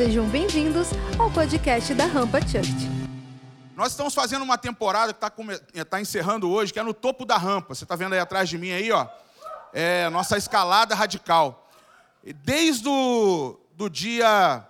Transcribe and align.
Sejam 0.00 0.26
bem-vindos 0.26 0.88
ao 1.18 1.30
podcast 1.30 1.92
da 1.92 2.06
Rampa 2.06 2.40
Church. 2.40 2.88
Nós 3.76 3.92
estamos 3.92 4.14
fazendo 4.14 4.40
uma 4.40 4.56
temporada 4.56 5.12
que 5.12 5.22
está 5.22 5.84
tá 5.84 6.00
encerrando 6.00 6.48
hoje, 6.50 6.72
que 6.72 6.78
é 6.78 6.82
no 6.82 6.94
topo 6.94 7.26
da 7.26 7.36
rampa. 7.36 7.74
Você 7.74 7.84
está 7.84 7.96
vendo 7.96 8.14
aí 8.14 8.18
atrás 8.18 8.48
de 8.48 8.56
mim 8.56 8.70
aí, 8.70 8.90
ó? 8.90 9.06
É 9.74 10.08
nossa 10.08 10.38
escalada 10.38 10.94
radical. 10.94 11.70
Desde 12.42 12.88
o 12.88 13.60
do 13.74 13.90
dia 13.90 14.66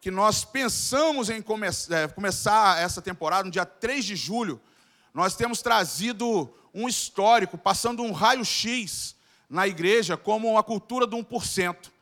que 0.00 0.10
nós 0.10 0.42
pensamos 0.42 1.28
em 1.28 1.42
come 1.42 1.66
é, 1.66 2.08
começar 2.08 2.80
essa 2.80 3.02
temporada, 3.02 3.44
no 3.44 3.50
dia 3.50 3.66
3 3.66 4.02
de 4.02 4.16
julho, 4.16 4.58
nós 5.12 5.36
temos 5.36 5.60
trazido 5.60 6.50
um 6.72 6.88
histórico, 6.88 7.58
passando 7.58 8.02
um 8.02 8.10
raio-x 8.10 9.16
na 9.50 9.68
igreja 9.68 10.16
como 10.16 10.56
a 10.56 10.62
cultura 10.62 11.06
do 11.06 11.18
1%. 11.18 11.92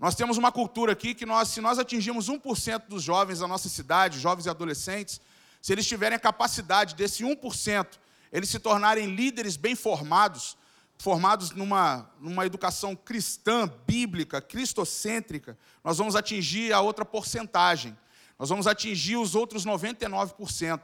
Nós 0.00 0.14
temos 0.14 0.38
uma 0.38 0.50
cultura 0.50 0.92
aqui 0.92 1.14
que 1.14 1.26
nós, 1.26 1.48
se 1.48 1.60
nós 1.60 1.78
atingirmos 1.78 2.26
1% 2.26 2.84
dos 2.88 3.02
jovens 3.02 3.40
da 3.40 3.46
nossa 3.46 3.68
cidade, 3.68 4.18
jovens 4.18 4.46
e 4.46 4.48
adolescentes, 4.48 5.20
se 5.60 5.74
eles 5.74 5.86
tiverem 5.86 6.16
a 6.16 6.18
capacidade 6.18 6.94
desse 6.94 7.22
1%, 7.22 7.86
eles 8.32 8.48
se 8.48 8.58
tornarem 8.58 9.14
líderes 9.14 9.58
bem 9.58 9.74
formados, 9.74 10.56
formados 10.96 11.50
numa, 11.50 12.10
numa 12.18 12.46
educação 12.46 12.96
cristã, 12.96 13.70
bíblica, 13.86 14.40
cristocêntrica, 14.40 15.58
nós 15.84 15.98
vamos 15.98 16.16
atingir 16.16 16.72
a 16.72 16.80
outra 16.80 17.04
porcentagem. 17.04 17.94
Nós 18.38 18.48
vamos 18.48 18.66
atingir 18.66 19.16
os 19.16 19.34
outros 19.34 19.66
99%. 19.66 20.80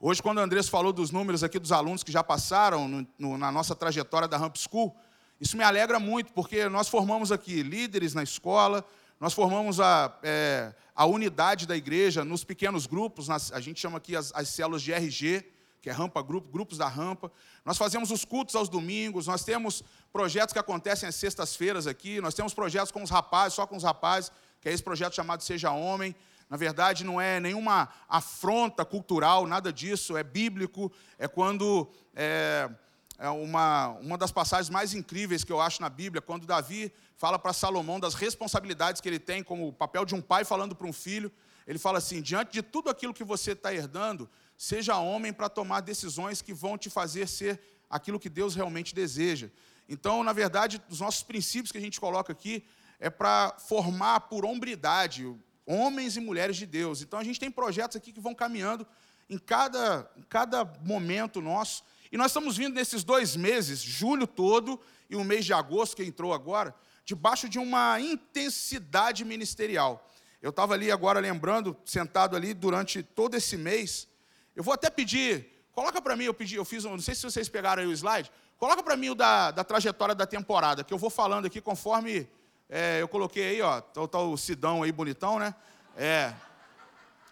Hoje, 0.00 0.22
quando 0.22 0.38
o 0.38 0.40
Andrés 0.40 0.70
falou 0.70 0.90
dos 0.90 1.10
números 1.10 1.44
aqui 1.44 1.58
dos 1.58 1.70
alunos 1.70 2.02
que 2.02 2.10
já 2.10 2.24
passaram 2.24 2.88
no, 2.88 3.06
no, 3.18 3.36
na 3.36 3.52
nossa 3.52 3.74
trajetória 3.74 4.26
da 4.26 4.38
Ramp 4.38 4.56
School, 4.56 4.96
isso 5.44 5.58
me 5.58 5.62
alegra 5.62 6.00
muito, 6.00 6.32
porque 6.32 6.70
nós 6.70 6.88
formamos 6.88 7.30
aqui 7.30 7.62
líderes 7.62 8.14
na 8.14 8.22
escola, 8.22 8.82
nós 9.20 9.34
formamos 9.34 9.78
a, 9.78 10.18
é, 10.22 10.72
a 10.94 11.04
unidade 11.04 11.66
da 11.66 11.76
igreja 11.76 12.24
nos 12.24 12.42
pequenos 12.42 12.86
grupos, 12.86 13.28
nas, 13.28 13.52
a 13.52 13.60
gente 13.60 13.78
chama 13.78 13.98
aqui 13.98 14.16
as, 14.16 14.32
as 14.34 14.48
células 14.48 14.80
de 14.80 14.90
RG, 14.90 15.44
que 15.82 15.90
é 15.90 15.92
rampa 15.92 16.22
grupo, 16.22 16.48
grupos 16.48 16.78
da 16.78 16.88
rampa. 16.88 17.30
Nós 17.62 17.76
fazemos 17.76 18.10
os 18.10 18.24
cultos 18.24 18.54
aos 18.54 18.70
domingos, 18.70 19.26
nós 19.26 19.44
temos 19.44 19.84
projetos 20.10 20.54
que 20.54 20.58
acontecem 20.58 21.06
às 21.06 21.14
sextas-feiras 21.14 21.86
aqui, 21.86 22.22
nós 22.22 22.32
temos 22.32 22.54
projetos 22.54 22.90
com 22.90 23.02
os 23.02 23.10
rapazes, 23.10 23.52
só 23.52 23.66
com 23.66 23.76
os 23.76 23.82
rapazes, 23.82 24.32
que 24.62 24.70
é 24.70 24.72
esse 24.72 24.82
projeto 24.82 25.14
chamado 25.14 25.42
Seja 25.42 25.72
Homem. 25.72 26.16
Na 26.48 26.56
verdade, 26.56 27.04
não 27.04 27.20
é 27.20 27.38
nenhuma 27.38 27.90
afronta 28.08 28.82
cultural, 28.82 29.46
nada 29.46 29.70
disso, 29.70 30.16
é 30.16 30.22
bíblico, 30.22 30.90
é 31.18 31.28
quando 31.28 31.90
é, 32.14 32.70
é 33.18 33.28
uma, 33.28 33.88
uma 34.00 34.18
das 34.18 34.32
passagens 34.32 34.68
mais 34.68 34.92
incríveis 34.92 35.44
que 35.44 35.52
eu 35.52 35.60
acho 35.60 35.80
na 35.80 35.88
Bíblia, 35.88 36.20
quando 36.20 36.46
Davi 36.46 36.92
fala 37.16 37.38
para 37.38 37.52
Salomão 37.52 38.00
das 38.00 38.14
responsabilidades 38.14 39.00
que 39.00 39.08
ele 39.08 39.18
tem, 39.18 39.42
como 39.42 39.68
o 39.68 39.72
papel 39.72 40.04
de 40.04 40.14
um 40.14 40.20
pai 40.20 40.44
falando 40.44 40.74
para 40.74 40.86
um 40.86 40.92
filho. 40.92 41.30
Ele 41.66 41.78
fala 41.78 41.98
assim: 41.98 42.20
diante 42.20 42.52
de 42.52 42.62
tudo 42.62 42.90
aquilo 42.90 43.14
que 43.14 43.24
você 43.24 43.52
está 43.52 43.72
herdando, 43.72 44.28
seja 44.56 44.98
homem 44.98 45.32
para 45.32 45.48
tomar 45.48 45.80
decisões 45.80 46.42
que 46.42 46.52
vão 46.52 46.76
te 46.76 46.90
fazer 46.90 47.28
ser 47.28 47.60
aquilo 47.88 48.18
que 48.18 48.28
Deus 48.28 48.54
realmente 48.54 48.94
deseja. 48.94 49.48
Então, 49.88 50.24
na 50.24 50.32
verdade, 50.32 50.82
os 50.88 51.00
nossos 51.00 51.22
princípios 51.22 51.70
que 51.70 51.78
a 51.78 51.80
gente 51.80 52.00
coloca 52.00 52.32
aqui 52.32 52.64
é 52.98 53.10
para 53.10 53.54
formar 53.58 54.20
por 54.20 54.44
hombridade 54.44 55.32
homens 55.66 56.16
e 56.16 56.20
mulheres 56.20 56.56
de 56.56 56.66
Deus. 56.66 57.02
Então, 57.02 57.18
a 57.18 57.24
gente 57.24 57.38
tem 57.38 57.50
projetos 57.50 57.96
aqui 57.96 58.12
que 58.12 58.20
vão 58.20 58.34
caminhando 58.34 58.86
em 59.28 59.38
cada, 59.38 60.10
em 60.16 60.22
cada 60.22 60.64
momento 60.82 61.40
nosso. 61.40 61.84
E 62.14 62.16
nós 62.16 62.26
estamos 62.30 62.56
vindo 62.56 62.76
nesses 62.76 63.02
dois 63.02 63.34
meses, 63.34 63.80
julho 63.80 64.24
todo 64.24 64.80
e 65.10 65.16
o 65.16 65.24
mês 65.24 65.44
de 65.44 65.52
agosto, 65.52 65.96
que 65.96 66.04
entrou 66.04 66.32
agora, 66.32 66.72
debaixo 67.04 67.48
de 67.48 67.58
uma 67.58 67.98
intensidade 68.00 69.24
ministerial. 69.24 70.08
Eu 70.40 70.50
estava 70.50 70.74
ali 70.74 70.92
agora 70.92 71.18
lembrando, 71.18 71.76
sentado 71.84 72.36
ali 72.36 72.54
durante 72.54 73.02
todo 73.02 73.34
esse 73.34 73.56
mês. 73.56 74.06
Eu 74.54 74.62
vou 74.62 74.72
até 74.72 74.88
pedir, 74.90 75.66
coloca 75.72 76.00
para 76.00 76.14
mim, 76.14 76.22
eu 76.22 76.32
pedi, 76.32 76.54
eu 76.54 76.64
fiz, 76.64 76.84
não 76.84 77.00
sei 77.00 77.16
se 77.16 77.22
vocês 77.24 77.48
pegaram 77.48 77.82
aí 77.82 77.88
o 77.88 77.92
slide, 77.92 78.30
coloca 78.58 78.80
para 78.80 78.96
mim 78.96 79.10
o 79.10 79.16
da, 79.16 79.50
da 79.50 79.64
trajetória 79.64 80.14
da 80.14 80.24
temporada, 80.24 80.84
que 80.84 80.94
eu 80.94 80.98
vou 80.98 81.10
falando 81.10 81.46
aqui 81.46 81.60
conforme 81.60 82.28
é, 82.68 83.02
eu 83.02 83.08
coloquei 83.08 83.48
aí, 83.48 83.60
ó, 83.60 83.80
tá, 83.80 84.06
tá, 84.06 84.20
o 84.20 84.36
Sidão 84.36 84.84
aí 84.84 84.92
bonitão, 84.92 85.40
né? 85.40 85.52
É, 85.96 86.32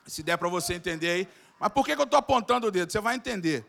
se 0.09 0.25
der 0.25 0.37
para 0.37 0.49
você 0.49 0.75
entender 0.75 1.09
aí. 1.09 1.29
Mas 1.61 1.71
por 1.71 1.87
que, 1.87 1.95
que 1.95 2.01
eu 2.01 2.05
estou 2.05 2.19
apontando 2.19 2.67
o 2.67 2.71
dedo? 2.73 2.91
Você 2.91 3.01
vai 3.01 3.15
entender 3.15 3.65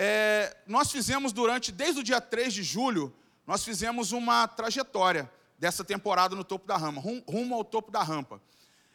é, 0.00 0.56
nós 0.64 0.92
fizemos 0.92 1.32
durante, 1.32 1.72
desde 1.72 2.00
o 2.00 2.04
dia 2.04 2.20
3 2.20 2.54
de 2.54 2.62
julho, 2.62 3.12
nós 3.44 3.64
fizemos 3.64 4.12
uma 4.12 4.46
trajetória 4.46 5.28
dessa 5.58 5.82
temporada 5.82 6.36
no 6.36 6.44
topo 6.44 6.68
da 6.68 6.76
rampa, 6.76 7.00
rumo 7.00 7.56
ao 7.56 7.64
topo 7.64 7.90
da 7.90 8.00
rampa. 8.00 8.40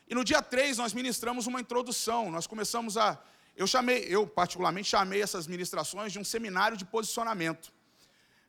E 0.07 0.15
no 0.15 0.23
dia 0.23 0.41
3 0.41 0.77
nós 0.77 0.93
ministramos 0.93 1.45
uma 1.45 1.59
introdução, 1.59 2.31
nós 2.31 2.47
começamos 2.47 2.95
a. 2.95 3.21
Eu 3.53 3.67
chamei, 3.67 4.05
eu 4.07 4.25
particularmente 4.25 4.87
chamei 4.87 5.21
essas 5.21 5.45
ministrações 5.45 6.13
de 6.13 6.19
um 6.19 6.23
seminário 6.23 6.77
de 6.77 6.85
posicionamento. 6.85 7.73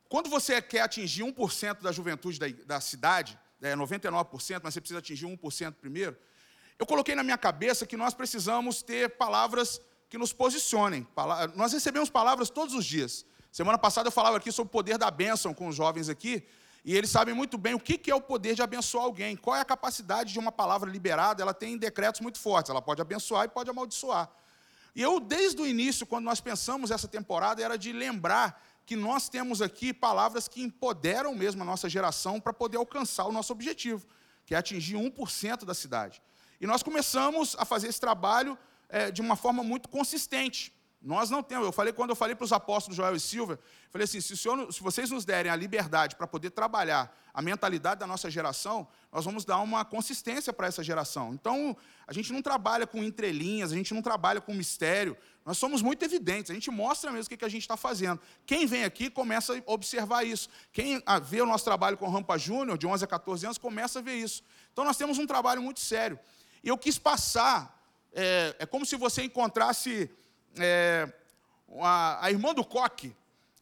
Quando 0.07 0.29
você 0.29 0.61
quer 0.61 0.79
atingir 0.79 1.23
1% 1.23 1.81
da 1.81 1.91
juventude 1.91 2.39
da, 2.39 2.47
da 2.65 2.79
cidade, 2.79 3.37
é 3.61 3.75
99%, 3.75 4.61
mas 4.63 4.73
você 4.73 4.79
precisa 4.79 4.99
atingir 4.99 5.25
1% 5.25 5.73
primeiro, 5.73 6.15
eu 6.79 6.85
coloquei 6.85 7.15
na 7.15 7.23
minha 7.23 7.37
cabeça 7.37 7.85
que 7.85 7.97
nós 7.97 8.13
precisamos 8.13 8.81
ter 8.81 9.17
palavras 9.17 9.81
que 10.09 10.17
nos 10.17 10.33
posicionem. 10.33 11.07
Nós 11.55 11.73
recebemos 11.73 12.09
palavras 12.09 12.49
todos 12.49 12.73
os 12.73 12.85
dias. 12.85 13.25
Semana 13.51 13.77
passada 13.77 14.07
eu 14.07 14.11
falava 14.11 14.37
aqui 14.37 14.51
sobre 14.51 14.67
o 14.67 14.71
poder 14.71 14.97
da 14.97 15.09
bênção 15.09 15.53
com 15.53 15.67
os 15.67 15.75
jovens 15.75 16.09
aqui, 16.09 16.43
e 16.83 16.95
eles 16.95 17.09
sabem 17.09 17.33
muito 17.33 17.57
bem 17.57 17.73
o 17.73 17.79
que 17.79 18.11
é 18.11 18.15
o 18.15 18.21
poder 18.21 18.53
de 18.53 18.61
abençoar 18.61 19.05
alguém, 19.05 19.35
qual 19.35 19.55
é 19.55 19.61
a 19.61 19.65
capacidade 19.65 20.31
de 20.31 20.37
uma 20.37 20.51
palavra 20.51 20.89
liberada, 20.89 21.41
ela 21.41 21.53
tem 21.53 21.77
decretos 21.77 22.21
muito 22.21 22.37
fortes, 22.37 22.69
ela 22.69 22.81
pode 22.81 23.01
abençoar 23.01 23.45
e 23.45 23.47
pode 23.47 23.69
amaldiçoar. 23.69 24.29
E 24.95 25.01
eu, 25.01 25.19
desde 25.19 25.61
o 25.61 25.65
início, 25.65 26.05
quando 26.05 26.25
nós 26.25 26.39
pensamos 26.39 26.91
essa 26.91 27.07
temporada, 27.07 27.61
era 27.61 27.77
de 27.77 27.91
lembrar 27.91 28.61
que 28.85 28.95
nós 28.95 29.27
temos 29.27 29.61
aqui 29.61 29.91
palavras 29.93 30.47
que 30.47 30.61
empoderam 30.61 31.33
mesmo 31.33 31.63
a 31.63 31.65
nossa 31.65 31.89
geração 31.89 32.39
para 32.39 32.53
poder 32.53 32.77
alcançar 32.77 33.25
o 33.25 33.31
nosso 33.31 33.51
objetivo, 33.51 34.05
que 34.45 34.53
é 34.53 34.57
atingir 34.57 34.95
1% 34.95 35.65
da 35.65 35.73
cidade. 35.73 36.21
E 36.61 36.67
nós 36.67 36.83
começamos 36.83 37.55
a 37.57 37.65
fazer 37.65 37.87
esse 37.87 37.99
trabalho 37.99 38.57
é, 38.89 39.11
de 39.11 39.21
uma 39.21 39.35
forma 39.35 39.63
muito 39.63 39.89
consistente. 39.89 40.73
Nós 41.05 41.29
não 41.29 41.43
temos. 41.43 41.67
Eu 41.67 41.71
falei 41.71 41.93
quando 41.93 42.09
eu 42.09 42.15
falei 42.15 42.35
para 42.35 42.45
os 42.45 42.51
apóstolos 42.51 42.97
Joel 42.97 43.15
e 43.15 43.19
Silva, 43.19 43.59
falei 43.91 44.05
assim: 44.05 44.19
se, 44.19 44.35
senhor, 44.35 44.73
se 44.73 44.81
vocês 44.81 45.11
nos 45.11 45.23
derem 45.23 45.51
a 45.51 45.55
liberdade 45.55 46.15
para 46.15 46.25
poder 46.25 46.49
trabalhar 46.49 47.15
a 47.31 47.43
mentalidade 47.43 47.99
da 47.99 48.07
nossa 48.07 48.27
geração, 48.31 48.87
nós 49.11 49.23
vamos 49.23 49.45
dar 49.45 49.59
uma 49.59 49.85
consistência 49.85 50.51
para 50.51 50.65
essa 50.65 50.83
geração. 50.83 51.31
Então, 51.31 51.77
a 52.07 52.13
gente 52.13 52.33
não 52.33 52.41
trabalha 52.41 52.87
com 52.87 53.03
entrelinhas, 53.03 53.71
a 53.71 53.75
gente 53.75 53.93
não 53.93 54.01
trabalha 54.01 54.41
com 54.41 54.51
mistério. 54.51 55.15
Nós 55.45 55.59
somos 55.59 55.83
muito 55.83 56.03
evidentes, 56.03 56.49
a 56.49 56.55
gente 56.55 56.71
mostra 56.71 57.11
mesmo 57.11 57.31
o 57.31 57.37
que 57.37 57.45
a 57.45 57.49
gente 57.49 57.61
está 57.61 57.77
fazendo. 57.77 58.19
Quem 58.43 58.65
vem 58.65 58.83
aqui 58.83 59.11
começa 59.11 59.53
a 59.53 59.61
observar 59.71 60.23
isso. 60.23 60.49
Quem 60.73 61.03
vê 61.23 61.39
o 61.39 61.45
nosso 61.45 61.65
trabalho 61.65 61.97
com 61.97 62.09
Rampa 62.09 62.35
Júnior, 62.35 62.79
de 62.79 62.87
11 62.87 63.03
a 63.03 63.07
14 63.07 63.45
anos, 63.45 63.57
começa 63.59 63.99
a 63.99 64.01
ver 64.01 64.15
isso. 64.15 64.41
Então, 64.73 64.83
nós 64.83 64.97
temos 64.97 65.19
um 65.19 65.27
trabalho 65.27 65.61
muito 65.61 65.81
sério. 65.81 66.17
E 66.63 66.67
eu 66.67 66.79
quis 66.79 66.97
passar 66.97 67.74
é, 68.15 68.55
é 68.59 68.65
como 68.65 68.85
se 68.85 68.95
você 68.95 69.23
encontrasse 69.23 70.09
é, 70.57 71.07
a, 71.81 72.25
a, 72.25 72.31
irmã 72.31 72.53
do 72.53 72.63
coque 72.63 73.13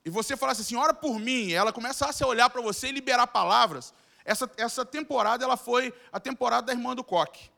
e 0.05 0.09
você 0.11 0.37
falasse 0.37 0.61
assim, 0.61 0.75
ora 0.75 0.93
por 0.93 1.19
mim, 1.19 1.47
e 1.47 1.53
ela 1.53 1.73
começasse 1.73 2.23
a 2.23 2.27
olhar 2.27 2.49
para 2.51 2.61
você 2.61 2.89
e 2.89 2.91
liberar 2.91 3.25
palavras. 3.25 3.93
Essa, 4.23 4.49
essa 4.55 4.85
temporada 4.85 5.43
ela 5.43 5.57
foi 5.57 5.91
a 6.11 6.19
temporada 6.19 6.67
da 6.67 6.73
irmã 6.73 6.95
do 6.95 7.03
coque. 7.03 7.49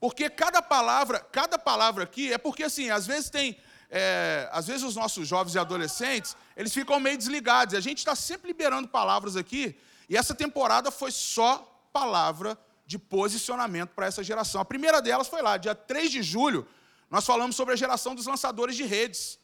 Porque 0.00 0.28
cada 0.28 0.60
palavra, 0.60 1.20
cada 1.20 1.58
palavra 1.58 2.04
aqui, 2.04 2.32
é 2.32 2.38
porque 2.38 2.64
assim, 2.64 2.90
às 2.90 3.06
vezes 3.06 3.30
tem, 3.30 3.56
é, 3.88 4.48
às 4.52 4.66
vezes 4.66 4.82
os 4.82 4.96
nossos 4.96 5.28
jovens 5.28 5.54
e 5.54 5.58
adolescentes, 5.58 6.36
eles 6.56 6.74
ficam 6.74 6.98
meio 6.98 7.16
desligados. 7.16 7.74
A 7.74 7.80
gente 7.80 7.98
está 7.98 8.16
sempre 8.16 8.48
liberando 8.48 8.88
palavras 8.88 9.36
aqui, 9.36 9.78
e 10.08 10.16
essa 10.16 10.34
temporada 10.34 10.90
foi 10.90 11.12
só 11.12 11.58
palavra 11.92 12.58
de 12.86 12.98
posicionamento 12.98 13.90
para 13.90 14.06
essa 14.06 14.22
geração. 14.22 14.60
A 14.60 14.64
primeira 14.64 15.02
delas 15.02 15.28
foi 15.28 15.42
lá, 15.42 15.56
dia 15.56 15.74
3 15.74 16.10
de 16.10 16.22
julho, 16.22 16.66
nós 17.10 17.26
falamos 17.26 17.56
sobre 17.56 17.74
a 17.74 17.76
geração 17.76 18.14
dos 18.14 18.26
lançadores 18.26 18.76
de 18.76 18.84
redes. 18.84 19.38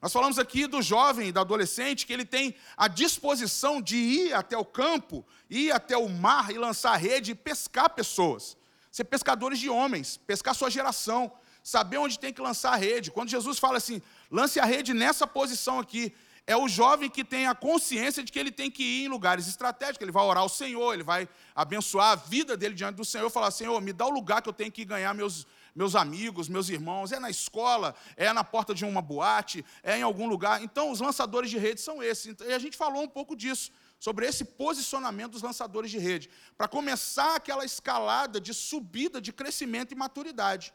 Nós 0.00 0.12
falamos 0.12 0.38
aqui 0.38 0.66
do 0.66 0.82
jovem, 0.82 1.32
da 1.32 1.40
adolescente, 1.40 2.06
que 2.06 2.12
ele 2.12 2.24
tem 2.24 2.54
a 2.76 2.88
disposição 2.88 3.80
de 3.80 3.96
ir 3.96 4.34
até 4.34 4.56
o 4.56 4.64
campo, 4.64 5.24
ir 5.48 5.72
até 5.72 5.96
o 5.96 6.08
mar 6.08 6.50
e 6.50 6.58
lançar 6.58 6.94
rede 6.96 7.30
e 7.32 7.34
pescar 7.34 7.88
pessoas. 7.90 8.56
Ser 8.90 9.04
pescadores 9.04 9.58
de 9.58 9.70
homens, 9.70 10.18
pescar 10.18 10.54
sua 10.54 10.70
geração, 10.70 11.32
saber 11.62 11.96
onde 11.96 12.18
tem 12.18 12.32
que 12.32 12.42
lançar 12.42 12.74
a 12.74 12.76
rede. 12.76 13.10
Quando 13.10 13.30
Jesus 13.30 13.58
fala 13.58 13.78
assim, 13.78 14.02
lance 14.30 14.60
a 14.60 14.66
rede 14.66 14.92
nessa 14.92 15.26
posição 15.26 15.78
aqui, 15.78 16.14
é 16.46 16.56
o 16.56 16.68
jovem 16.68 17.08
que 17.08 17.24
tem 17.24 17.46
a 17.46 17.54
consciência 17.54 18.22
de 18.22 18.30
que 18.30 18.38
ele 18.38 18.50
tem 18.50 18.70
que 18.70 18.82
ir 18.82 19.04
em 19.04 19.08
lugares 19.08 19.48
estratégicos, 19.48 20.02
ele 20.02 20.12
vai 20.12 20.24
orar 20.24 20.42
ao 20.42 20.48
Senhor, 20.48 20.92
ele 20.92 21.02
vai 21.02 21.26
abençoar 21.54 22.12
a 22.12 22.16
vida 22.16 22.54
dele 22.56 22.74
diante 22.74 22.96
do 22.96 23.04
Senhor, 23.04 23.30
falar: 23.30 23.50
Senhor, 23.50 23.80
me 23.80 23.92
dá 23.92 24.04
o 24.06 24.10
lugar 24.10 24.42
que 24.42 24.48
eu 24.48 24.52
tenho 24.52 24.70
que 24.70 24.84
ganhar 24.84 25.14
meus, 25.14 25.46
meus 25.74 25.94
amigos, 25.96 26.46
meus 26.46 26.68
irmãos. 26.68 27.12
É 27.12 27.18
na 27.18 27.30
escola, 27.30 27.94
é 28.14 28.30
na 28.30 28.44
porta 28.44 28.74
de 28.74 28.84
uma 28.84 29.00
boate, 29.00 29.64
é 29.82 29.98
em 29.98 30.02
algum 30.02 30.26
lugar. 30.26 30.62
Então, 30.62 30.90
os 30.90 31.00
lançadores 31.00 31.50
de 31.50 31.56
redes 31.56 31.82
são 31.82 32.02
esses. 32.02 32.36
E 32.40 32.52
a 32.52 32.58
gente 32.58 32.76
falou 32.76 33.02
um 33.02 33.08
pouco 33.08 33.34
disso, 33.34 33.72
sobre 33.98 34.26
esse 34.26 34.44
posicionamento 34.44 35.32
dos 35.32 35.42
lançadores 35.42 35.90
de 35.90 35.98
rede, 35.98 36.28
para 36.58 36.68
começar 36.68 37.36
aquela 37.36 37.64
escalada 37.64 38.38
de 38.38 38.52
subida 38.52 39.18
de 39.18 39.32
crescimento 39.32 39.92
e 39.92 39.94
maturidade. 39.94 40.74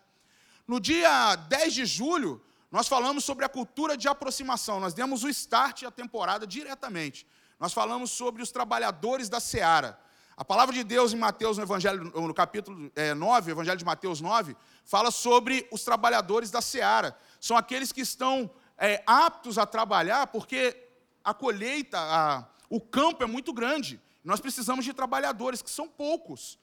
No 0.68 0.80
dia 0.80 1.36
10 1.36 1.74
de 1.76 1.86
julho, 1.86 2.42
nós 2.72 2.88
falamos 2.88 3.24
sobre 3.24 3.46
a 3.46 3.50
cultura 3.50 3.98
de 3.98 4.08
aproximação, 4.08 4.80
nós 4.80 4.94
demos 4.94 5.24
o 5.24 5.30
start 5.30 5.84
à 5.84 5.92
temporada 5.92 6.46
diretamente. 6.46 7.26
Nós 7.60 7.74
falamos 7.74 8.12
sobre 8.12 8.42
os 8.42 8.52
trabalhadores 8.52 9.28
da 9.28 9.40
seara. 9.40 10.00
A 10.38 10.46
palavra 10.46 10.74
de 10.74 10.86
Deus 10.86 11.12
em 11.12 11.18
Mateus, 11.18 11.58
no, 11.58 11.64
Evangelho, 11.64 12.06
no 12.06 12.34
capítulo 12.34 12.90
é, 12.96 13.14
9, 13.14 13.52
Evangelho 13.52 13.78
de 13.78 13.84
Mateus 13.84 14.22
9, 14.22 14.56
fala 14.86 15.12
sobre 15.12 15.68
os 15.70 15.84
trabalhadores 15.84 16.50
da 16.50 16.62
seara. 16.62 17.18
São 17.42 17.58
aqueles 17.58 17.92
que 17.92 18.00
estão 18.00 18.50
é, 18.78 19.04
aptos 19.06 19.58
a 19.58 19.66
trabalhar, 19.66 20.28
porque 20.28 20.88
a 21.24 21.34
colheita, 21.34 22.00
a, 22.00 22.48
o 22.70 22.80
campo 22.80 23.24
é 23.24 23.28
muito 23.28 23.52
grande. 23.52 24.00
Nós 24.24 24.40
precisamos 24.40 24.86
de 24.86 24.94
trabalhadores, 24.94 25.62
que 25.62 25.70
são 25.70 25.90
poucos. 25.90 26.58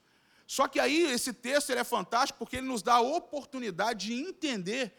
Só 0.47 0.67
que 0.67 0.79
aí 0.79 1.03
esse 1.11 1.31
texto 1.31 1.69
ele 1.69 1.81
é 1.81 1.83
fantástico 1.83 2.39
porque 2.39 2.55
ele 2.55 2.67
nos 2.67 2.81
dá 2.81 2.95
a 2.95 3.01
oportunidade 3.01 4.07
de 4.07 4.13
entender 4.13 4.95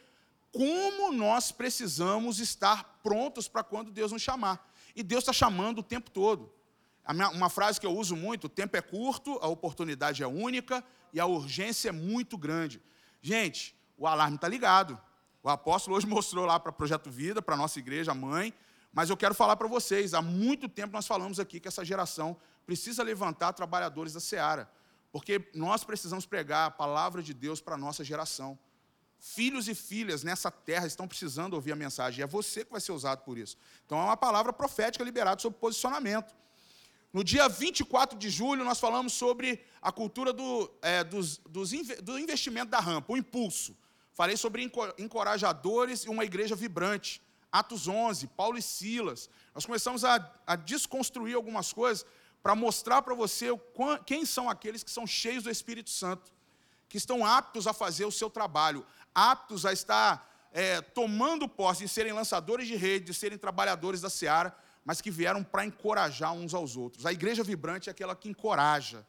como 0.53 1.13
nós 1.13 1.53
precisamos 1.53 2.41
estar 2.41 3.01
prontos 3.03 3.49
para 3.49 3.63
quando 3.63 3.91
Deus 3.91 4.13
nos 4.13 4.23
chamar. 4.23 4.67
E 4.95 5.03
Deus 5.03 5.23
está 5.23 5.33
chamando 5.33 5.79
o 5.79 5.83
tempo 5.83 6.11
todo. 6.11 6.53
Uma 7.35 7.49
frase 7.49 7.81
que 7.81 7.87
eu 7.87 7.97
uso 7.97 8.15
muito: 8.15 8.45
o 8.45 8.49
tempo 8.49 8.77
é 8.77 8.83
curto, 8.83 9.39
a 9.41 9.49
oportunidade 9.49 10.23
é 10.23 10.27
única 10.27 10.85
e 11.13 11.21
a 11.21 11.27
urgência 11.27 11.89
é 11.89 11.93
muito 11.93 12.37
grande. 12.37 12.83
Gente, 13.23 13.75
o 13.97 14.07
alarme 14.07 14.37
está 14.37 14.49
ligado. 14.49 14.99
O 15.43 15.49
apóstolo 15.49 15.97
hoje 15.97 16.07
mostrou 16.09 16.45
lá 16.45 16.59
para 16.61 16.71
o 16.71 16.73
Projeto 16.73 17.11
Vida, 17.11 17.41
para 17.41 17.55
a 17.55 17.59
nossa 17.59 17.79
igreja, 17.79 18.13
mãe. 18.13 18.53
Mas 18.93 19.11
eu 19.11 19.17
quero 19.17 19.35
falar 19.35 19.57
para 19.57 19.69
vocês: 19.69 20.13
há 20.15 20.21
muito 20.21 20.69
tempo 20.69 20.93
nós 20.93 21.07
falamos 21.07 21.41
aqui 21.41 21.61
que 21.61 21.69
essa 21.69 21.85
geração 21.85 22.37
precisa 22.67 23.03
levantar 23.03 23.53
trabalhadores 23.53 24.13
da 24.13 24.21
seara. 24.21 24.71
Porque 25.11 25.49
nós 25.55 25.85
precisamos 25.85 26.27
pregar 26.27 26.67
a 26.67 26.71
palavra 26.71 27.23
de 27.23 27.33
Deus 27.33 27.61
para 27.61 27.75
a 27.75 27.79
nossa 27.79 28.05
geração. 28.05 28.59
Filhos 29.19 29.69
e 29.69 29.75
filhas 29.75 30.23
nessa 30.23 30.51
terra 30.51 30.87
estão 30.87 31.09
precisando 31.09 31.55
ouvir 31.55 31.73
a 31.73 31.77
mensagem, 31.77 32.21
e 32.21 32.23
é 32.23 32.27
você 32.27 32.65
que 32.65 32.71
vai 32.71 32.81
ser 32.81 32.93
usado 32.93 33.25
por 33.25 33.37
isso. 33.37 33.57
Então 33.85 33.99
é 33.99 34.05
uma 34.05 34.17
palavra 34.17 34.53
profética 34.53 35.05
liberada 35.05 35.41
sobre 35.41 35.59
posicionamento. 35.59 36.35
No 37.13 37.25
dia 37.25 37.49
24 37.49 38.19
de 38.19 38.29
julho, 38.29 38.65
nós 38.65 38.79
falamos 38.79 39.13
sobre 39.15 39.65
a 39.81 39.91
cultura 39.91 40.33
do, 40.33 40.71
é, 40.83 41.03
dos, 41.03 41.39
dos, 41.39 41.71
do 42.03 42.19
investimento 42.19 42.71
da 42.71 42.81
rampa, 42.81 43.13
o 43.13 43.17
impulso. 43.17 43.77
Falei 44.13 44.37
sobre 44.37 44.71
encorajadores 44.99 46.05
e 46.05 46.09
uma 46.09 46.25
igreja 46.25 46.55
vibrante. 46.55 47.23
Atos 47.51 47.89
11, 47.89 48.27
Paulo 48.29 48.59
e 48.59 48.63
Silas. 48.63 49.31
Nós 49.55 49.65
começamos 49.65 50.05
a, 50.05 50.33
a 50.47 50.55
desconstruir 50.55 51.35
algumas 51.35 51.73
coisas 51.73 52.05
para 52.43 52.55
mostrar 52.55 53.01
para 53.03 53.15
você 53.15 53.47
quem 54.05 54.25
são 54.27 54.49
aqueles 54.51 54.83
que 54.83 54.91
são 54.91 55.07
cheios 55.07 55.45
do 55.45 55.51
Espírito 55.51 55.91
Santo, 55.91 56.31
que 56.89 56.99
estão 56.99 57.25
aptos 57.25 57.67
a 57.67 57.73
fazer 57.73 58.05
o 58.05 58.13
seu 58.13 58.29
trabalho, 58.29 58.85
aptos 59.15 59.65
a 59.67 59.73
estar 59.73 60.49
é, 60.53 60.81
tomando 60.81 61.49
posse 61.49 61.85
de 61.85 61.89
serem 61.89 62.13
lançadores 62.13 62.67
de 62.67 62.77
rede, 62.77 63.07
de 63.07 63.15
serem 63.15 63.39
trabalhadores 63.39 64.01
da 64.01 64.11
seara, 64.11 64.57
mas 64.85 65.01
que 65.01 65.11
vieram 65.11 65.45
para 65.45 65.65
encorajar 65.65 66.33
uns 66.33 66.55
aos 66.55 66.77
outros. 66.77 67.05
A 67.05 67.13
igreja 67.13 67.43
vibrante 67.43 67.89
é 67.89 67.93
aquela 67.93 68.17
que 68.17 68.29
encoraja. 68.29 69.07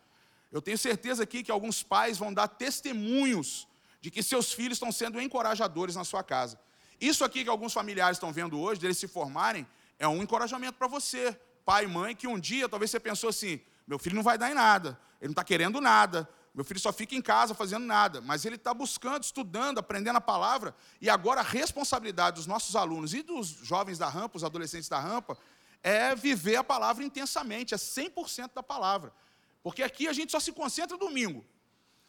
Eu 0.51 0.61
tenho 0.61 0.77
certeza 0.77 1.23
aqui 1.23 1.43
que 1.43 1.51
alguns 1.51 1.83
pais 1.83 2.17
vão 2.17 2.33
dar 2.33 2.47
testemunhos 2.47 3.67
de 4.01 4.09
que 4.09 4.23
seus 4.23 4.51
filhos 4.51 4.75
estão 4.75 4.91
sendo 4.91 5.21
encorajadores 5.21 5.95
na 5.95 6.03
sua 6.03 6.23
casa. 6.23 6.59
Isso 6.99 7.23
aqui 7.23 7.43
que 7.43 7.49
alguns 7.49 7.73
familiares 7.73 8.17
estão 8.17 8.31
vendo 8.33 8.59
hoje, 8.59 8.81
deles 8.81 8.97
se 8.97 9.07
formarem, 9.07 9.65
é 9.97 10.07
um 10.07 10.21
encorajamento 10.21 10.77
para 10.77 10.87
você, 10.87 11.37
pai 11.63 11.85
e 11.85 11.87
mãe, 11.87 12.15
que 12.15 12.27
um 12.27 12.39
dia 12.39 12.67
talvez 12.67 12.91
você 12.91 12.99
pensou 12.99 13.29
assim: 13.29 13.61
meu 13.87 13.99
filho 13.99 14.15
não 14.15 14.23
vai 14.23 14.37
dar 14.37 14.51
em 14.51 14.53
nada, 14.53 14.99
ele 15.21 15.29
não 15.29 15.31
está 15.31 15.43
querendo 15.43 15.79
nada, 15.79 16.27
meu 16.53 16.65
filho 16.65 16.79
só 16.79 16.91
fica 16.91 17.15
em 17.15 17.21
casa 17.21 17.53
fazendo 17.53 17.85
nada, 17.85 18.21
mas 18.21 18.45
ele 18.45 18.55
está 18.55 18.73
buscando, 18.73 19.23
estudando, 19.23 19.77
aprendendo 19.77 20.17
a 20.17 20.21
palavra, 20.21 20.75
e 20.99 21.09
agora 21.09 21.41
a 21.41 21.43
responsabilidade 21.43 22.37
dos 22.37 22.47
nossos 22.47 22.75
alunos 22.75 23.13
e 23.13 23.21
dos 23.21 23.47
jovens 23.47 23.97
da 23.97 24.09
rampa, 24.09 24.37
os 24.37 24.43
adolescentes 24.43 24.89
da 24.89 24.99
rampa, 24.99 25.37
é 25.81 26.15
viver 26.15 26.57
a 26.57 26.63
palavra 26.63 27.03
intensamente, 27.03 27.73
é 27.73 27.77
100% 27.77 28.51
da 28.53 28.63
palavra. 28.63 29.13
Porque 29.63 29.83
aqui 29.83 30.07
a 30.07 30.13
gente 30.13 30.31
só 30.31 30.39
se 30.39 30.51
concentra 30.51 30.97
domingo. 30.97 31.45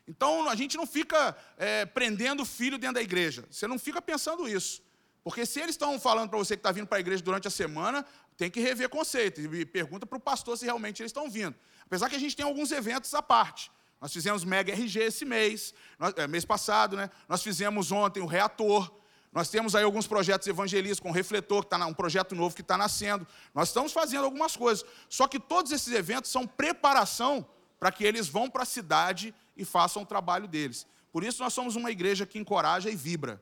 Então 0.09 0.49
a 0.49 0.55
gente 0.55 0.77
não 0.77 0.87
fica 0.87 1.37
é, 1.57 1.87
prendendo 1.87 2.43
o 2.43 2.47
filho 2.47 2.79
dentro 2.79 2.95
da 2.95 3.03
igreja. 3.03 3.45
Você 3.51 3.67
não 3.67 3.79
fica 3.79 4.03
pensando 4.03 4.49
isso. 4.49 4.83
Porque 5.23 5.45
se 5.45 5.61
eles 5.61 5.75
estão 5.75 6.01
falando 6.01 6.31
para 6.31 6.39
você 6.39 6.57
que 6.57 6.61
está 6.61 6.73
vindo 6.73 6.87
para 6.87 6.99
a 6.99 7.01
igreja 7.01 7.23
durante 7.23 7.47
a 7.47 7.51
semana, 7.51 8.05
tem 8.37 8.51
que 8.51 8.59
rever 8.61 8.89
conceito. 8.89 9.41
E 9.41 9.67
pergunta 9.67 10.07
para 10.07 10.17
o 10.17 10.21
pastor 10.21 10.57
se 10.57 10.65
realmente 10.65 11.03
eles 11.03 11.11
estão 11.11 11.31
vindo. 11.31 11.55
Apesar 11.85 12.09
que 12.09 12.17
a 12.17 12.19
gente 12.19 12.35
tem 12.35 12.45
alguns 12.45 12.73
eventos 12.73 13.13
à 13.15 13.23
parte. 13.23 13.71
Nós 14.01 14.13
fizemos 14.13 14.45
Mega 14.45 14.73
RG 14.73 15.01
esse 15.01 15.25
mês, 15.25 15.75
nós, 15.99 16.15
é, 16.17 16.27
mês 16.27 16.45
passado, 16.45 16.97
né? 16.97 17.11
Nós 17.29 17.43
fizemos 17.43 17.93
ontem 17.93 18.21
o 18.21 18.27
Reator. 18.27 18.91
Nós 19.33 19.49
temos 19.49 19.77
aí 19.77 19.85
alguns 19.85 20.07
projetos 20.07 20.49
evangelistas 20.49 20.99
com 20.99 21.11
refletor, 21.11 21.61
que 21.61 21.67
está 21.75 21.87
um 21.87 21.95
projeto 21.95 22.35
novo 22.35 22.55
que 22.55 22.63
está 22.63 22.77
nascendo. 22.77 23.27
Nós 23.55 23.69
estamos 23.69 23.93
fazendo 23.93 24.25
algumas 24.25 24.57
coisas. 24.57 24.85
Só 25.09 25.29
que 25.29 25.39
todos 25.39 25.71
esses 25.71 25.93
eventos 25.93 26.31
são 26.31 26.47
preparação 26.47 27.47
para 27.79 27.93
que 27.93 28.03
eles 28.03 28.27
vão 28.27 28.51
para 28.51 28.63
a 28.63 28.67
cidade 28.67 29.35
e 29.57 29.65
façam 29.65 30.03
o 30.03 30.07
trabalho 30.07 30.49
deles. 30.49 30.87
Por 31.13 31.23
isso 31.23 31.43
nós 31.43 31.53
somos 31.53 31.77
uma 31.77 31.91
igreja 31.91 32.27
que 32.27 32.39
encoraja 32.39 32.91
e 32.91 32.97
vibra. 32.97 33.41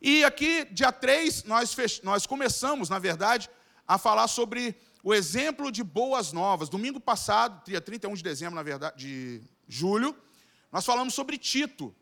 E 0.00 0.24
aqui, 0.24 0.66
dia 0.72 0.90
3, 0.90 1.44
nós, 1.44 1.76
nós 2.02 2.26
começamos, 2.26 2.88
na 2.88 2.98
verdade, 2.98 3.48
a 3.86 3.96
falar 3.98 4.26
sobre 4.26 4.74
o 5.02 5.14
exemplo 5.14 5.70
de 5.70 5.82
boas 5.82 6.32
novas. 6.32 6.68
Domingo 6.68 7.00
passado, 7.00 7.64
dia 7.64 7.80
31 7.80 8.14
de 8.14 8.22
dezembro, 8.22 8.54
na 8.54 8.62
verdade, 8.62 8.96
de 8.96 9.42
julho, 9.68 10.16
nós 10.70 10.84
falamos 10.84 11.14
sobre 11.14 11.38
Tito. 11.38 11.94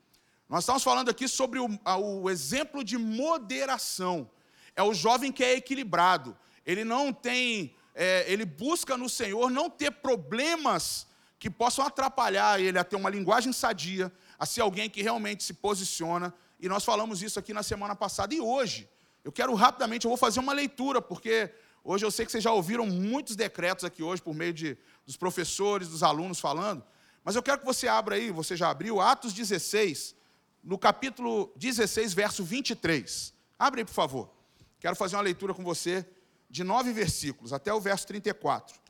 Nós 0.49 0.65
estamos 0.65 0.83
falando 0.83 1.09
aqui 1.09 1.29
sobre 1.29 1.59
o, 1.59 1.69
o 1.99 2.29
exemplo 2.29 2.83
de 2.83 2.99
moderação. 2.99 4.29
É 4.75 4.83
o 4.83 4.93
jovem 4.93 5.31
que 5.31 5.45
é 5.45 5.55
equilibrado. 5.55 6.37
Ele 6.67 6.85
não 6.85 7.13
tem, 7.13 7.75
é, 7.95 8.25
ele 8.31 8.45
busca 8.45 8.97
no 8.97 9.09
Senhor 9.09 9.51
não 9.51 9.71
ter 9.71 9.91
problemas 9.91 11.07
que 11.39 11.49
possam 11.49 11.87
atrapalhar 11.87 12.61
ele 12.61 12.79
a 12.79 12.85
ter 12.85 12.97
uma 12.97 13.09
linguagem 13.09 13.53
sadia, 13.53 14.13
a 14.39 14.45
ser 14.45 14.61
alguém 14.61 14.91
que 14.91 15.03
realmente 15.03 15.43
se 15.43 15.55
posiciona. 15.55 16.35
E 16.61 16.69
nós 16.69 16.85
falamos 16.85 17.23
isso 17.23 17.39
aqui 17.39 17.55
na 17.55 17.63
semana 17.63 17.97
passada. 17.97 18.35
E 18.35 18.41
hoje, 18.41 18.89
eu 19.25 19.33
quero 19.33 19.55
rapidamente, 19.55 20.05
eu 20.05 20.11
vou 20.11 20.19
fazer 20.19 20.39
uma 20.39 20.53
leitura, 20.53 21.01
porque 21.01 21.51
hoje 21.83 22.05
eu 22.05 22.11
sei 22.11 22.27
que 22.27 22.33
vocês 22.33 22.45
já 22.45 22.53
ouviram 22.53 22.87
muitos 22.87 23.37
decretos 23.37 23.85
aqui 23.85 24.03
hoje, 24.03 24.21
por 24.21 24.35
meio 24.35 24.53
de, 24.53 24.77
dos 25.07 25.17
professores, 25.17 25.89
dos 25.89 26.03
alunos 26.03 26.39
falando. 26.39 26.85
Mas 27.25 27.37
eu 27.37 27.43
quero 27.43 27.59
que 27.59 27.67
você 27.67 27.87
abra 27.87 28.15
aí, 28.15 28.31
você 28.31 28.57
já 28.57 28.71
abriu, 28.71 29.01
Atos 29.01 29.33
16, 29.33 30.15
no 30.63 30.79
capítulo 30.79 31.53
16, 31.57 32.15
verso 32.15 32.45
23. 32.45 33.35
Abre 33.59 33.83
aí, 33.83 33.85
por 33.85 33.93
favor. 33.93 34.31
Quero 34.79 34.97
fazer 34.97 35.17
uma 35.17 35.23
leitura 35.23 35.53
com 35.53 35.63
você 35.63 36.07
de 36.49 36.65
nove 36.65 36.93
versículos, 36.93 37.53
até 37.53 37.73
o 37.73 37.81
verso 37.81 38.07
34. 38.07 38.81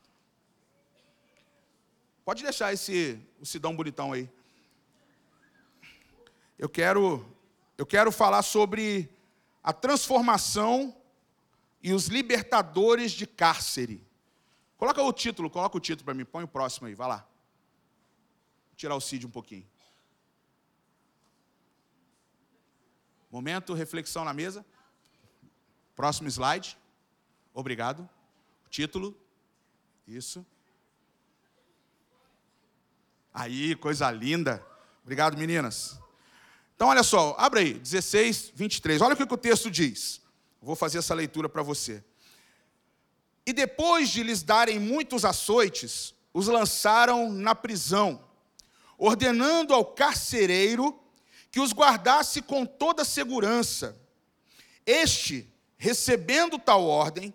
Pode 2.25 2.43
deixar 2.43 2.73
esse 2.73 3.19
o 3.41 3.47
Sidão 3.47 3.75
bonitão 3.75 4.13
aí. 4.13 4.31
Eu 6.59 6.69
quero, 6.69 7.27
eu 7.77 7.85
quero 7.85 8.13
falar 8.13 8.43
sobre 8.43 9.09
a 9.63 9.73
transformação 9.73 10.95
e 11.83 11.93
os 11.93 12.07
libertadores 12.07 13.13
de 13.13 13.27
cárcere. 13.27 14.07
Coloca 14.77 15.03
o 15.03 15.13
título, 15.13 15.51
coloca 15.51 15.77
o 15.77 15.81
título 15.81 16.05
para 16.05 16.15
mim, 16.15 16.25
põe 16.25 16.45
o 16.45 16.49
próximo 16.49 16.87
aí, 16.87 16.95
vai 16.95 17.09
lá. 17.09 17.27
Tirar 18.81 18.95
o 18.95 19.01
Cid 19.01 19.27
um 19.27 19.31
pouquinho. 19.31 19.69
Momento, 23.31 23.75
reflexão 23.75 24.25
na 24.25 24.33
mesa. 24.33 24.65
Próximo 25.95 26.31
slide. 26.31 26.79
Obrigado. 27.53 28.09
Título. 28.71 29.15
Isso. 30.09 30.47
Aí, 33.35 33.77
coisa 33.77 34.11
linda. 34.11 34.67
Obrigado, 35.03 35.37
meninas. 35.37 36.01
Então, 36.75 36.89
olha 36.89 37.03
só, 37.03 37.37
abre 37.39 37.61
aí, 37.61 37.75
16, 37.75 38.53
23. 38.55 39.03
Olha 39.03 39.13
o 39.13 39.17
que 39.19 39.23
o 39.25 39.37
texto 39.37 39.71
diz. 39.71 40.23
Vou 40.59 40.75
fazer 40.75 40.97
essa 40.97 41.13
leitura 41.13 41.51
para 41.51 41.63
você. 41.63 42.03
E 43.45 43.53
depois 43.53 44.09
de 44.09 44.23
lhes 44.23 44.43
darem 44.43 44.79
muitos 44.79 45.27
açoites, 45.27 46.15
os 46.33 46.47
lançaram 46.47 47.31
na 47.31 47.55
prisão, 47.55 48.30
ordenando 49.01 49.73
ao 49.73 49.83
carcereiro 49.83 51.01
que 51.51 51.59
os 51.59 51.73
guardasse 51.73 52.43
com 52.43 52.67
toda 52.67 53.03
segurança. 53.03 53.99
Este, 54.85 55.51
recebendo 55.79 56.59
tal 56.59 56.85
ordem, 56.85 57.33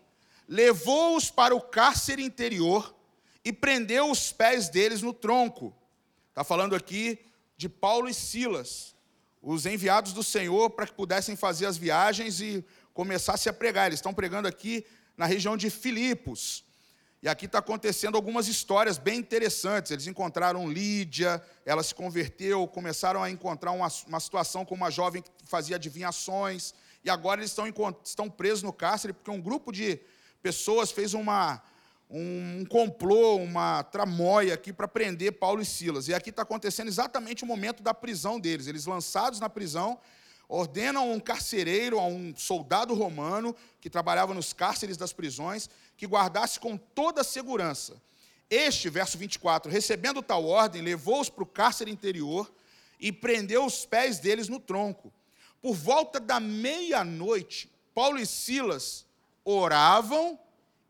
levou-os 0.48 1.32
para 1.32 1.56
o 1.56 1.60
cárcere 1.60 2.24
interior 2.24 2.96
e 3.44 3.52
prendeu 3.52 4.12
os 4.12 4.32
pés 4.32 4.70
deles 4.70 5.02
no 5.02 5.12
tronco. 5.12 5.76
Está 6.30 6.44
falando 6.44 6.76
aqui 6.76 7.20
de 7.58 7.68
Paulo 7.68 8.08
e 8.08 8.14
Silas, 8.14 8.96
os 9.42 9.66
enviados 9.66 10.14
do 10.14 10.24
Senhor 10.24 10.70
para 10.70 10.86
que 10.86 10.94
pudessem 10.94 11.36
fazer 11.36 11.66
as 11.66 11.78
viagens 11.78 12.42
e 12.42 12.64
começassem 12.94 13.50
a 13.50 13.54
pregar. 13.54 13.88
Eles 13.88 13.98
estão 13.98 14.14
pregando 14.14 14.48
aqui 14.48 14.86
na 15.18 15.26
região 15.26 15.58
de 15.58 15.72
Filipos. 15.72 16.65
E 17.26 17.28
aqui 17.28 17.48
está 17.48 17.58
acontecendo 17.58 18.18
algumas 18.18 18.48
histórias 18.48 19.00
bem 19.00 19.18
interessantes. 19.18 19.92
Eles 19.92 20.06
encontraram 20.06 20.72
Lídia, 20.72 21.42
ela 21.66 21.82
se 21.82 21.96
converteu, 21.96 22.68
começaram 22.68 23.24
a 23.24 23.32
encontrar 23.32 23.72
uma, 23.72 23.88
uma 24.08 24.20
situação 24.20 24.64
com 24.64 24.76
uma 24.76 24.92
jovem 24.92 25.24
que 25.24 25.32
fazia 25.44 25.76
adivinhações, 25.76 26.76
e 27.04 27.10
agora 27.10 27.42
eles 27.42 27.50
estão, 27.50 27.66
estão 28.04 28.30
presos 28.30 28.62
no 28.62 28.72
cárcere 28.72 29.12
porque 29.12 29.32
um 29.32 29.42
grupo 29.42 29.72
de 29.72 30.00
pessoas 30.40 30.92
fez 30.92 31.16
uma, 31.16 31.64
um, 32.12 32.60
um 32.60 32.66
complô, 32.66 33.38
uma 33.38 33.82
tramóia 33.82 34.54
aqui 34.54 34.72
para 34.72 34.88
prender 34.88 35.32
Paulo 35.32 35.64
e 35.64 35.66
Silas. 35.66 36.08
E 36.08 36.14
aqui 36.14 36.30
está 36.30 36.44
acontecendo 36.44 36.90
exatamente 36.90 37.44
o 37.44 37.48
momento 37.48 37.82
da 37.82 37.92
prisão 37.96 38.40
deles. 38.40 38.68
Eles 38.68 38.86
lançados 38.86 39.40
na 39.40 39.50
prisão, 39.50 40.00
ordenam 40.48 41.02
a 41.04 41.14
um 41.14 41.20
carcereiro, 41.20 42.00
a 42.00 42.06
um 42.06 42.34
soldado 42.36 42.94
romano 42.94 43.56
que 43.82 43.90
trabalhava 43.90 44.34
nos 44.34 44.54
cárceres 44.54 44.98
das 44.98 45.14
prisões, 45.14 45.70
que 45.98 46.08
guardasse 46.08 46.60
com 46.60 46.78
toda 46.78 47.22
a 47.22 47.24
segurança. 47.24 48.02
Este, 48.50 48.90
verso 48.90 49.18
24, 49.18 49.72
recebendo 49.72 50.22
tal 50.22 50.46
ordem, 50.46 50.82
levou-os 50.82 51.30
para 51.30 51.44
o 51.44 51.48
cárcere 51.48 51.92
interior 51.92 52.52
e 53.00 53.12
prendeu 53.12 53.66
os 53.66 53.86
pés 53.86 54.20
deles 54.20 54.48
no 54.48 54.60
tronco. 54.60 55.12
Por 55.62 55.74
volta 55.74 56.20
da 56.20 56.40
meia-noite, 56.40 57.72
Paulo 57.94 58.20
e 58.20 58.26
Silas 58.26 59.06
oravam 59.44 60.40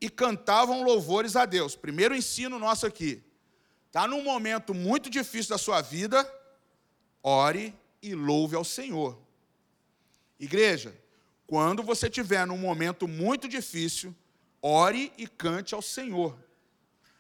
e 0.02 0.10
cantavam 0.10 0.84
louvores 0.84 1.36
a 1.36 1.46
Deus. 1.46 1.76
Primeiro 1.76 2.16
ensino 2.16 2.60
nosso 2.60 2.86
aqui. 2.86 3.24
Está 3.88 4.08
num 4.08 4.24
momento 4.24 4.74
muito 4.74 5.10
difícil 5.10 5.52
da 5.52 5.58
sua 5.58 5.82
vida, 5.82 6.30
ore 7.24 7.74
e 8.02 8.14
louve 8.14 8.56
ao 8.56 8.66
Senhor. 8.66 9.25
Igreja, 10.40 10.96
quando 11.48 11.84
você 11.84 12.08
estiver 12.08 12.46
num 12.46 12.58
momento 12.58 13.08
muito 13.08 13.48
difícil, 13.48 14.14
ore 14.62 15.14
e 15.18 15.28
cante 15.28 15.76
ao 15.76 15.82
Senhor. 15.82 16.38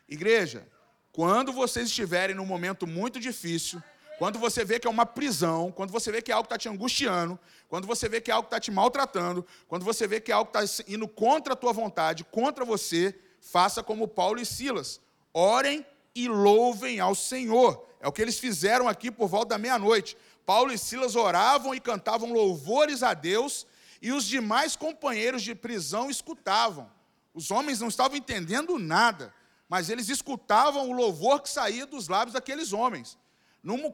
Igreja, 0.07 0.67
quando 1.11 1.53
vocês 1.53 1.89
estiverem 1.89 2.35
num 2.35 2.45
momento 2.45 2.85
muito 2.85 3.19
difícil, 3.19 3.81
quando 4.17 4.39
você 4.39 4.63
vê 4.63 4.79
que 4.79 4.87
é 4.87 4.89
uma 4.89 5.05
prisão, 5.05 5.71
quando 5.71 5.91
você 5.91 6.11
vê 6.11 6.21
que 6.21 6.31
é 6.31 6.35
algo 6.35 6.47
que 6.47 6.53
está 6.53 6.57
te 6.57 6.73
angustiando, 6.73 7.37
quando 7.67 7.85
você 7.85 8.07
vê 8.07 8.21
que 8.21 8.31
é 8.31 8.33
algo 8.33 8.47
que 8.47 8.55
está 8.55 8.59
te 8.59 8.71
maltratando, 8.71 9.45
quando 9.67 9.83
você 9.83 10.07
vê 10.07 10.21
que 10.21 10.31
é 10.31 10.35
algo 10.35 10.51
que 10.51 10.57
está 10.57 10.83
indo 10.87 11.07
contra 11.07 11.53
a 11.53 11.55
tua 11.55 11.73
vontade, 11.73 12.23
contra 12.23 12.63
você, 12.63 13.13
faça 13.39 13.83
como 13.83 14.07
Paulo 14.07 14.39
e 14.39 14.45
Silas. 14.45 15.01
Orem 15.33 15.85
e 16.13 16.29
louvem 16.29 16.99
ao 16.99 17.13
Senhor. 17.13 17.85
É 17.99 18.07
o 18.07 18.11
que 18.11 18.21
eles 18.21 18.39
fizeram 18.39 18.87
aqui 18.87 19.11
por 19.11 19.27
volta 19.27 19.49
da 19.49 19.57
meia-noite. 19.57 20.17
Paulo 20.45 20.71
e 20.71 20.77
Silas 20.77 21.15
oravam 21.15 21.73
e 21.73 21.79
cantavam 21.79 22.31
louvores 22.31 23.01
a 23.01 23.13
Deus, 23.13 23.65
e 24.01 24.11
os 24.11 24.25
demais 24.25 24.75
companheiros 24.75 25.41
de 25.41 25.55
prisão 25.55 26.09
escutavam. 26.09 26.91
Os 27.33 27.49
homens 27.49 27.79
não 27.79 27.87
estavam 27.87 28.15
entendendo 28.17 28.77
nada, 28.77 29.33
mas 29.67 29.89
eles 29.89 30.09
escutavam 30.09 30.89
o 30.89 30.93
louvor 30.93 31.41
que 31.41 31.49
saía 31.49 31.85
dos 31.85 32.07
lábios 32.07 32.33
daqueles 32.33 32.71
homens. 32.71 33.17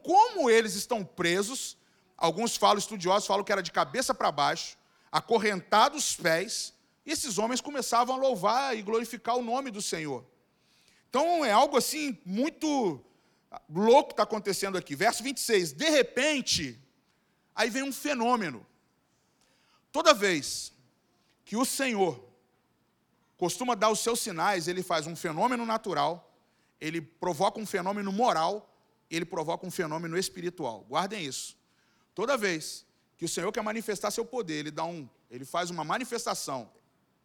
Como 0.03 0.49
eles 0.49 0.75
estão 0.75 1.03
presos, 1.03 1.77
alguns 2.17 2.57
falam, 2.57 2.77
estudiosos 2.77 3.25
falam 3.25 3.43
que 3.43 3.51
era 3.51 3.63
de 3.63 3.71
cabeça 3.71 4.13
para 4.13 4.31
baixo, 4.31 4.77
acorrentados 5.09 6.09
os 6.09 6.15
pés, 6.15 6.73
e 7.05 7.11
esses 7.11 7.37
homens 7.37 7.61
começavam 7.61 8.15
a 8.15 8.19
louvar 8.19 8.77
e 8.77 8.81
glorificar 8.81 9.37
o 9.37 9.41
nome 9.41 9.71
do 9.71 9.81
Senhor. 9.81 10.25
Então 11.09 11.43
é 11.45 11.51
algo 11.51 11.77
assim 11.77 12.17
muito 12.25 12.99
louco 13.69 14.11
está 14.11 14.23
acontecendo 14.23 14.77
aqui. 14.77 14.95
Verso 14.95 15.23
26. 15.23 15.73
De 15.73 15.89
repente, 15.89 16.79
aí 17.55 17.69
vem 17.69 17.83
um 17.83 17.91
fenômeno. 17.91 18.65
Toda 19.91 20.13
vez 20.13 20.71
que 21.43 21.57
o 21.57 21.65
Senhor 21.65 22.23
costuma 23.37 23.75
dar 23.75 23.89
os 23.89 23.99
seus 23.99 24.19
sinais, 24.19 24.67
ele 24.67 24.83
faz 24.83 25.07
um 25.07 25.15
fenômeno 25.15 25.65
natural, 25.65 26.31
ele 26.79 27.01
provoca 27.01 27.59
um 27.59 27.65
fenômeno 27.65 28.11
moral, 28.11 28.71
ele 29.09 29.25
provoca 29.25 29.65
um 29.65 29.71
fenômeno 29.71 30.17
espiritual. 30.17 30.85
Guardem 30.87 31.25
isso. 31.25 31.57
Toda 32.15 32.37
vez 32.37 32.85
que 33.17 33.25
o 33.25 33.29
Senhor 33.29 33.51
quer 33.51 33.61
manifestar 33.63 34.11
seu 34.11 34.25
poder, 34.25 34.55
ele 34.55 34.71
dá 34.71 34.85
um, 34.85 35.09
ele 35.29 35.43
faz 35.43 35.69
uma 35.69 35.83
manifestação 35.83 36.71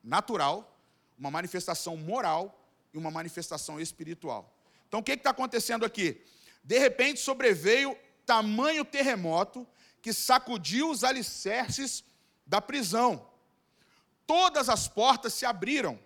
natural, 0.02 0.76
uma 1.18 1.30
manifestação 1.30 1.96
moral 1.96 2.66
e 2.92 2.98
uma 2.98 3.10
manifestação 3.10 3.80
espiritual. 3.80 4.55
Então 4.88 5.00
o 5.00 5.02
que 5.02 5.12
está 5.12 5.30
acontecendo 5.30 5.84
aqui? 5.84 6.22
De 6.62 6.78
repente 6.78 7.20
sobreveio 7.20 7.96
tamanho 8.24 8.84
terremoto 8.84 9.66
que 10.02 10.12
sacudiu 10.12 10.90
os 10.90 11.04
alicerces 11.04 12.04
da 12.46 12.60
prisão. 12.60 13.28
Todas 14.26 14.68
as 14.68 14.88
portas 14.88 15.34
se 15.34 15.46
abriram 15.46 15.98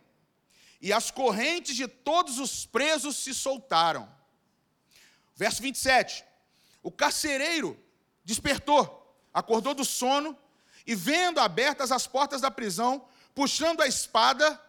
e 0.81 0.93
as 0.93 1.11
correntes 1.11 1.77
de 1.77 1.87
todos 1.87 2.39
os 2.39 2.65
presos 2.65 3.17
se 3.17 3.35
soltaram. 3.35 4.11
Verso 5.37 5.61
27. 5.63 6.25
O 6.83 6.91
carcereiro 6.91 7.79
despertou, 8.25 9.15
acordou 9.33 9.75
do 9.75 9.85
sono 9.85 10.37
e, 10.87 10.95
vendo 10.95 11.39
abertas 11.39 11.93
as 11.93 12.07
portas 12.07 12.41
da 12.41 12.51
prisão, 12.51 13.07
puxando 13.35 13.83
a 13.83 13.87
espada, 13.87 14.61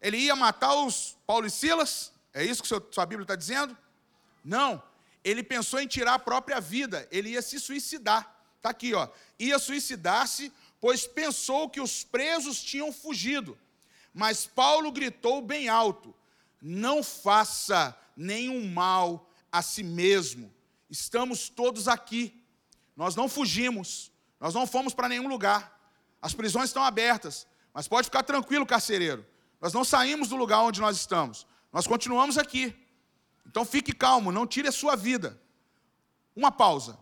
ele 0.00 0.18
ia 0.18 0.36
matar 0.36 0.74
os 0.74 1.16
Paulo 1.26 1.46
e 1.46 1.50
Silas, 1.50 2.12
é 2.38 2.44
isso 2.44 2.62
que 2.62 2.68
sua 2.68 3.04
Bíblia 3.04 3.24
está 3.24 3.34
dizendo? 3.34 3.76
Não. 4.44 4.80
Ele 5.24 5.42
pensou 5.42 5.80
em 5.80 5.88
tirar 5.88 6.14
a 6.14 6.18
própria 6.20 6.60
vida. 6.60 7.08
Ele 7.10 7.30
ia 7.30 7.42
se 7.42 7.58
suicidar. 7.58 8.32
Está 8.56 8.70
aqui, 8.70 8.94
ó. 8.94 9.08
Ia 9.40 9.58
suicidar-se, 9.58 10.52
pois 10.80 11.04
pensou 11.04 11.68
que 11.68 11.80
os 11.80 12.04
presos 12.04 12.62
tinham 12.62 12.92
fugido. 12.92 13.58
Mas 14.14 14.46
Paulo 14.46 14.92
gritou 14.92 15.42
bem 15.42 15.68
alto: 15.68 16.14
Não 16.62 17.02
faça 17.02 17.96
nenhum 18.16 18.70
mal 18.70 19.28
a 19.50 19.60
si 19.60 19.82
mesmo. 19.82 20.54
Estamos 20.88 21.48
todos 21.48 21.88
aqui. 21.88 22.40
Nós 22.96 23.16
não 23.16 23.28
fugimos. 23.28 24.12
Nós 24.38 24.54
não 24.54 24.64
fomos 24.64 24.94
para 24.94 25.08
nenhum 25.08 25.26
lugar. 25.26 25.76
As 26.22 26.34
prisões 26.34 26.70
estão 26.70 26.84
abertas. 26.84 27.48
Mas 27.74 27.88
pode 27.88 28.04
ficar 28.04 28.22
tranquilo, 28.22 28.64
carcereiro. 28.64 29.26
Nós 29.60 29.72
não 29.72 29.84
saímos 29.84 30.28
do 30.28 30.36
lugar 30.36 30.62
onde 30.62 30.80
nós 30.80 30.96
estamos. 30.96 31.44
Nós 31.72 31.86
continuamos 31.86 32.38
aqui. 32.38 32.74
Então 33.46 33.64
fique 33.64 33.92
calmo, 33.92 34.32
não 34.32 34.46
tire 34.46 34.68
a 34.68 34.72
sua 34.72 34.96
vida. 34.96 35.40
Uma 36.34 36.52
pausa. 36.52 36.98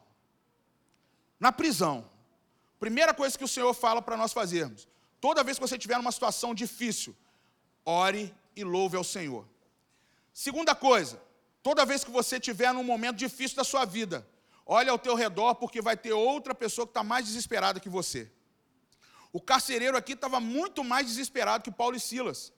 Na 1.38 1.52
prisão, 1.52 2.08
primeira 2.78 3.12
coisa 3.12 3.36
que 3.36 3.44
o 3.44 3.48
Senhor 3.48 3.72
fala 3.74 4.00
para 4.00 4.16
nós 4.16 4.32
fazermos: 4.32 4.88
toda 5.20 5.44
vez 5.44 5.58
que 5.58 5.66
você 5.66 5.78
tiver 5.78 5.96
numa 5.96 6.12
situação 6.12 6.54
difícil, 6.54 7.14
ore 7.84 8.34
e 8.54 8.64
louve 8.64 8.96
ao 8.96 9.04
Senhor. 9.04 9.46
Segunda 10.32 10.74
coisa, 10.74 11.20
toda 11.62 11.84
vez 11.84 12.04
que 12.04 12.10
você 12.10 12.38
tiver 12.40 12.72
num 12.72 12.84
momento 12.84 13.16
difícil 13.16 13.56
da 13.56 13.64
sua 13.64 13.84
vida, 13.84 14.26
olhe 14.64 14.88
ao 14.88 14.98
teu 14.98 15.14
redor, 15.14 15.54
porque 15.54 15.82
vai 15.82 15.96
ter 15.96 16.12
outra 16.12 16.54
pessoa 16.54 16.86
que 16.86 16.90
está 16.90 17.02
mais 17.02 17.26
desesperada 17.26 17.80
que 17.80 17.88
você. 17.88 18.30
O 19.32 19.40
carcereiro 19.40 19.96
aqui 19.96 20.12
estava 20.12 20.40
muito 20.40 20.82
mais 20.82 21.06
desesperado 21.06 21.62
que 21.62 21.70
Paulo 21.70 21.96
e 21.96 22.00
Silas. 22.00 22.52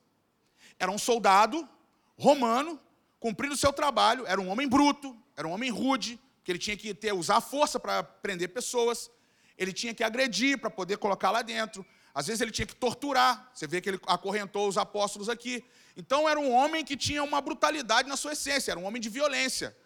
Era 0.79 0.93
um 0.93 0.99
soldado 0.99 1.69
romano, 2.19 2.79
cumprindo 3.21 3.55
o 3.55 3.57
seu 3.57 3.73
trabalho, 3.73 4.27
era 4.27 4.41
um 4.41 4.49
homem 4.49 4.69
bruto, 4.69 5.17
era 5.37 5.47
um 5.47 5.53
homem 5.53 5.71
rude, 5.71 6.21
que 6.43 6.51
ele 6.51 6.59
tinha 6.59 6.77
que 6.77 6.93
ter, 6.93 7.13
usar 7.13 7.41
força 7.41 7.79
para 7.79 8.03
prender 8.03 8.49
pessoas, 8.49 9.11
ele 9.57 9.73
tinha 9.73 9.95
que 9.95 10.03
agredir 10.03 10.59
para 10.59 10.71
poder 10.71 10.99
colocar 10.99 11.31
lá 11.31 11.43
dentro, 11.43 11.85
às 12.15 12.27
vezes 12.27 12.41
ele 12.41 12.51
tinha 12.51 12.67
que 12.67 12.75
torturar, 12.75 13.51
você 13.55 13.67
vê 13.67 13.81
que 13.81 13.89
ele 13.91 14.01
acorrentou 14.07 14.67
os 14.67 14.77
apóstolos 14.77 15.29
aqui. 15.29 15.65
Então 15.97 16.29
era 16.29 16.41
um 16.41 16.53
homem 16.53 16.85
que 16.85 16.97
tinha 16.97 17.23
uma 17.23 17.41
brutalidade 17.41 18.09
na 18.09 18.17
sua 18.17 18.33
essência, 18.33 18.73
era 18.73 18.81
um 18.81 18.85
homem 18.85 19.01
de 19.01 19.09
violência. 19.09 19.77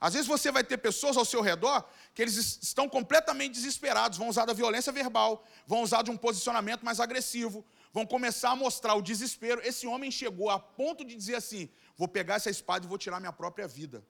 Às 0.00 0.14
vezes 0.14 0.26
você 0.26 0.50
vai 0.50 0.64
ter 0.64 0.78
pessoas 0.78 1.16
ao 1.16 1.24
seu 1.24 1.40
redor 1.40 1.84
que 2.14 2.22
eles 2.22 2.58
estão 2.60 2.88
completamente 2.88 3.52
desesperados, 3.52 4.18
vão 4.18 4.28
usar 4.28 4.44
da 4.44 4.52
violência 4.52 4.92
verbal, 4.92 5.44
vão 5.66 5.82
usar 5.82 6.02
de 6.02 6.10
um 6.10 6.16
posicionamento 6.16 6.82
mais 6.82 6.98
agressivo, 6.98 7.64
vão 7.96 8.04
começar 8.04 8.50
a 8.50 8.56
mostrar 8.56 8.94
o 8.94 9.00
desespero. 9.00 9.62
Esse 9.64 9.86
homem 9.86 10.10
chegou 10.10 10.50
a 10.50 10.58
ponto 10.58 11.02
de 11.02 11.14
dizer 11.14 11.36
assim: 11.36 11.66
vou 11.96 12.06
pegar 12.06 12.34
essa 12.34 12.50
espada 12.50 12.84
e 12.84 12.88
vou 12.88 12.98
tirar 12.98 13.18
minha 13.20 13.32
própria 13.32 13.66
vida. 13.66 14.04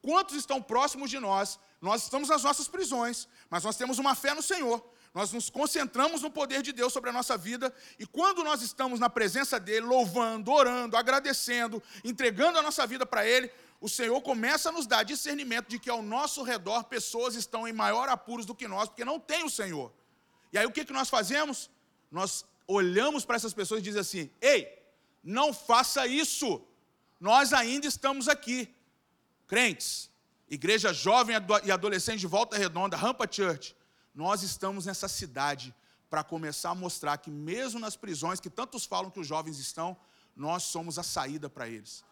Quantos 0.00 0.34
estão 0.36 0.62
próximos 0.62 1.10
de 1.10 1.20
nós? 1.20 1.60
Nós 1.82 2.04
estamos 2.04 2.30
nas 2.30 2.42
nossas 2.42 2.66
prisões, 2.66 3.28
mas 3.50 3.62
nós 3.62 3.76
temos 3.76 3.98
uma 3.98 4.14
fé 4.14 4.32
no 4.32 4.40
Senhor. 4.40 4.82
Nós 5.12 5.32
nos 5.32 5.50
concentramos 5.50 6.22
no 6.22 6.30
poder 6.30 6.62
de 6.62 6.72
Deus 6.72 6.94
sobre 6.94 7.10
a 7.10 7.12
nossa 7.12 7.36
vida, 7.36 7.74
e 7.98 8.06
quando 8.06 8.42
nós 8.42 8.62
estamos 8.62 8.98
na 8.98 9.10
presença 9.10 9.60
dEle, 9.60 9.84
louvando, 9.84 10.50
orando, 10.50 10.96
agradecendo, 10.96 11.82
entregando 12.02 12.58
a 12.58 12.62
nossa 12.62 12.86
vida 12.86 13.04
para 13.04 13.26
Ele, 13.26 13.50
o 13.82 13.88
Senhor 13.88 14.18
começa 14.22 14.70
a 14.70 14.72
nos 14.72 14.86
dar 14.86 15.02
discernimento 15.02 15.68
de 15.68 15.78
que 15.78 15.90
ao 15.90 16.00
nosso 16.00 16.42
redor 16.42 16.84
pessoas 16.84 17.34
estão 17.34 17.68
em 17.68 17.72
maior 17.72 18.08
apuros 18.08 18.46
do 18.46 18.54
que 18.54 18.66
nós, 18.66 18.88
porque 18.88 19.04
não 19.04 19.20
tem 19.20 19.44
o 19.44 19.50
Senhor. 19.50 19.92
E 20.52 20.56
aí 20.56 20.64
o 20.64 20.72
que, 20.72 20.86
que 20.86 20.92
nós 20.92 21.10
fazemos? 21.10 21.68
Nós 22.10 22.46
olhamos 22.70 23.24
para 23.24 23.36
essas 23.36 23.52
pessoas 23.52 23.80
e 23.80 23.84
dizemos 23.84 24.06
assim: 24.06 24.30
ei, 24.40 24.68
não 25.22 25.52
faça 25.52 26.06
isso, 26.06 26.62
nós 27.18 27.52
ainda 27.52 27.86
estamos 27.86 28.28
aqui. 28.28 28.74
Crentes, 29.46 30.08
igreja 30.48 30.92
jovem 30.92 31.36
e 31.64 31.72
adolescente 31.72 32.20
de 32.20 32.26
volta 32.26 32.56
redonda, 32.56 32.96
Rampa 32.96 33.26
Church, 33.30 33.76
nós 34.14 34.42
estamos 34.42 34.86
nessa 34.86 35.08
cidade 35.08 35.74
para 36.08 36.22
começar 36.22 36.70
a 36.70 36.74
mostrar 36.74 37.16
que, 37.18 37.30
mesmo 37.30 37.80
nas 37.80 37.96
prisões 37.96 38.40
que 38.40 38.50
tantos 38.50 38.84
falam 38.84 39.10
que 39.10 39.20
os 39.20 39.26
jovens 39.26 39.58
estão, 39.58 39.96
nós 40.36 40.62
somos 40.64 40.98
a 40.98 41.02
saída 41.02 41.48
para 41.48 41.68
eles. 41.68 42.04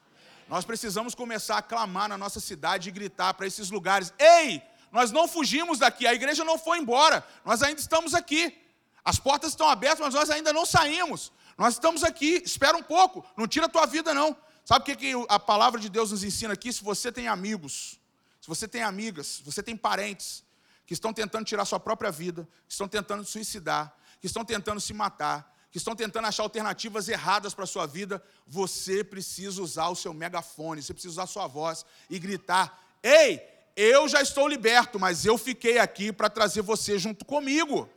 Nós 0.48 0.64
precisamos 0.64 1.14
começar 1.14 1.58
a 1.58 1.62
clamar 1.62 2.08
na 2.08 2.18
nossa 2.18 2.40
cidade 2.40 2.88
e 2.88 2.92
gritar 2.92 3.34
para 3.34 3.46
esses 3.46 3.70
lugares: 3.70 4.12
ei, 4.18 4.62
nós 4.90 5.12
não 5.12 5.28
fugimos 5.28 5.78
daqui, 5.78 6.06
a 6.06 6.14
igreja 6.14 6.44
não 6.44 6.58
foi 6.58 6.78
embora, 6.78 7.24
nós 7.44 7.62
ainda 7.62 7.80
estamos 7.80 8.14
aqui. 8.14 8.67
As 9.08 9.18
portas 9.18 9.52
estão 9.52 9.66
abertas, 9.66 10.00
mas 10.00 10.12
nós 10.12 10.28
ainda 10.28 10.52
não 10.52 10.66
saímos. 10.66 11.32
Nós 11.56 11.72
estamos 11.72 12.04
aqui, 12.04 12.42
espera 12.44 12.76
um 12.76 12.82
pouco, 12.82 13.24
não 13.38 13.48
tira 13.48 13.64
a 13.64 13.68
tua 13.68 13.86
vida, 13.86 14.12
não. 14.12 14.36
Sabe 14.66 14.82
o 14.82 14.84
que, 14.84 14.96
que 14.96 15.12
a 15.30 15.38
palavra 15.38 15.80
de 15.80 15.88
Deus 15.88 16.10
nos 16.10 16.22
ensina 16.22 16.52
aqui? 16.52 16.70
Se 16.70 16.84
você 16.84 17.10
tem 17.10 17.26
amigos, 17.26 17.98
se 18.38 18.46
você 18.46 18.68
tem 18.68 18.82
amigas, 18.82 19.26
se 19.26 19.42
você 19.42 19.62
tem 19.62 19.74
parentes 19.74 20.44
que 20.84 20.92
estão 20.92 21.10
tentando 21.10 21.46
tirar 21.46 21.64
sua 21.64 21.80
própria 21.80 22.10
vida, 22.10 22.46
que 22.66 22.72
estão 22.72 22.86
tentando 22.86 23.24
suicidar, 23.24 23.96
que 24.20 24.26
estão 24.26 24.44
tentando 24.44 24.78
se 24.78 24.92
matar, 24.92 25.56
que 25.70 25.78
estão 25.78 25.96
tentando 25.96 26.26
achar 26.26 26.42
alternativas 26.42 27.08
erradas 27.08 27.54
para 27.54 27.64
a 27.64 27.66
sua 27.66 27.86
vida, 27.86 28.22
você 28.46 29.02
precisa 29.02 29.62
usar 29.62 29.88
o 29.88 29.96
seu 29.96 30.12
megafone, 30.12 30.82
você 30.82 30.92
precisa 30.92 31.12
usar 31.12 31.22
a 31.22 31.26
sua 31.26 31.46
voz 31.46 31.82
e 32.10 32.18
gritar: 32.18 32.78
Ei, 33.02 33.40
eu 33.74 34.06
já 34.06 34.20
estou 34.20 34.46
liberto, 34.46 35.00
mas 35.00 35.24
eu 35.24 35.38
fiquei 35.38 35.78
aqui 35.78 36.12
para 36.12 36.28
trazer 36.28 36.60
você 36.60 36.98
junto 36.98 37.24
comigo. 37.24 37.88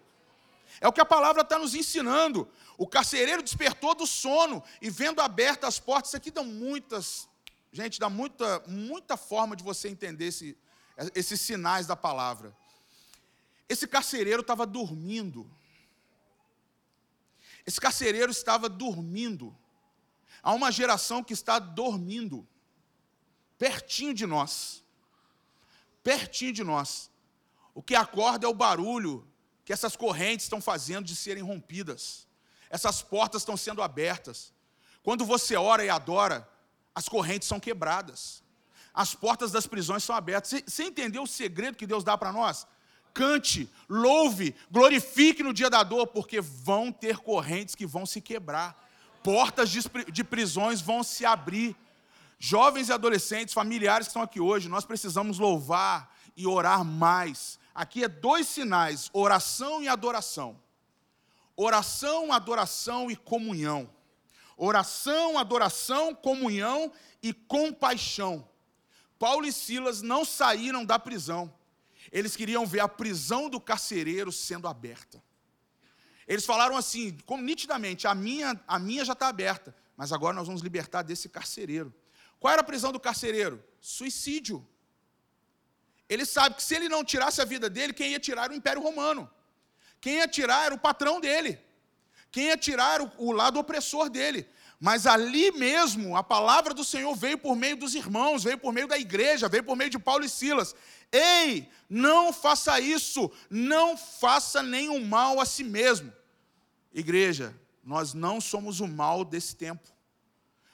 É 0.82 0.88
o 0.88 0.92
que 0.92 1.00
a 1.00 1.06
palavra 1.06 1.44
está 1.44 1.60
nos 1.60 1.76
ensinando. 1.76 2.50
O 2.76 2.88
carcereiro 2.88 3.44
despertou 3.44 3.94
do 3.94 4.08
sono 4.08 4.64
e 4.82 4.90
vendo 4.90 5.22
abertas 5.22 5.76
as 5.76 5.80
portas, 5.80 6.10
isso 6.10 6.18
aqui 6.18 6.32
dá 6.32 6.42
muitas, 6.42 7.30
gente, 7.72 8.00
dá 8.00 8.10
muita, 8.10 8.64
muita 8.68 9.16
forma 9.16 9.56
de 9.56 9.64
você 9.64 9.88
entender 9.88 10.26
esse, 10.26 10.58
esses 11.14 11.40
sinais 11.40 11.86
da 11.86 11.96
palavra. 11.96 12.58
Esse 13.70 13.88
carcereiro 13.88 14.42
estava 14.42 14.66
dormindo. 14.66 15.50
Esse 17.64 17.80
carcereiro 17.80 18.32
estava 18.32 18.68
dormindo. 18.68 19.56
Há 20.42 20.52
uma 20.52 20.72
geração 20.72 21.24
que 21.24 21.34
está 21.34 21.60
dormindo, 21.60 22.48
pertinho 23.60 24.16
de 24.16 24.26
nós. 24.26 24.84
Pertinho 26.02 26.52
de 26.52 26.64
nós. 26.64 27.12
O 27.76 27.84
que 27.84 27.94
acorda 27.94 28.48
é 28.48 28.50
o 28.50 28.54
barulho 28.56 29.31
que 29.72 29.74
essas 29.74 29.96
correntes 29.96 30.48
estão 30.48 30.60
fazendo 30.60 31.06
de 31.06 31.16
serem 31.16 31.42
rompidas. 31.42 32.28
Essas 32.70 33.01
portas 33.01 33.42
estão 33.42 33.56
sendo 33.56 33.82
abertas. 33.82 34.51
Quando 35.01 35.24
você 35.24 35.56
ora 35.56 35.82
e 35.86 35.90
adora, 35.90 36.46
as 36.94 37.08
correntes 37.08 37.48
são 37.48 37.58
quebradas. 37.58 38.44
As 38.94 39.16
portas 39.16 39.50
das 39.50 39.66
prisões 39.66 40.04
são 40.04 40.13
abertas. 40.13 40.62
Você 40.68 40.84
entendeu 40.84 41.24
o 41.24 41.28
segredo 41.28 41.78
que 41.78 41.88
Deus 41.88 42.04
dá 42.04 42.18
para 42.18 42.34
nós? 42.34 42.68
cante, 43.13 43.70
louve, 43.90 44.56
glorifique 44.70 45.44
no 45.44 45.54
dia 45.54 45.70
da 45.70 45.84
dor, 45.84 46.08
porque 46.08 46.40
vão 46.40 46.94
ter 46.94 47.18
correntes 47.18 47.75
que 47.75 47.86
vão 47.86 48.06
se 48.06 48.22
quebrar, 48.22 48.90
portas 49.22 49.70
de 49.70 50.24
prisões 50.24 50.80
vão 50.80 51.04
se 51.04 51.25
abrir. 51.25 51.75
Jovens 52.40 52.88
e 52.88 52.94
adolescentes, 52.94 53.54
familiares 53.54 54.08
que 54.08 54.12
estão 54.12 54.22
aqui 54.22 54.40
hoje, 54.40 54.70
nós 54.70 54.86
precisamos 54.86 55.40
louvar 55.40 56.13
e 56.38 56.48
orar 56.48 56.86
mais. 56.86 57.60
Aqui 57.74 58.04
é 58.04 58.08
dois 58.08 58.48
sinais: 58.48 59.10
oração 59.13 59.82
e 59.82 59.88
adoração. 59.88 60.60
Oração, 61.56 62.32
adoração 62.32 63.12
e 63.12 63.16
comunhão. 63.16 63.90
Oração, 64.58 65.38
adoração, 65.38 66.13
comunhão 66.13 66.92
e 67.22 67.34
compaixão. 67.34 68.48
Paulo 69.18 69.46
e 69.46 69.51
Silas 69.51 70.01
não 70.01 70.25
saíram 70.25 70.84
da 70.86 70.98
prisão 70.98 71.54
eles 72.12 72.36
queriam 72.36 72.66
ver 72.66 72.82
a 72.82 72.88
prisão 72.88 73.50
do 73.50 73.60
carcereiro 73.60 74.32
sendo 74.32 74.68
aberta. 74.68 75.24
Eles 76.28 76.46
falaram 76.46 76.78
assim, 76.78 77.18
como 77.25 77.44
nitidamente, 77.44 78.08
a 78.08 78.13
minha, 78.16 78.60
a 78.68 78.78
minha 78.80 79.04
já 79.04 79.13
está 79.13 79.28
aberta, 79.28 79.75
mas 79.98 80.12
agora 80.12 80.36
nós 80.36 80.48
vamos 80.48 80.62
libertar 80.62 81.01
desse 81.01 81.28
carcereiro. 81.30 81.94
Qual 82.40 82.51
era 82.51 82.62
a 82.62 82.66
prisão 82.66 82.92
do 82.92 83.00
carcereiro? 83.00 83.63
Suicídio. 83.80 84.66
Ele 86.13 86.25
sabe 86.25 86.56
que 86.58 86.63
se 86.63 86.75
ele 86.75 86.89
não 86.89 87.06
tirasse 87.06 87.39
a 87.39 87.46
vida 87.46 87.70
dele, 87.70 87.94
quem 87.94 88.12
ia 88.12 88.20
tirar 88.20 88.44
era 88.44 88.53
o 88.53 88.56
Império 88.58 88.81
Romano. 88.81 89.31
Quem 90.01 90.16
ia 90.16 90.27
tirar 90.27 90.66
era 90.66 90.75
o 90.75 90.77
patrão 90.77 91.22
dele. 91.22 91.57
Quem 92.29 92.48
ia 92.48 92.57
tirar 92.57 92.96
era 92.96 93.14
o, 93.18 93.31
lado 93.31 93.57
opressor 93.57 94.09
dele. 94.09 94.46
Mas 94.77 95.07
ali 95.07 95.51
mesmo, 95.51 96.18
a 96.18 96.22
palavra 96.22 96.74
do 96.74 96.83
Senhor 96.83 97.16
veio 97.16 97.38
por 97.38 97.55
meio 97.55 97.77
dos 97.77 97.96
irmãos, 97.96 98.44
veio 98.44 98.57
por 98.57 98.74
meio 98.74 98.90
da 98.90 98.98
igreja, 98.98 99.48
veio 99.48 99.64
por 99.64 99.77
meio 99.77 99.90
de 99.90 99.98
Paulo 99.98 100.25
e 100.25 100.29
Silas. 100.29 100.75
Ei, 101.14 101.70
não 101.90 102.33
faça 102.33 102.77
isso, 102.81 103.31
não 103.50 103.96
faça 103.96 104.62
nenhum 104.62 105.05
mal 105.05 105.40
a 105.40 105.46
si 105.46 105.64
mesmo. 105.64 106.12
Igreja, 106.94 107.55
nós 107.81 108.14
não 108.14 108.42
somos 108.42 108.81
o 108.81 108.88
mal 108.88 109.24
desse 109.24 109.55
tempo. 109.55 109.88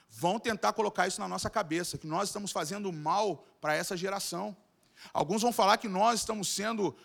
Vão 0.09 0.39
tentar 0.39 0.73
colocar 0.73 1.07
isso 1.07 1.21
na 1.21 1.27
nossa 1.27 1.47
cabeça, 1.47 1.95
que 1.95 2.07
nós 2.07 2.29
estamos 2.29 2.51
fazendo 2.51 2.91
mal 2.91 3.45
para 3.61 3.75
essa 3.75 3.95
geração. 3.95 4.57
Alguns 5.13 5.41
vão 5.41 5.51
falar 5.51 5.77
que 5.77 5.87
nós 5.87 6.19
estamos 6.21 6.47
sendo 6.47 6.95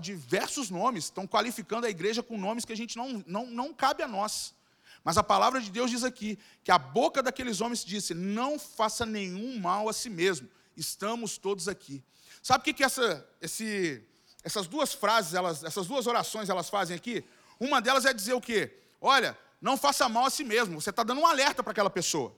diversos 0.00 0.70
nomes, 0.70 1.04
estão 1.04 1.26
qualificando 1.26 1.86
a 1.86 1.90
igreja 1.90 2.22
com 2.22 2.38
nomes 2.38 2.64
que 2.64 2.72
a 2.72 2.76
gente 2.76 2.96
não, 2.96 3.22
não, 3.26 3.46
não 3.46 3.74
cabe 3.74 4.02
a 4.02 4.08
nós. 4.08 4.54
Mas 5.02 5.18
a 5.18 5.22
palavra 5.22 5.60
de 5.60 5.70
Deus 5.70 5.90
diz 5.90 6.02
aqui 6.02 6.38
que 6.62 6.70
a 6.70 6.78
boca 6.78 7.22
daqueles 7.22 7.60
homens 7.60 7.84
disse: 7.84 8.14
Não 8.14 8.58
faça 8.58 9.04
nenhum 9.04 9.58
mal 9.58 9.88
a 9.88 9.92
si 9.92 10.08
mesmo, 10.08 10.48
estamos 10.76 11.36
todos 11.36 11.68
aqui. 11.68 12.02
Sabe 12.42 12.62
o 12.62 12.64
que, 12.64 12.72
que 12.72 12.84
essa, 12.84 13.26
esse, 13.40 14.02
essas 14.42 14.66
duas 14.66 14.94
frases, 14.94 15.34
elas, 15.34 15.62
essas 15.62 15.86
duas 15.86 16.06
orações 16.06 16.48
elas 16.48 16.70
fazem 16.70 16.96
aqui? 16.96 17.24
Uma 17.60 17.80
delas 17.80 18.06
é 18.06 18.12
dizer 18.12 18.32
o 18.32 18.40
quê? 18.40 18.78
Olha, 19.00 19.36
não 19.60 19.76
faça 19.76 20.08
mal 20.08 20.24
a 20.24 20.30
si 20.30 20.42
mesmo, 20.42 20.80
você 20.80 20.90
está 20.90 21.02
dando 21.02 21.20
um 21.20 21.26
alerta 21.26 21.62
para 21.62 21.72
aquela 21.72 21.90
pessoa. 21.90 22.34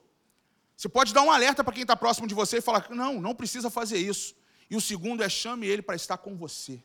Você 0.77 0.89
pode 0.89 1.15
dar 1.15 1.23
um 1.23 1.31
alerta 1.31 1.65
para 1.65 1.73
quem 1.73 1.83
está 1.83 1.97
próximo 1.97 2.27
de 2.27 2.35
você 2.35 2.59
e 2.59 2.61
falar: 2.61 2.89
Não, 2.91 3.21
não 3.21 3.35
precisa 3.35 3.71
fazer 3.71 3.99
isso. 3.99 4.35
E 4.71 4.77
o 4.77 4.81
segundo 4.81 5.23
é 5.23 5.29
chame 5.29 5.67
ele 5.67 5.83
para 5.83 5.97
estar 5.97 6.19
com 6.19 6.37
você. 6.37 6.83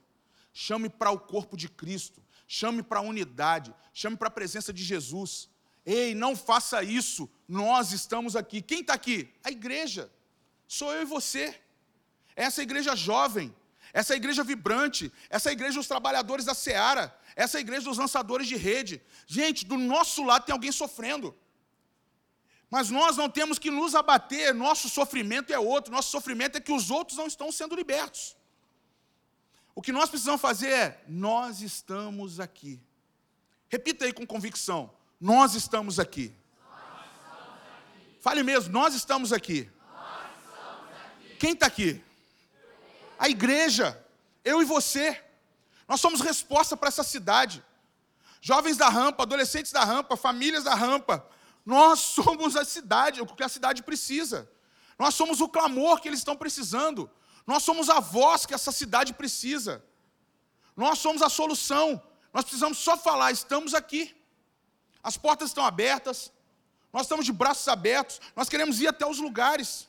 Chame 0.54 0.90
para 0.90 1.12
o 1.12 1.20
corpo 1.20 1.56
de 1.58 1.70
Cristo. 1.70 2.22
Chame 2.48 2.84
para 2.84 3.00
a 3.00 3.04
unidade. 3.04 3.74
Chame 3.94 4.18
para 4.18 4.28
a 4.28 4.32
presença 4.32 4.72
de 4.72 4.84
Jesus. 4.84 5.50
Ei, 5.86 6.14
não 6.14 6.36
faça 6.36 6.84
isso, 6.84 7.30
nós 7.48 7.92
estamos 7.92 8.36
aqui. 8.36 8.62
Quem 8.62 8.82
está 8.82 8.94
aqui? 8.94 9.34
A 9.44 9.50
igreja. 9.50 10.12
Sou 10.68 10.94
eu 10.94 11.02
e 11.02 11.06
você. 11.06 11.60
Essa 12.36 12.62
igreja 12.62 12.96
jovem, 12.96 13.54
essa 13.92 14.16
igreja 14.16 14.44
vibrante, 14.44 15.12
essa 15.30 15.52
igreja 15.52 15.80
dos 15.80 15.88
trabalhadores 15.88 16.46
da 16.46 16.54
seara, 16.54 17.16
essa 17.36 17.60
igreja 17.60 17.86
dos 17.86 17.98
lançadores 17.98 18.48
de 18.48 18.56
rede. 18.56 19.02
Gente, 19.26 19.66
do 19.66 19.78
nosso 19.78 20.24
lado 20.24 20.46
tem 20.46 20.54
alguém 20.54 20.72
sofrendo. 20.72 21.36
Mas 22.72 22.90
nós 22.90 23.18
não 23.18 23.30
temos 23.30 23.60
que 23.60 23.70
nos 23.70 23.94
abater, 23.94 24.56
nosso 24.56 24.88
sofrimento 24.88 25.52
é 25.52 25.60
outro, 25.60 25.92
nosso 25.92 26.10
sofrimento 26.10 26.58
é 26.58 26.62
que 26.62 26.72
os 26.72 26.90
outros 26.90 27.18
não 27.18 27.28
estão 27.28 27.52
sendo 27.52 27.76
libertos. 27.76 28.38
O 29.76 29.82
que 29.82 29.92
nós 29.92 30.10
precisamos 30.10 30.40
fazer 30.40 30.70
é: 30.70 31.04
nós 31.06 31.60
estamos 31.62 32.40
aqui. 32.40 32.82
Repita 33.68 34.06
aí 34.06 34.14
com 34.14 34.26
convicção: 34.26 34.90
nós 35.20 35.54
estamos 35.54 36.00
aqui. 36.00 36.34
Fale 38.22 38.42
mesmo, 38.42 38.72
nós 38.72 38.96
estamos 38.96 39.34
aqui. 39.34 39.70
Quem 41.38 41.52
está 41.52 41.66
aqui? 41.66 42.02
A 43.20 43.28
igreja, 43.28 44.02
eu 44.46 44.62
e 44.62 44.66
você. 44.66 45.22
Nós 45.90 46.00
somos 46.00 46.22
resposta 46.22 46.78
para 46.78 46.88
essa 46.88 47.04
cidade. 47.04 47.62
Jovens 48.40 48.78
da 48.78 48.88
rampa, 48.88 49.24
adolescentes 49.24 49.74
da 49.74 49.84
rampa, 49.84 50.16
famílias 50.16 50.64
da 50.64 50.74
rampa. 50.74 51.28
Nós 51.66 52.00
somos 52.18 52.56
a 52.56 52.66
cidade, 52.66 53.22
o 53.22 53.26
que 53.26 53.44
a 53.44 53.50
cidade 53.50 53.84
precisa. 53.84 54.50
Nós 54.98 55.16
somos 55.16 55.42
o 55.42 55.50
clamor 55.50 56.00
que 56.00 56.08
eles 56.08 56.20
estão 56.20 56.36
precisando. 56.36 57.10
Nós 57.46 57.64
somos 57.64 57.90
a 57.90 58.00
voz 58.00 58.46
que 58.46 58.54
essa 58.54 58.72
cidade 58.72 59.14
precisa. 59.14 59.84
Nós 60.76 61.00
somos 61.00 61.22
a 61.22 61.30
solução. 61.30 62.02
Nós 62.34 62.46
precisamos 62.46 62.78
só 62.78 62.98
falar, 62.98 63.32
estamos 63.32 63.74
aqui. 63.74 64.16
As 65.04 65.18
portas 65.18 65.50
estão 65.50 65.66
abertas, 65.66 66.32
nós 66.94 67.04
estamos 67.04 67.26
de 67.26 67.32
braços 67.32 67.68
abertos, 67.68 68.22
nós 68.36 68.48
queremos 68.48 68.80
ir 68.80 68.88
até 68.88 69.06
os 69.06 69.18
lugares. 69.18 69.88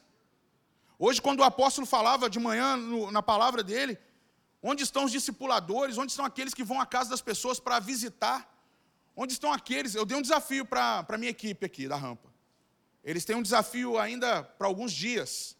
Hoje, 0.98 1.20
quando 1.20 1.40
o 1.40 1.44
apóstolo 1.44 1.86
falava 1.86 2.30
de 2.30 2.38
manhã 2.38 2.76
no, 2.76 3.10
na 3.10 3.22
palavra 3.22 3.62
dele, 3.62 3.98
onde 4.62 4.84
estão 4.84 5.04
os 5.04 5.12
discipuladores, 5.12 5.98
onde 5.98 6.12
estão 6.12 6.24
aqueles 6.24 6.54
que 6.54 6.64
vão 6.64 6.80
à 6.80 6.86
casa 6.86 7.10
das 7.10 7.20
pessoas 7.20 7.58
para 7.58 7.80
visitar, 7.80 8.48
onde 9.16 9.32
estão 9.32 9.52
aqueles? 9.52 9.94
Eu 9.94 10.04
dei 10.04 10.16
um 10.16 10.22
desafio 10.22 10.64
para 10.64 11.04
a 11.08 11.18
minha 11.18 11.30
equipe 11.30 11.64
aqui 11.64 11.88
da 11.88 11.96
rampa. 11.96 12.32
Eles 13.04 13.24
têm 13.24 13.36
um 13.36 13.42
desafio 13.42 13.98
ainda 13.98 14.42
para 14.42 14.66
alguns 14.66 14.92
dias, 14.92 15.56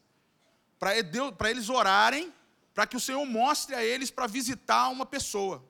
para 0.79 1.51
eles 1.51 1.69
orarem, 1.69 2.33
para 2.73 2.87
que 2.87 2.97
o 2.97 3.01
Senhor 3.01 3.25
mostre 3.27 3.75
a 3.75 3.85
eles 3.85 4.11
para 4.11 4.27
visitar 4.27 4.89
uma 4.89 5.05
pessoa. 5.05 5.63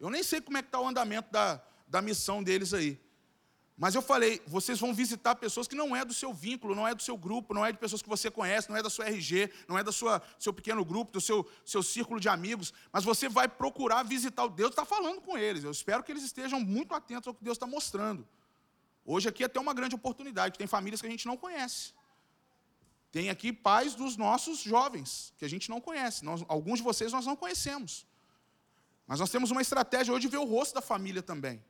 Eu 0.00 0.10
nem 0.10 0.22
sei 0.22 0.40
como 0.40 0.56
é 0.56 0.62
que 0.62 0.68
está 0.68 0.80
o 0.80 0.86
andamento 0.86 1.30
da, 1.32 1.60
da 1.86 2.00
missão 2.00 2.42
deles 2.42 2.72
aí. 2.72 3.00
Mas 3.78 3.94
eu 3.94 4.02
falei, 4.02 4.42
vocês 4.44 4.80
vão 4.80 4.92
visitar 4.92 5.36
pessoas 5.36 5.68
que 5.68 5.76
não 5.76 5.94
é 5.94 6.04
do 6.04 6.12
seu 6.12 6.34
vínculo, 6.34 6.74
não 6.74 6.86
é 6.86 6.92
do 6.92 7.00
seu 7.00 7.16
grupo, 7.16 7.54
não 7.54 7.64
é 7.64 7.70
de 7.70 7.78
pessoas 7.78 8.02
que 8.02 8.08
você 8.08 8.28
conhece, 8.28 8.68
não 8.68 8.76
é 8.76 8.82
da 8.82 8.90
sua 8.90 9.06
RG, 9.06 9.52
não 9.68 9.78
é 9.78 9.84
do 9.84 9.92
seu 9.92 10.52
pequeno 10.52 10.84
grupo, 10.84 11.12
do 11.12 11.20
seu, 11.20 11.48
seu 11.64 11.80
círculo 11.80 12.18
de 12.18 12.28
amigos, 12.28 12.74
mas 12.92 13.04
você 13.04 13.28
vai 13.28 13.46
procurar 13.46 14.02
visitar 14.02 14.44
o 14.44 14.48
Deus 14.48 14.70
está 14.70 14.84
falando 14.84 15.20
com 15.20 15.38
eles. 15.38 15.62
Eu 15.62 15.70
espero 15.70 16.02
que 16.02 16.10
eles 16.10 16.24
estejam 16.24 16.58
muito 16.58 16.92
atentos 16.92 17.28
ao 17.28 17.34
que 17.34 17.44
Deus 17.44 17.54
está 17.54 17.68
mostrando. 17.68 18.26
Hoje 19.04 19.28
aqui 19.28 19.44
é 19.44 19.46
até 19.46 19.60
uma 19.60 19.72
grande 19.72 19.94
oportunidade, 19.94 20.58
tem 20.58 20.66
famílias 20.66 21.00
que 21.00 21.06
a 21.06 21.10
gente 21.10 21.26
não 21.28 21.36
conhece. 21.36 21.92
Tem 23.12 23.30
aqui 23.30 23.52
pais 23.52 23.94
dos 23.94 24.16
nossos 24.16 24.58
jovens, 24.58 25.32
que 25.38 25.44
a 25.44 25.48
gente 25.48 25.70
não 25.70 25.80
conhece. 25.80 26.24
Nós, 26.24 26.44
alguns 26.48 26.78
de 26.78 26.82
vocês 26.82 27.12
nós 27.12 27.24
não 27.24 27.36
conhecemos. 27.36 28.04
Mas 29.06 29.20
nós 29.20 29.30
temos 29.30 29.52
uma 29.52 29.62
estratégia 29.62 30.12
hoje 30.12 30.22
de 30.22 30.28
ver 30.28 30.38
o 30.38 30.44
rosto 30.44 30.74
da 30.74 30.82
família 30.82 31.22
também. 31.22 31.64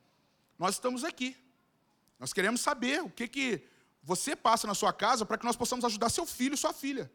Nós 0.58 0.76
estamos 0.76 1.04
aqui. 1.04 1.36
Nós 2.18 2.32
queremos 2.32 2.60
saber 2.60 3.02
o 3.02 3.10
que, 3.10 3.28
que 3.28 3.62
você 4.02 4.34
passa 4.34 4.66
na 4.66 4.74
sua 4.74 4.92
casa 4.92 5.24
para 5.24 5.38
que 5.38 5.44
nós 5.44 5.56
possamos 5.56 5.84
ajudar 5.84 6.08
seu 6.08 6.26
filho 6.26 6.54
e 6.54 6.58
sua 6.58 6.72
filha. 6.72 7.10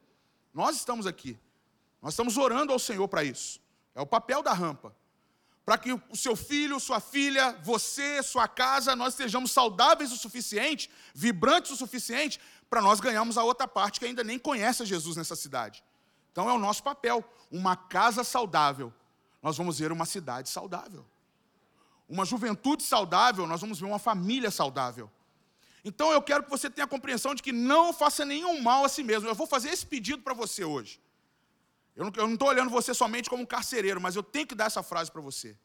Nós 0.54 0.76
estamos 0.76 1.06
aqui. 1.06 1.38
Nós 2.02 2.14
estamos 2.14 2.38
orando 2.38 2.72
ao 2.72 2.80
Senhor 2.80 3.08
para 3.08 3.24
isso. 3.24 3.60
É 3.96 4.02
o 4.02 4.06
papel 4.06 4.44
da 4.44 4.54
rampa. 4.54 4.96
Para 5.66 5.78
que 5.78 5.94
o 5.94 6.16
seu 6.16 6.36
filho, 6.36 6.80
sua 6.80 7.00
filha, 7.00 7.54
você, 7.64 8.22
sua 8.22 8.48
casa, 8.48 8.96
nós 8.96 9.14
estejamos 9.14 9.52
saudáveis 9.52 10.12
o 10.12 10.18
suficiente, 10.18 10.90
vibrantes 11.16 11.72
o 11.72 11.78
suficiente, 11.78 12.40
para 12.70 12.82
nós 12.82 13.00
ganharmos 13.00 13.38
a 13.38 13.44
outra 13.44 13.68
parte 13.68 14.00
que 14.00 14.06
ainda 14.06 14.24
nem 14.24 14.38
conhece 14.38 14.86
Jesus 14.86 15.16
nessa 15.16 15.36
cidade. 15.36 15.84
Então 16.32 16.50
é 16.50 16.54
o 16.54 16.60
nosso 16.60 16.84
papel. 16.84 17.24
Uma 17.50 17.76
casa 17.76 18.24
saudável, 18.24 18.94
nós 19.42 19.58
vamos 19.58 19.80
ver 19.80 19.92
uma 19.92 20.06
cidade 20.06 20.50
saudável. 20.50 21.06
Uma 22.14 22.26
juventude 22.26 22.84
saudável, 22.84 23.48
nós 23.48 23.60
vamos 23.60 23.80
ver 23.80 23.88
uma 23.88 23.98
família 23.98 24.52
saudável. 24.52 25.10
Então 25.84 26.12
eu 26.12 26.22
quero 26.22 26.44
que 26.44 26.50
você 26.50 26.70
tenha 26.70 26.86
a 26.86 26.88
compreensão 26.88 27.34
de 27.34 27.42
que 27.42 27.52
não 27.52 27.92
faça 27.92 28.24
nenhum 28.24 28.62
mal 28.62 28.86
a 28.86 28.90
si 28.90 29.02
mesmo. 29.02 29.28
Eu 29.28 29.34
vou 29.34 29.48
fazer 29.48 29.70
esse 29.70 29.84
pedido 29.84 30.22
para 30.22 30.36
você 30.36 30.64
hoje. 30.64 31.02
Eu 31.96 32.12
não 32.14 32.34
estou 32.34 32.50
olhando 32.50 32.70
você 32.70 32.94
somente 32.94 33.32
como 33.32 33.42
um 33.42 33.48
carcereiro, 33.48 34.00
mas 34.00 34.16
eu 34.16 34.22
tenho 34.22 34.46
que 34.46 34.54
dar 34.54 34.66
essa 34.66 34.84
frase 34.84 35.12
para 35.12 35.22
você. 35.22 35.58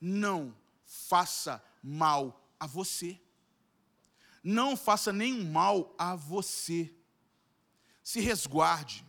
Não 0.00 0.52
faça 0.84 1.62
mal 1.80 2.44
a 2.58 2.66
você. 2.66 3.20
Não 4.42 4.76
faça 4.76 5.12
nenhum 5.12 5.44
mal 5.52 5.94
a 5.96 6.16
você. 6.16 6.92
Se 8.02 8.18
resguarde, 8.18 9.06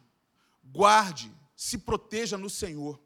guarde, 0.63 1.33
se 1.55 1.79
proteja 1.79 2.37
no 2.37 2.51
Senhor. 2.51 3.01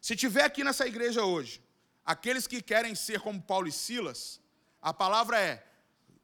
Se 0.00 0.16
tiver 0.16 0.42
aqui 0.42 0.64
nessa 0.64 0.84
igreja 0.84 1.24
hoje, 1.24 1.63
aqueles 2.04 2.46
que 2.46 2.60
querem 2.60 2.94
ser 2.94 3.20
como 3.20 3.40
Paulo 3.40 3.66
e 3.66 3.72
Silas, 3.72 4.40
a 4.80 4.92
palavra 4.92 5.40
é: 5.40 5.66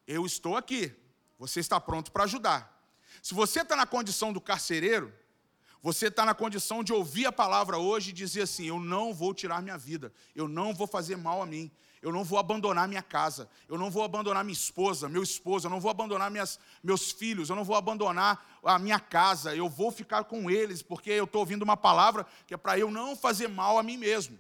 eu 0.07 0.27
estou 0.27 0.57
aqui, 0.57 0.95
você 1.39 1.61
está 1.61 1.81
pronto 1.81 2.13
para 2.13 2.25
ajudar. 2.25 2.79
Se 3.23 3.35
você 3.35 3.61
está 3.61 3.77
na 3.77 3.87
condição 3.87 4.33
do 4.33 4.41
carcereiro, 4.41 5.13
você 5.83 6.09
está 6.09 6.27
na 6.27 6.35
condição 6.35 6.85
de 6.85 6.93
ouvir 6.93 7.27
a 7.27 7.33
palavra 7.33 7.79
hoje 7.79 8.11
e 8.11 8.13
dizer 8.13 8.43
assim: 8.43 8.67
Eu 8.67 8.79
não 8.79 9.15
vou 9.15 9.33
tirar 9.33 9.63
minha 9.63 9.79
vida, 9.79 10.13
eu 10.35 10.47
não 10.47 10.75
vou 10.75 10.87
fazer 10.87 11.17
mal 11.17 11.41
a 11.41 11.47
mim, 11.47 11.71
eu 12.03 12.13
não 12.13 12.23
vou 12.23 12.39
abandonar 12.39 12.87
minha 12.87 13.03
casa, 13.03 13.49
eu 13.69 13.79
não 13.79 13.91
vou 13.91 14.03
abandonar 14.03 14.45
minha 14.45 14.53
esposa, 14.53 15.09
meu 15.09 15.23
esposo, 15.23 15.67
eu 15.67 15.71
não 15.71 15.81
vou 15.81 15.91
abandonar 15.91 16.31
minhas, 16.31 16.59
meus 16.83 17.11
filhos, 17.11 17.49
eu 17.49 17.57
não 17.57 17.65
vou 17.65 17.77
abandonar 17.77 18.61
a 18.63 18.79
minha 18.79 19.01
casa, 19.01 19.55
eu 19.55 19.69
vou 19.69 19.91
ficar 19.91 20.25
com 20.25 20.51
eles, 20.51 20.83
porque 20.83 21.11
eu 21.11 21.25
estou 21.25 21.41
ouvindo 21.41 21.63
uma 21.63 21.77
palavra 21.77 22.27
que 22.47 22.53
é 22.53 22.57
para 22.57 22.79
eu 22.79 22.91
não 22.91 23.17
fazer 23.17 23.49
mal 23.49 23.79
a 23.79 23.83
mim 23.83 23.97
mesmo. 23.97 24.39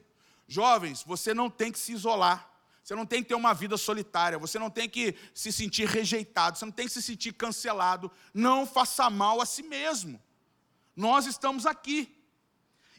Jovens, 0.50 1.04
você 1.04 1.32
não 1.32 1.48
tem 1.48 1.70
que 1.70 1.78
se 1.78 1.92
isolar. 1.92 2.50
Você 2.82 2.96
não 2.96 3.06
tem 3.06 3.22
que 3.22 3.28
ter 3.28 3.36
uma 3.36 3.54
vida 3.54 3.76
solitária, 3.76 4.36
você 4.36 4.58
não 4.58 4.68
tem 4.68 4.88
que 4.88 5.14
se 5.32 5.52
sentir 5.52 5.86
rejeitado, 5.86 6.58
você 6.58 6.64
não 6.64 6.72
tem 6.72 6.86
que 6.86 6.92
se 6.92 7.00
sentir 7.00 7.32
cancelado. 7.32 8.10
Não 8.34 8.66
faça 8.66 9.08
mal 9.08 9.40
a 9.40 9.46
si 9.46 9.62
mesmo. 9.62 10.20
Nós 10.96 11.24
estamos 11.24 11.66
aqui. 11.66 12.20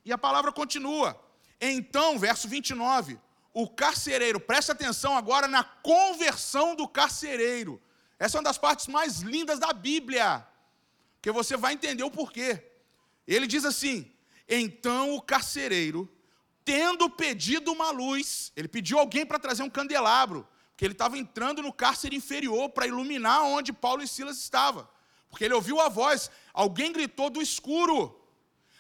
E 0.06 0.14
a 0.14 0.18
palavra 0.18 0.50
continua. 0.54 1.22
Então, 1.60 2.18
verso 2.18 2.48
29, 2.48 3.20
o 3.54 3.68
carcereiro, 3.68 4.40
presta 4.40 4.72
atenção 4.72 5.18
agora 5.18 5.46
na 5.46 5.62
conversão 5.64 6.74
do 6.74 6.88
carcereiro. 6.88 7.82
Essa 8.18 8.38
é 8.38 8.40
uma 8.40 8.46
das 8.46 8.58
partes 8.58 8.88
mais 8.88 9.20
lindas 9.20 9.60
da 9.60 9.74
Bíblia, 9.74 10.48
que 11.22 11.32
você 11.34 11.58
vai 11.58 11.74
entender 11.74 12.04
o 12.04 12.12
porquê. 12.12 12.66
Ele 13.28 13.46
diz 13.46 13.66
assim: 13.66 14.10
então 14.48 15.14
o 15.16 15.22
carcereiro, 15.22 16.10
tendo 16.63 17.10
pedido 17.10 17.71
uma 17.71 17.91
luz, 17.91 18.52
ele 18.56 18.67
pediu 18.67 19.00
alguém 19.00 19.26
para 19.26 19.39
trazer 19.39 19.63
um 19.63 19.69
candelabro, 19.69 20.47
porque 20.71 20.86
ele 20.86 20.93
estava 20.93 21.17
entrando 21.17 21.62
no 21.62 21.74
cárcere 21.74 22.15
inferior 22.15 22.69
para 22.69 22.88
iluminar 22.88 23.43
onde 23.43 23.71
Paulo 23.71 24.02
e 24.02 24.08
Silas 24.08 24.38
estavam. 24.38 24.88
Porque 25.30 25.45
ele 25.45 25.54
ouviu 25.54 25.80
a 25.80 25.89
voz, 25.89 26.30
alguém 26.54 26.91
gritou 26.91 27.30
do 27.30 27.41
escuro, 27.41 28.19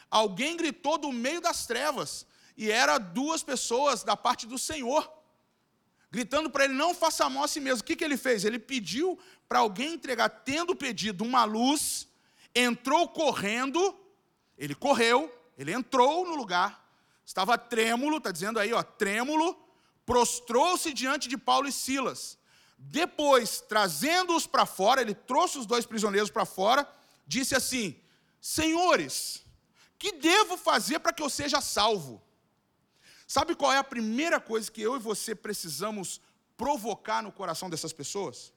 alguém 0.09 0.57
gritou 0.57 0.97
do 0.97 1.11
meio 1.11 1.39
das 1.39 1.65
trevas, 1.65 2.25
e 2.57 2.69
era 2.69 2.97
duas 2.97 3.41
pessoas 3.41 4.03
da 4.03 4.17
parte 4.17 4.45
do 4.45 4.57
Senhor, 4.57 5.11
gritando 6.11 6.49
para 6.49 6.65
ele: 6.65 6.73
não 6.73 6.93
faça 6.93 7.29
mal 7.29 7.45
a 7.45 7.47
si 7.47 7.59
mesmo. 7.59 7.81
O 7.81 7.83
que, 7.85 7.95
que 7.95 8.03
ele 8.03 8.17
fez? 8.17 8.43
Ele 8.43 8.59
pediu 8.59 9.17
para 9.47 9.59
alguém 9.59 9.93
entregar, 9.93 10.29
tendo 10.29 10.75
pedido 10.75 11.23
uma 11.23 11.43
luz, 11.45 12.07
entrou 12.53 13.07
correndo, 13.07 13.97
ele 14.57 14.75
correu, 14.75 15.33
ele 15.57 15.71
entrou 15.71 16.25
no 16.25 16.35
lugar, 16.35 16.80
estava 17.31 17.57
trêmulo, 17.57 18.17
está 18.17 18.29
dizendo 18.29 18.59
aí, 18.59 18.73
ó, 18.73 18.83
trêmulo, 18.83 19.57
prostrou-se 20.05 20.93
diante 20.93 21.29
de 21.29 21.37
Paulo 21.37 21.67
e 21.67 21.71
Silas. 21.71 22.37
Depois, 22.77 23.61
trazendo-os 23.61 24.45
para 24.45 24.65
fora, 24.65 25.01
ele 25.01 25.15
trouxe 25.15 25.57
os 25.57 25.65
dois 25.65 25.85
prisioneiros 25.85 26.29
para 26.29 26.45
fora, 26.45 26.85
disse 27.25 27.55
assim: 27.55 27.95
Senhores, 28.41 29.45
que 29.97 30.11
devo 30.11 30.57
fazer 30.57 30.99
para 30.99 31.13
que 31.13 31.23
eu 31.23 31.29
seja 31.29 31.61
salvo? 31.61 32.21
Sabe 33.25 33.55
qual 33.55 33.71
é 33.71 33.77
a 33.77 33.83
primeira 33.83 34.37
coisa 34.41 34.69
que 34.69 34.81
eu 34.81 34.97
e 34.97 34.99
você 34.99 35.33
precisamos 35.33 36.19
provocar 36.57 37.23
no 37.23 37.31
coração 37.31 37.69
dessas 37.69 37.93
pessoas? 37.93 38.51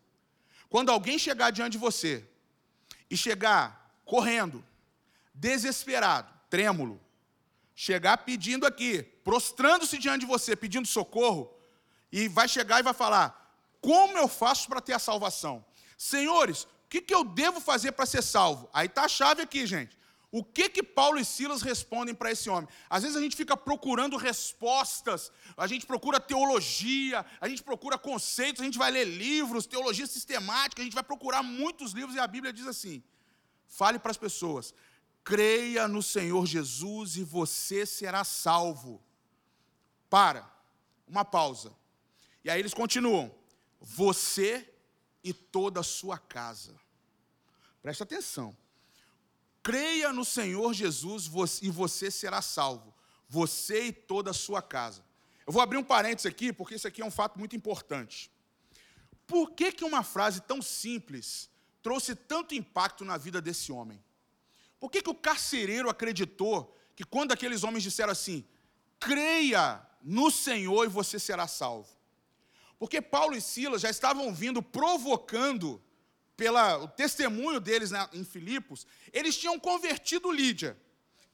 Quando 0.69 0.91
alguém 0.91 1.17
chegar 1.17 1.51
diante 1.53 1.73
de 1.73 1.79
você 1.79 2.29
e 3.09 3.17
chegar 3.17 3.95
correndo, 4.05 4.65
desesperado, 5.33 6.33
trêmulo, 6.51 7.01
chegar 7.75 8.19
pedindo 8.19 8.67
aqui, 8.67 9.03
prostrando-se 9.25 9.99
diante 9.99 10.21
de 10.21 10.27
você, 10.27 10.55
pedindo 10.55 10.87
socorro, 10.87 11.53
e 12.13 12.29
vai 12.29 12.49
chegar 12.49 12.81
e 12.81 12.83
vai 12.83 12.95
falar: 12.95 13.45
como 13.81 14.17
eu 14.17 14.29
faço 14.29 14.69
para 14.69 14.81
ter 14.81 14.93
a 14.93 14.99
salvação? 14.99 15.65
Senhores, 15.99 16.65
o 16.65 16.69
que, 16.89 17.01
que 17.01 17.15
eu 17.15 17.25
devo 17.25 17.61
fazer 17.61 17.93
para 17.93 18.07
ser 18.07 18.23
salvo? 18.23 18.69
Aí 18.73 18.87
está 18.87 19.05
a 19.05 19.09
chave 19.09 19.43
aqui, 19.43 19.67
gente. 19.67 19.99
O 20.37 20.43
que 20.43 20.69
que 20.69 20.83
Paulo 20.83 21.21
e 21.21 21.25
Silas 21.25 21.63
respondem 21.63 22.13
para 22.13 22.33
esse 22.33 22.51
homem? 22.51 22.69
Às 22.91 23.05
vezes 23.05 23.17
a 23.17 23.21
gente 23.21 23.37
fica 23.37 23.57
procurando 23.57 24.17
respostas, 24.17 25.31
a 25.57 25.65
gente 25.69 25.87
procura 25.87 26.19
teologia, 26.19 27.25
a 27.41 27.49
gente 27.49 27.63
procura 27.63 27.97
conceitos, 27.97 28.61
a 28.61 28.65
gente 28.65 28.77
vai 28.77 28.91
ler 28.91 29.05
livros, 29.05 29.65
teologia 29.65 30.09
sistemática, 30.09 30.83
a 30.83 30.85
gente 30.85 30.95
vai 30.95 31.05
procurar 31.05 31.45
muitos 31.45 31.93
livros 31.93 32.17
e 32.17 32.19
a 32.19 32.27
Bíblia 32.27 32.53
diz 32.53 32.67
assim: 32.67 33.01
fale 33.69 33.97
para 33.97 34.11
as 34.11 34.17
pessoas, 34.17 34.75
creia 35.25 35.89
no 35.89 36.03
Senhor 36.03 36.47
Jesus 36.47 37.17
e 37.17 37.25
você 37.25 37.87
será 37.87 38.23
salvo. 38.23 39.03
Para, 40.11 40.49
uma 41.09 41.25
pausa. 41.25 41.75
E 42.45 42.51
aí 42.51 42.61
eles 42.61 42.75
continuam 42.75 43.35
você 43.81 44.71
e 45.25 45.33
toda 45.33 45.81
a 45.81 45.83
sua 45.83 46.19
casa. 46.19 46.75
Preste 47.83 48.03
atenção. 48.03 48.57
Creia 49.63 50.13
no 50.13 50.25
Senhor 50.25 50.73
Jesus 50.75 51.31
e 51.63 51.71
você 51.71 52.11
será 52.11 52.43
salvo. 52.43 52.95
Você 53.29 53.87
e 53.87 53.93
toda 53.93 54.31
a 54.31 54.35
sua 54.35 54.61
casa. 54.61 55.03
Eu 55.47 55.53
vou 55.53 55.63
abrir 55.63 55.79
um 55.79 55.85
parênteses 55.85 56.27
aqui, 56.27 56.53
porque 56.53 56.75
isso 56.75 56.87
aqui 56.87 57.03
é 57.03 57.05
um 57.05 57.11
fato 57.11 57.39
muito 57.39 57.57
importante. 57.57 58.31
Por 59.27 59.51
que, 59.53 59.73
que 59.73 59.85
uma 59.85 60.03
frase 60.03 60.41
tão 60.43 60.61
simples 60.61 61.51
trouxe 61.83 62.15
tanto 62.15 62.55
impacto 62.55 63.05
na 63.05 63.17
vida 63.17 63.41
desse 63.41 63.73
homem? 63.73 64.03
Por 64.85 64.91
que, 64.91 65.01
que 65.01 65.09
o 65.09 65.15
carcereiro 65.15 65.89
acreditou 65.89 66.77
que 66.95 67.05
quando 67.05 67.33
aqueles 67.33 67.65
homens 67.65 67.83
disseram 67.83 68.13
assim, 68.13 68.47
creia 69.01 69.81
no 70.03 70.31
Senhor 70.31 70.85
e 70.85 70.89
você 70.89 71.19
será 71.19 71.49
salvo? 71.49 71.89
Porque 72.79 73.01
Paulo 73.01 73.35
e 73.35 73.41
Silas 73.41 73.81
já 73.81 73.89
estavam 73.89 74.35
vindo 74.35 74.63
provocando, 74.63 75.83
pelo 76.37 76.87
testemunho 76.89 77.61
deles 77.61 77.93
em 78.13 78.25
Filipos, 78.27 78.87
eles 79.11 79.39
tinham 79.39 79.59
convertido 79.59 80.31
Lídia, 80.31 80.79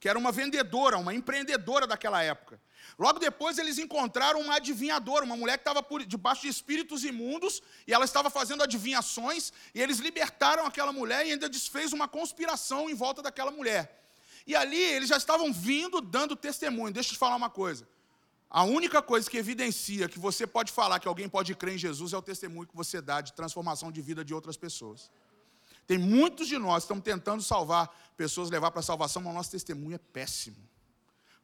que 0.00 0.08
era 0.08 0.18
uma 0.18 0.32
vendedora, 0.32 0.96
uma 0.96 1.14
empreendedora 1.14 1.86
daquela 1.86 2.22
época. 2.22 2.58
Logo 2.98 3.18
depois 3.18 3.58
eles 3.58 3.78
encontraram 3.78 4.40
uma 4.40 4.56
adivinhadora, 4.56 5.24
uma 5.24 5.36
mulher 5.36 5.58
que 5.58 5.68
estava 5.68 5.84
debaixo 6.06 6.42
de 6.42 6.48
espíritos 6.48 7.04
imundos, 7.04 7.62
e 7.86 7.92
ela 7.92 8.06
estava 8.06 8.30
fazendo 8.30 8.62
adivinhações, 8.62 9.52
e 9.74 9.80
eles 9.80 9.98
libertaram 9.98 10.64
aquela 10.64 10.90
mulher 10.90 11.26
e 11.26 11.32
ainda 11.32 11.48
desfez 11.48 11.92
uma 11.92 12.08
conspiração 12.08 12.88
em 12.88 12.94
volta 12.94 13.20
daquela 13.20 13.50
mulher. 13.50 14.00
E 14.46 14.56
ali 14.56 14.80
eles 14.80 15.10
já 15.10 15.18
estavam 15.18 15.52
vindo 15.52 16.00
dando 16.00 16.34
testemunho. 16.34 16.92
Deixa 16.92 17.10
eu 17.10 17.12
te 17.12 17.18
falar 17.18 17.36
uma 17.36 17.50
coisa. 17.50 17.86
A 18.48 18.64
única 18.64 19.00
coisa 19.00 19.30
que 19.30 19.36
evidencia 19.36 20.08
que 20.08 20.18
você 20.18 20.46
pode 20.46 20.72
falar 20.72 20.98
que 20.98 21.06
alguém 21.06 21.28
pode 21.28 21.54
crer 21.54 21.74
em 21.74 21.78
Jesus 21.78 22.12
é 22.12 22.16
o 22.16 22.22
testemunho 22.22 22.66
que 22.66 22.74
você 22.74 23.00
dá 23.00 23.20
de 23.20 23.32
transformação 23.32 23.92
de 23.92 24.00
vida 24.00 24.24
de 24.24 24.34
outras 24.34 24.56
pessoas. 24.56 25.10
Tem 25.90 25.98
muitos 25.98 26.46
de 26.46 26.56
nós 26.56 26.84
que 26.84 26.84
estamos 26.84 27.02
tentando 27.02 27.42
salvar 27.42 27.92
pessoas, 28.16 28.48
levar 28.48 28.70
para 28.70 28.78
a 28.78 28.82
salvação, 28.84 29.20
mas 29.20 29.32
o 29.32 29.34
nosso 29.34 29.50
testemunho 29.50 29.96
é 29.96 29.98
péssimo. 29.98 30.56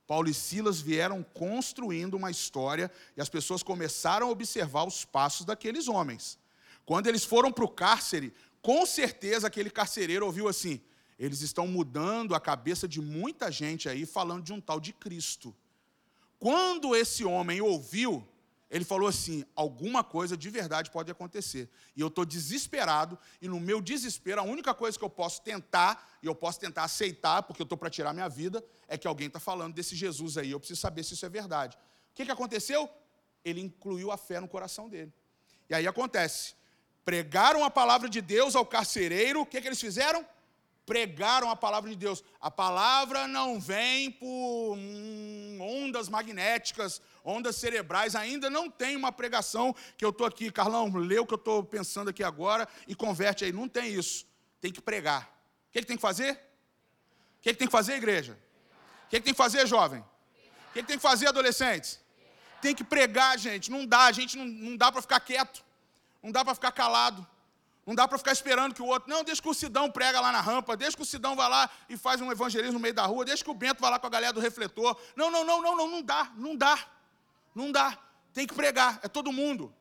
Paulo 0.07 0.29
e 0.29 0.35
Silas 0.35 0.81
vieram 0.81 1.21
construindo 1.35 2.15
uma 2.15 2.31
história 2.31 2.89
e 3.17 3.21
as 3.21 3.29
pessoas 3.29 3.61
começaram 3.61 4.29
a 4.29 4.31
observar 4.31 4.87
os 4.87 5.05
passos 5.05 5.45
daqueles 5.45 5.89
homens. 5.89 6.39
Quando 6.85 7.09
eles 7.09 7.25
foram 7.25 7.51
para 7.51 7.65
o 7.65 7.69
cárcere, 7.69 8.33
com 8.63 8.87
certeza 8.87 9.49
aquele 9.49 9.69
carcereiro 9.69 10.25
ouviu 10.25 10.47
assim: 10.47 10.81
eles 11.19 11.41
estão 11.41 11.67
mudando 11.67 12.33
a 12.33 12.39
cabeça 12.39 12.87
de 12.87 13.01
muita 13.01 13.51
gente 13.51 13.89
aí, 13.89 14.07
falando 14.07 14.45
de 14.45 14.53
um 14.53 14.61
tal 14.61 14.79
de 14.79 14.93
Cristo. 14.93 15.53
Quando 16.39 16.95
esse 16.95 17.25
homem 17.25 17.61
ouviu, 17.61 18.25
ele 18.71 18.85
falou 18.85 19.09
assim: 19.09 19.45
alguma 19.55 20.03
coisa 20.03 20.37
de 20.37 20.51
verdade 20.51 20.91
pode 20.91 21.11
acontecer. 21.11 21.71
E 21.95 22.01
eu 22.01 22.09
estou 22.09 22.25
desesperado, 22.25 23.19
e 23.41 23.49
no 23.49 23.61
meu 23.61 23.81
desespero, 23.81 24.41
a 24.41 24.45
única 24.45 24.75
coisa 24.75 24.99
que 24.99 25.05
eu 25.05 25.11
posso 25.11 25.43
tentar, 25.43 26.19
e 26.23 26.27
eu 26.27 26.35
posso 26.35 26.59
tentar 26.59 26.85
aceitar, 26.85 27.43
porque 27.45 27.63
eu 27.63 27.65
estou 27.65 27.79
para 27.79 27.91
tirar 27.91 28.13
minha 28.13 28.29
vida, 28.29 28.65
é 28.89 28.99
que 28.99 29.07
alguém 29.07 29.29
está 29.29 29.39
falando 29.39 29.75
desse 29.75 29.95
Jesus 29.95 30.37
aí. 30.37 30.51
Eu 30.51 30.59
preciso 30.59 30.81
saber 30.81 31.05
se 31.05 31.15
isso 31.15 31.25
é 31.25 31.29
verdade. 31.29 31.77
O 32.11 32.15
que, 32.15 32.25
que 32.25 32.31
aconteceu? 32.31 32.91
Ele 33.45 33.61
incluiu 33.61 34.11
a 34.11 34.17
fé 34.17 34.41
no 34.41 34.49
coração 34.49 34.89
dele. 34.89 35.13
E 35.71 35.75
aí 35.75 35.87
acontece: 35.87 36.55
pregaram 37.05 37.65
a 37.65 37.71
palavra 37.71 38.09
de 38.09 38.21
Deus 38.21 38.57
ao 38.57 38.67
carcereiro, 38.67 39.43
o 39.43 39.47
que, 39.47 39.61
que 39.61 39.69
eles 39.69 39.81
fizeram? 39.81 40.27
Pregaram 40.87 41.51
a 41.51 41.57
palavra 41.57 41.91
de 41.91 41.97
Deus. 41.97 42.23
A 42.41 42.51
palavra 42.51 43.27
não 43.27 43.61
vem 43.61 44.11
por 44.11 44.77
hum, 44.77 45.59
ondas 45.61 46.09
magnéticas, 46.09 47.03
ondas 47.25 47.57
cerebrais, 47.57 48.15
ainda 48.15 48.49
não 48.49 48.71
tem 48.71 48.97
uma 48.97 49.11
pregação 49.11 49.75
que 49.99 50.05
eu 50.05 50.11
estou 50.11 50.27
aqui, 50.27 50.51
Carlão, 50.51 50.89
lê 50.95 51.19
o 51.19 51.27
que 51.27 51.35
eu 51.35 51.39
estou 51.39 51.65
pensando 51.65 52.09
aqui 52.11 52.23
agora 52.23 52.69
e 52.87 52.95
converte 52.95 53.45
aí. 53.45 53.53
Não 53.53 53.69
tem 53.69 53.93
isso. 53.93 54.25
Tem 54.61 54.73
que 54.73 54.81
pregar. 54.81 55.25
O 55.69 55.73
que, 55.73 55.81
que 55.81 55.87
tem 55.87 55.97
que 55.97 56.03
fazer? 56.03 56.33
O 57.39 57.43
que, 57.43 57.53
que 57.53 57.59
tem 57.59 57.69
que 57.69 57.73
fazer, 57.73 57.95
igreja? 57.95 58.39
O 59.07 59.09
que, 59.09 59.19
que 59.19 59.25
tem 59.25 59.35
que 59.35 59.39
fazer, 59.39 59.67
jovem? 59.67 60.01
O 60.01 60.73
que, 60.73 60.83
que 60.83 60.89
tem 60.89 60.97
que 60.97 61.03
fazer, 61.03 61.27
adolescentes? 61.27 62.01
Tem 62.63 62.75
que 62.75 62.85
pregar, 62.85 63.37
gente. 63.39 63.71
Não 63.71 63.85
dá, 63.85 64.11
gente 64.13 64.39
não, 64.39 64.47
não 64.47 64.77
dá 64.77 64.91
para 64.93 65.03
ficar 65.03 65.21
quieto. 65.21 65.65
Não 66.23 66.31
dá 66.31 66.45
para 66.45 66.55
ficar 66.55 66.73
calado. 66.73 67.27
Não 67.87 67.95
dá 67.95 68.09
para 68.09 68.19
ficar 68.19 68.33
esperando 68.33 68.75
que 68.75 68.83
o 68.83 68.87
outro. 68.87 69.09
Não, 69.09 69.23
deixa 69.23 69.41
que 69.41 69.49
o 69.49 69.55
Sidão 69.55 69.89
prega 69.89 70.21
lá 70.21 70.33
na 70.33 70.41
rampa, 70.41 70.77
deixa 70.77 70.97
que 70.97 71.03
o 71.05 71.07
Sidão 71.07 71.37
vá 71.37 71.47
lá 71.47 71.71
e 71.89 71.97
faz 71.97 72.21
um 72.21 72.33
evangelismo 72.33 72.75
no 72.75 72.81
meio 72.81 72.93
da 72.93 73.07
rua, 73.07 73.25
deixa 73.25 73.45
que 73.45 73.51
o 73.51 73.55
Bento 73.55 73.81
vá 73.81 73.89
lá 73.89 73.99
com 73.99 74.09
a 74.09 74.11
galera 74.11 74.33
do 74.33 74.41
refletor. 74.41 75.01
Não, 75.15 75.31
não, 75.31 75.45
não, 75.45 75.63
não, 75.63 75.77
não, 75.77 75.89
não 75.89 76.03
dá, 76.03 76.33
não 76.37 76.57
dá. 76.57 76.79
Não 77.55 77.71
dá. 77.71 77.97
Tem 78.35 78.45
que 78.45 78.55
pregar, 78.55 78.99
é 79.05 79.09
todo 79.09 79.33
mundo. 79.33 79.73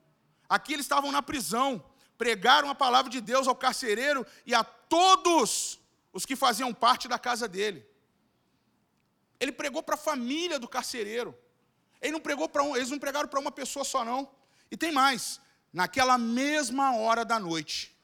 Aqui 0.48 0.74
eles 0.74 0.86
estavam 0.86 1.12
na 1.12 1.24
prisão, 1.24 1.84
pregaram 2.16 2.70
a 2.70 2.76
palavra 2.76 3.10
de 3.10 3.20
Deus 3.20 3.48
ao 3.48 3.56
carcereiro 3.56 4.24
e 4.46 4.54
a 4.54 4.64
todos 4.64 5.80
os 6.14 6.28
que 6.28 6.36
faziam 6.36 6.72
parte 6.72 7.08
da 7.08 7.18
casa 7.18 7.48
dele. 7.48 7.84
Ele 9.40 9.52
pregou 9.52 9.82
para 9.82 9.96
a 9.96 9.98
família 9.98 10.60
do 10.60 10.68
carcereiro. 10.68 11.36
Ele 12.00 12.12
não 12.12 12.20
pregou 12.20 12.48
para 12.48 12.62
um, 12.62 12.76
eles 12.76 12.92
não 12.92 13.00
pregaram 13.00 13.28
para 13.28 13.40
uma 13.40 13.52
pessoa 13.52 13.84
só 13.84 14.06
não. 14.06 14.30
E 14.70 14.78
tem 14.78 14.92
mais. 14.92 15.42
Naquela 15.74 16.18
mesma 16.20 16.96
hora 16.96 17.26
da 17.26 17.40
noite, 17.40 17.95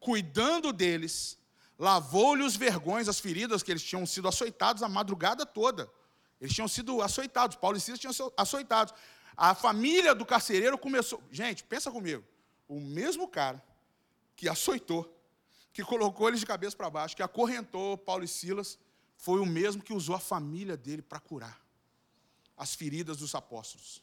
cuidando 0.00 0.72
deles, 0.72 1.38
lavou-lhe 1.78 2.42
os 2.42 2.56
vergões, 2.56 3.08
as 3.08 3.20
feridas 3.20 3.62
que 3.62 3.70
eles 3.70 3.82
tinham 3.82 4.06
sido 4.06 4.28
açoitados 4.28 4.82
a 4.82 4.88
madrugada 4.88 5.44
toda. 5.44 5.90
Eles 6.40 6.54
tinham 6.54 6.68
sido 6.68 7.00
açoitados, 7.02 7.56
Paulo 7.56 7.76
e 7.76 7.80
Silas 7.80 8.00
tinham 8.00 8.12
sido 8.12 8.32
açoitados. 8.36 8.94
A 9.36 9.54
família 9.54 10.14
do 10.14 10.24
carcereiro 10.24 10.78
começou. 10.78 11.22
Gente, 11.30 11.64
pensa 11.64 11.90
comigo. 11.90 12.24
O 12.68 12.80
mesmo 12.80 13.28
cara 13.28 13.62
que 14.34 14.48
açoitou, 14.48 15.12
que 15.72 15.84
colocou 15.84 16.28
eles 16.28 16.40
de 16.40 16.46
cabeça 16.46 16.76
para 16.76 16.90
baixo, 16.90 17.16
que 17.16 17.22
acorrentou 17.22 17.98
Paulo 17.98 18.24
e 18.24 18.28
Silas, 18.28 18.78
foi 19.16 19.40
o 19.40 19.46
mesmo 19.46 19.82
que 19.82 19.92
usou 19.92 20.14
a 20.14 20.20
família 20.20 20.76
dele 20.76 21.02
para 21.02 21.20
curar 21.20 21.60
as 22.56 22.74
feridas 22.74 23.18
dos 23.18 23.34
apóstolos. 23.34 24.02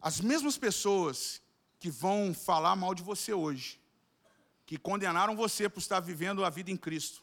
As 0.00 0.20
mesmas 0.20 0.56
pessoas 0.56 1.42
que 1.78 1.90
vão 1.90 2.32
falar 2.32 2.76
mal 2.76 2.94
de 2.94 3.02
você 3.02 3.32
hoje, 3.32 3.80
que 4.66 4.76
condenaram 4.76 5.36
você 5.36 5.68
por 5.68 5.78
estar 5.78 6.00
vivendo 6.00 6.44
a 6.44 6.50
vida 6.50 6.70
em 6.70 6.76
Cristo. 6.76 7.22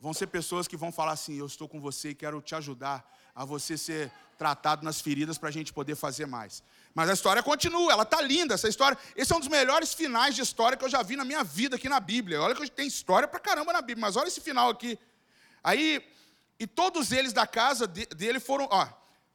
Vão 0.00 0.12
ser 0.12 0.26
pessoas 0.26 0.66
que 0.66 0.76
vão 0.76 0.90
falar 0.90 1.12
assim: 1.12 1.38
Eu 1.38 1.46
estou 1.46 1.68
com 1.68 1.80
você 1.80 2.08
e 2.08 2.14
quero 2.14 2.40
te 2.40 2.54
ajudar 2.54 3.08
a 3.34 3.44
você 3.44 3.78
ser 3.78 4.10
tratado 4.36 4.84
nas 4.84 5.00
feridas 5.00 5.38
para 5.38 5.48
a 5.48 5.52
gente 5.52 5.72
poder 5.72 5.94
fazer 5.94 6.26
mais. 6.26 6.62
Mas 6.94 7.08
a 7.08 7.12
história 7.12 7.42
continua, 7.42 7.92
ela 7.92 8.02
está 8.02 8.20
linda, 8.20 8.54
essa 8.54 8.68
história. 8.68 8.98
Esse 9.14 9.32
é 9.32 9.36
um 9.36 9.38
dos 9.38 9.48
melhores 9.48 9.94
finais 9.94 10.34
de 10.34 10.42
história 10.42 10.76
que 10.76 10.84
eu 10.84 10.88
já 10.88 11.02
vi 11.02 11.14
na 11.14 11.24
minha 11.24 11.44
vida 11.44 11.76
aqui 11.76 11.88
na 11.88 12.00
Bíblia. 12.00 12.42
Olha 12.42 12.54
que 12.54 12.68
tem 12.70 12.86
história 12.86 13.28
para 13.28 13.38
caramba 13.38 13.72
na 13.72 13.80
Bíblia, 13.80 14.00
mas 14.00 14.16
olha 14.16 14.28
esse 14.28 14.40
final 14.40 14.70
aqui. 14.70 14.98
Aí, 15.62 16.04
e 16.58 16.66
todos 16.66 17.12
eles 17.12 17.32
da 17.32 17.46
casa 17.46 17.86
dele 17.86 18.40
foram, 18.40 18.66
ó, 18.70 18.88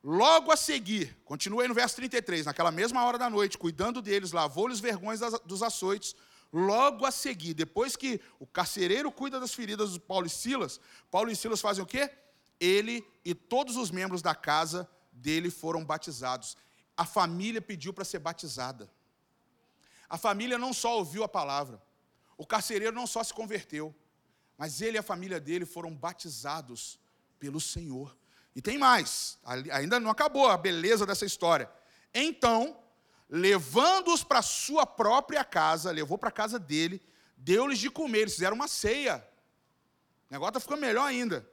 logo 0.03 0.51
a 0.51 0.57
seguir, 0.57 1.17
continua 1.23 1.61
aí 1.61 1.67
no 1.67 1.73
verso 1.73 1.95
33, 1.95 2.45
naquela 2.45 2.71
mesma 2.71 3.03
hora 3.05 3.17
da 3.17 3.29
noite, 3.29 3.57
cuidando 3.57 4.01
deles, 4.01 4.33
lavou-lhes 4.33 4.79
vergonhas 4.79 5.21
dos 5.45 5.63
açoites, 5.63 6.15
Logo 6.51 7.05
a 7.05 7.11
seguir, 7.11 7.53
depois 7.53 7.95
que 7.95 8.21
o 8.39 8.47
carcereiro 8.47 9.11
cuida 9.11 9.39
das 9.39 9.53
feridas 9.53 9.93
do 9.93 9.99
Paulo 9.99 10.25
e 10.25 10.29
Silas, 10.29 10.79
Paulo 11.11 11.29
e 11.29 11.35
Silas 11.35 11.61
fazem 11.61 11.83
o 11.83 11.87
quê? 11.87 12.09
Ele 12.59 13.05
e 13.23 13.35
todos 13.35 13.75
os 13.75 13.91
membros 13.91 14.21
da 14.21 14.33
casa 14.33 14.89
dele 15.11 15.49
foram 15.49 15.83
batizados. 15.83 16.57
A 16.95 17.05
família 17.05 17.61
pediu 17.61 17.93
para 17.93 18.05
ser 18.05 18.19
batizada. 18.19 18.89
A 20.09 20.17
família 20.17 20.57
não 20.57 20.73
só 20.73 20.97
ouviu 20.97 21.23
a 21.23 21.27
palavra, 21.27 21.81
o 22.37 22.45
carcereiro 22.45 22.95
não 22.95 23.05
só 23.05 23.23
se 23.23 23.33
converteu, 23.33 23.93
mas 24.57 24.81
ele 24.81 24.97
e 24.97 24.99
a 24.99 25.03
família 25.03 25.39
dele 25.39 25.65
foram 25.65 25.93
batizados 25.93 26.99
pelo 27.37 27.59
Senhor. 27.59 28.15
E 28.55 28.61
tem 28.61 28.77
mais, 28.77 29.37
ainda 29.71 29.99
não 29.99 30.09
acabou 30.09 30.47
a 30.47 30.57
beleza 30.57 31.05
dessa 31.05 31.25
história. 31.25 31.69
Então, 32.13 32.75
levando-os 33.29 34.23
para 34.23 34.41
sua 34.41 34.85
própria 34.85 35.43
casa, 35.43 35.91
levou 35.91 36.17
para 36.17 36.29
a 36.29 36.31
casa 36.31 36.57
dele, 36.57 37.01
deu-lhes 37.35 37.79
de 37.79 37.89
comer, 37.89 38.19
eles 38.19 38.33
fizeram 38.33 38.55
uma 38.55 38.67
ceia. 38.67 39.25
O 40.29 40.33
negócio 40.33 40.49
está 40.49 40.59
ficando 40.59 40.81
melhor 40.81 41.05
ainda. 41.05 41.47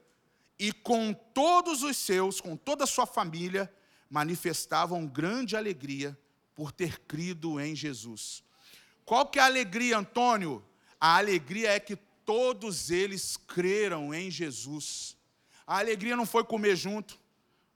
E 0.59 0.73
com 0.73 1.13
todos 1.13 1.83
os 1.83 1.97
seus, 1.97 2.41
com 2.41 2.57
toda 2.57 2.85
a 2.85 2.87
sua 2.87 3.07
família, 3.07 3.73
manifestavam 4.09 5.07
grande 5.07 5.57
alegria 5.57 6.17
por 6.55 6.71
ter 6.71 7.01
crido 7.01 7.61
em 7.61 7.75
Jesus. 7.75 8.43
Qual 9.05 9.27
que 9.27 9.39
é 9.39 9.43
a 9.43 9.47
alegria, 9.47 9.99
Antônio? 9.99 10.65
A 11.01 11.17
alegria 11.17 11.73
é 11.73 11.81
que 11.81 11.97
todos 12.25 12.91
eles 12.91 13.37
creram 13.37 14.15
em 14.15 14.31
Jesus. 14.31 15.17
A 15.67 15.79
alegria 15.79 16.17
não 16.17 16.25
foi 16.25 16.45
comer 16.45 16.77
junto, 16.77 17.19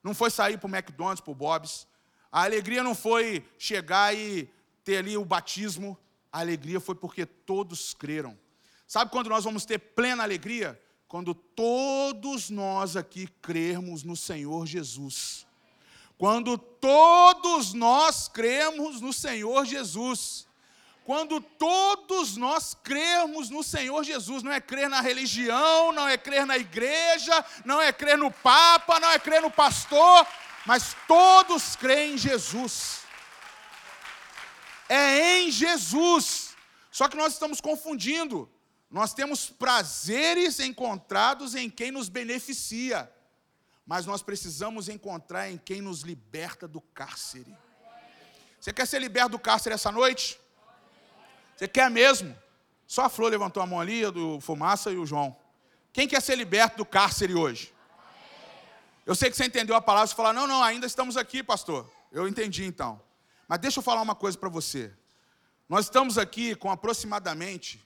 não 0.03 0.15
foi 0.15 0.31
sair 0.31 0.59
para 0.59 0.69
o 0.69 0.75
McDonald's, 0.75 1.21
para 1.21 1.33
o 1.33 1.35
Bob's, 1.35 1.87
a 2.31 2.45
alegria 2.45 2.83
não 2.83 2.95
foi 2.95 3.45
chegar 3.59 4.15
e 4.15 4.49
ter 4.85 4.99
ali 4.99 5.17
o 5.17 5.25
batismo, 5.25 5.99
a 6.33 6.41
alegria 6.41 6.81
foi 6.81 6.95
porque 6.95 7.25
todos 7.25 7.95
creram. 7.95 8.39
Sabe 8.87 9.11
quando 9.11 9.29
nós 9.29 9.45
vamos 9.45 9.65
ter 9.65 9.79
plena 9.79 10.23
alegria? 10.23 10.81
Quando 11.07 11.35
todos 11.35 12.51
nós 12.51 12.97
aqui 12.97 13.27
crermos 13.41 14.03
no 14.03 14.15
Senhor 14.15 14.67
Jesus. 14.67 15.47
Quando 16.19 16.59
todos 16.59 17.73
nós 17.73 18.29
cremos 18.29 19.01
no 19.01 19.13
Senhor 19.13 19.65
Jesus. 19.65 20.47
Quando 21.05 21.41
todos 21.41 22.37
nós 22.37 22.75
crermos 22.75 23.49
no 23.49 23.63
Senhor 23.63 24.05
Jesus, 24.05 24.43
não 24.43 24.53
é 24.53 24.61
crer 24.61 24.91
na 24.91 25.01
religião, 25.01 25.91
não 25.91 26.07
é 26.07 26.19
crer 26.19 26.45
na 26.45 26.59
igreja, 26.59 27.43
não 27.65 27.81
é 27.81 27.91
crer 27.91 28.19
no 28.19 28.31
Papa, 28.31 29.01
não 29.01 29.11
é 29.11 29.19
crer 29.19 29.41
no 29.41 29.51
pastor, 29.51 30.27
mas 30.69 30.95
todos 31.07 31.75
creem 31.77 32.13
em 32.13 32.19
Jesus. 32.19 33.01
É 34.87 35.39
em 35.39 35.51
Jesus. 35.51 36.55
Só 36.91 37.09
que 37.09 37.17
nós 37.17 37.33
estamos 37.33 37.59
confundindo. 37.59 38.53
Nós 38.91 39.15
temos 39.15 39.49
prazeres 39.49 40.61
encontrados 40.61 41.55
em 41.55 41.71
quem 41.71 41.91
nos 41.91 42.11
beneficia, 42.11 43.11
mas 43.87 44.05
nós 44.05 44.23
precisamos 44.23 44.91
encontrar 44.91 45.51
em 45.51 45.57
quem 45.57 45.81
nos 45.81 46.03
liberta 46.03 46.69
do 46.69 46.83
cárcere. 46.83 47.57
Você 48.61 48.71
quer 48.71 48.87
ser 48.87 48.99
liberto 48.99 49.31
do 49.31 49.39
cárcere 49.39 49.75
essa 49.75 49.91
noite? 49.91 50.39
Você 51.57 51.67
quer 51.67 51.91
mesmo? 51.91 52.37
Só 52.87 53.07
a 53.07 53.09
Flor 53.09 53.31
levantou 53.31 53.63
a 53.63 53.67
mão 53.67 53.81
ali, 53.81 54.03
do 54.11 54.39
Fumaça 54.39 54.91
e 54.91 54.99
o 54.99 55.07
João. 55.07 55.35
Quem 55.95 56.07
quer 56.07 56.21
ser 56.21 56.37
liberto 56.37 56.77
do 56.77 56.85
cárcere 56.85 57.35
hoje? 57.35 57.73
Eu 59.09 59.15
sei 59.15 59.31
que 59.31 59.39
você 59.39 59.47
entendeu 59.47 59.75
a 59.75 59.81
palavra, 59.81 60.07
você 60.07 60.15
fala, 60.15 60.35
não, 60.35 60.47
não, 60.47 60.63
ainda 60.63 60.87
estamos 60.87 61.17
aqui, 61.17 61.43
pastor. 61.43 61.91
Eu 62.13 62.29
entendi 62.29 62.67
então. 62.67 63.01
Mas 63.49 63.59
deixa 63.59 63.79
eu 63.79 63.83
falar 63.83 64.03
uma 64.03 64.15
coisa 64.15 64.37
para 64.37 64.51
você. 64.51 64.93
Nós 65.67 65.87
estamos 65.87 66.19
aqui 66.19 66.55
com 66.55 66.71
aproximadamente 66.71 67.83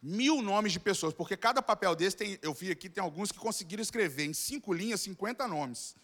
mil 0.00 0.40
nomes 0.40 0.72
de 0.72 0.78
pessoas, 0.78 1.12
porque 1.12 1.36
cada 1.36 1.60
papel 1.60 1.96
desse 1.96 2.16
tem, 2.16 2.38
eu 2.40 2.54
vi 2.54 2.70
aqui, 2.70 2.88
tem 2.88 3.02
alguns 3.02 3.32
que 3.32 3.40
conseguiram 3.40 3.82
escrever 3.82 4.24
em 4.24 4.32
cinco 4.32 4.72
linhas 4.72 5.00
50 5.00 5.48
nomes. 5.48 5.96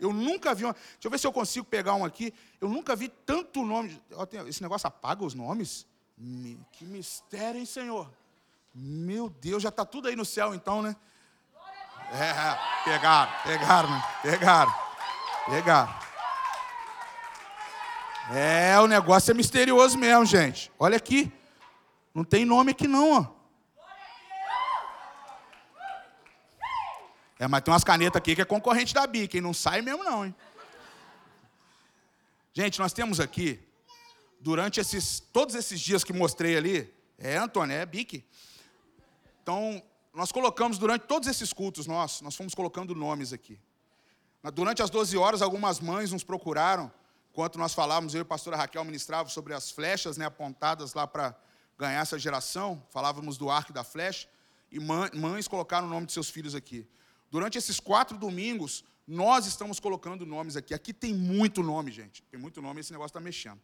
Eu 0.00 0.12
nunca 0.12 0.56
vi. 0.56 0.64
Uma, 0.64 0.72
deixa 0.72 0.98
eu 1.04 1.10
ver 1.12 1.18
se 1.20 1.26
eu 1.28 1.32
consigo 1.32 1.66
pegar 1.66 1.94
um 1.94 2.04
aqui. 2.04 2.34
Eu 2.60 2.68
nunca 2.68 2.96
vi 2.96 3.08
tanto 3.08 3.64
nome. 3.64 4.02
Esse 4.48 4.60
negócio 4.60 4.88
apaga 4.88 5.24
os 5.24 5.34
nomes? 5.34 5.86
Que 6.72 6.84
mistério, 6.84 7.60
hein, 7.60 7.64
Senhor? 7.64 8.12
Meu 8.74 9.30
Deus, 9.30 9.62
já 9.62 9.68
está 9.68 9.84
tudo 9.84 10.08
aí 10.08 10.16
no 10.16 10.24
céu 10.24 10.52
então, 10.52 10.82
né? 10.82 10.96
É, 12.12 12.58
pegaram, 12.84 13.32
pegaram, 13.44 14.02
pegaram, 14.22 14.74
pegaram. 15.46 16.00
É, 18.32 18.78
o 18.80 18.86
negócio 18.86 19.30
é 19.30 19.34
misterioso 19.34 19.96
mesmo, 19.96 20.24
gente. 20.26 20.72
Olha 20.78 20.96
aqui. 20.96 21.32
Não 22.12 22.24
tem 22.24 22.44
nome 22.44 22.72
aqui 22.72 22.88
não, 22.88 23.20
ó. 23.20 23.40
É, 27.38 27.48
mas 27.48 27.62
tem 27.62 27.72
umas 27.72 27.84
canetas 27.84 28.18
aqui 28.18 28.34
que 28.34 28.42
é 28.42 28.44
concorrente 28.44 28.92
da 28.92 29.06
Bic, 29.06 29.36
hein? 29.36 29.40
Não 29.40 29.54
sai 29.54 29.80
mesmo 29.80 30.04
não, 30.04 30.26
hein? 30.26 30.34
Gente, 32.52 32.78
nós 32.80 32.92
temos 32.92 33.20
aqui, 33.20 33.58
durante 34.40 34.80
esses, 34.80 35.20
todos 35.20 35.54
esses 35.54 35.80
dias 35.80 36.04
que 36.04 36.12
mostrei 36.12 36.56
ali, 36.56 36.92
é, 37.16 37.36
Antônio, 37.36 37.74
é 37.74 37.86
Bic. 37.86 38.24
Então, 39.42 39.82
nós 40.12 40.32
colocamos 40.32 40.78
durante 40.78 41.02
todos 41.06 41.28
esses 41.28 41.52
cultos 41.52 41.86
nossos, 41.86 42.20
nós 42.20 42.34
fomos 42.34 42.54
colocando 42.54 42.94
nomes 42.94 43.32
aqui. 43.32 43.58
Durante 44.54 44.82
as 44.82 44.90
12 44.90 45.16
horas, 45.16 45.42
algumas 45.42 45.80
mães 45.80 46.10
nos 46.12 46.24
procuraram, 46.24 46.90
enquanto 47.30 47.58
nós 47.58 47.74
falávamos, 47.74 48.14
eu 48.14 48.20
e 48.20 48.22
a 48.22 48.24
pastora 48.24 48.56
Raquel 48.56 48.84
ministrávamos 48.84 49.32
sobre 49.32 49.54
as 49.54 49.70
flechas 49.70 50.16
né, 50.16 50.24
apontadas 50.24 50.94
lá 50.94 51.06
para 51.06 51.36
ganhar 51.78 52.00
essa 52.00 52.18
geração, 52.18 52.82
falávamos 52.90 53.36
do 53.38 53.50
arco 53.50 53.72
da 53.72 53.84
flecha, 53.84 54.28
e 54.72 54.78
mães 54.78 55.46
colocaram 55.48 55.86
o 55.86 55.90
nome 55.90 56.06
de 56.06 56.12
seus 56.12 56.30
filhos 56.30 56.54
aqui. 56.54 56.86
Durante 57.30 57.58
esses 57.58 57.78
quatro 57.78 58.16
domingos, 58.16 58.84
nós 59.06 59.46
estamos 59.46 59.80
colocando 59.80 60.24
nomes 60.24 60.56
aqui. 60.56 60.72
Aqui 60.72 60.92
tem 60.92 61.12
muito 61.12 61.62
nome, 61.62 61.90
gente. 61.90 62.22
Tem 62.30 62.38
muito 62.38 62.62
nome, 62.62 62.80
esse 62.80 62.92
negócio 62.92 63.10
está 63.10 63.20
mexendo. 63.20 63.60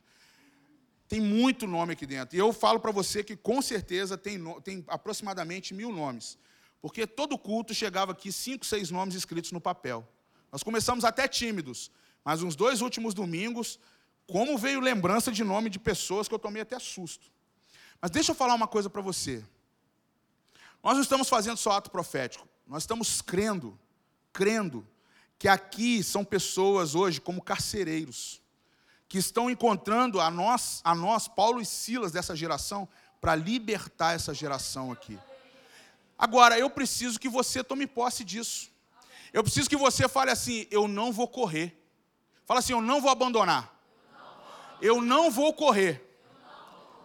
Tem 1.09 1.21
muito 1.21 1.67
nome 1.67 1.93
aqui 1.93 2.07
dentro. 2.07 2.37
E 2.37 2.39
eu 2.39 2.53
falo 2.53 2.81
para 2.81 2.91
você 2.91 3.23
que 3.23 3.37
com 3.37 3.63
certeza 3.63 4.19
tem, 4.19 4.43
tem 4.63 4.85
aproximadamente 4.89 5.73
mil 5.73 5.93
nomes. 5.93 6.39
Porque 6.81 7.07
todo 7.07 7.39
culto 7.39 7.73
chegava 7.75 8.13
aqui 8.13 8.33
cinco, 8.33 8.65
seis 8.65 8.91
nomes 8.91 9.15
escritos 9.15 9.53
no 9.53 9.61
papel. 9.61 10.07
Nós 10.51 10.63
começamos 10.63 11.05
até 11.05 11.29
tímidos, 11.29 11.91
mas 12.25 12.43
uns 12.43 12.57
dois 12.57 12.81
últimos 12.81 13.15
domingos, 13.15 13.79
como 14.27 14.59
veio 14.59 14.81
lembrança 14.81 15.31
de 15.31 15.45
nome 15.45 15.71
de 15.71 15.79
pessoas 15.79 16.27
que 16.29 16.35
eu 16.35 16.39
tomei 16.39 16.63
até 16.63 16.79
susto. 16.79 17.31
Mas 18.01 18.11
deixa 18.11 18.33
eu 18.33 18.35
falar 18.35 18.55
uma 18.55 18.67
coisa 18.67 18.91
para 18.91 19.01
você. 19.01 19.45
Nós 20.83 20.95
não 20.95 21.03
estamos 21.03 21.29
fazendo 21.29 21.57
só 21.57 21.73
ato 21.73 21.91
profético. 21.91 22.47
Nós 22.67 22.83
estamos 22.83 23.23
crendo, 23.23 23.79
crendo, 24.33 24.87
que 25.39 25.49
aqui 25.49 26.03
são 26.03 26.25
pessoas 26.25 26.95
hoje 26.95 27.21
como 27.21 27.43
carcereiros, 27.43 28.41
que 29.09 29.19
estão 29.19 29.49
encontrando 29.51 30.21
a 30.21 30.31
nós, 30.31 30.81
a 30.85 30.95
nós, 30.95 31.29
Paulo 31.29 31.61
e 31.61 31.67
Silas 31.67 32.13
dessa 32.13 32.35
geração, 32.35 32.89
para 33.21 33.35
libertar 33.35 34.15
essa 34.15 34.35
geração 34.35 34.91
aqui. 34.93 35.19
Agora, 36.19 36.59
eu 36.59 36.71
preciso 36.71 37.19
que 37.19 37.29
você 37.29 37.63
tome 37.63 37.87
posse 37.87 38.25
disso. 38.25 38.71
Eu 39.33 39.43
preciso 39.43 39.69
que 39.69 39.77
você 39.77 40.09
fale 40.09 40.31
assim: 40.31 40.67
eu 40.71 40.89
não 40.89 41.13
vou 41.13 41.29
correr. 41.29 41.79
Fala 42.45 42.61
assim: 42.61 42.73
eu 42.73 42.81
não 42.81 43.01
vou 43.01 43.11
abandonar. 43.11 43.75
Eu 44.81 45.01
não 45.01 45.31
vou 45.31 45.53
correr. 45.53 46.03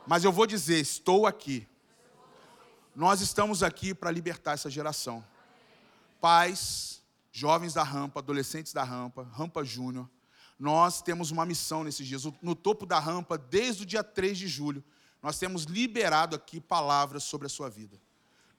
Mas 0.07 0.23
eu 0.23 0.31
vou 0.31 0.47
dizer: 0.47 0.79
estou 0.79 1.27
aqui. 1.27 1.67
Nós 2.95 3.21
estamos 3.21 3.63
aqui 3.63 3.93
para 3.93 4.11
libertar 4.11 4.53
essa 4.53 4.69
geração 4.69 5.23
pais, 6.21 7.01
jovens 7.31 7.73
da 7.73 7.83
rampa, 7.83 8.19
adolescentes 8.19 8.71
da 8.71 8.83
rampa, 8.83 9.23
rampa 9.33 9.65
júnior, 9.65 10.07
nós 10.61 11.01
temos 11.01 11.31
uma 11.31 11.43
missão 11.43 11.83
nesses 11.83 12.05
dias. 12.05 12.23
No 12.39 12.53
topo 12.53 12.85
da 12.85 12.99
rampa, 12.99 13.35
desde 13.35 13.81
o 13.81 13.85
dia 13.85 14.03
3 14.03 14.37
de 14.37 14.47
julho, 14.47 14.83
nós 15.19 15.39
temos 15.39 15.63
liberado 15.63 16.35
aqui 16.35 16.61
palavras 16.61 17.23
sobre 17.23 17.47
a 17.47 17.49
sua 17.49 17.67
vida. 17.67 17.99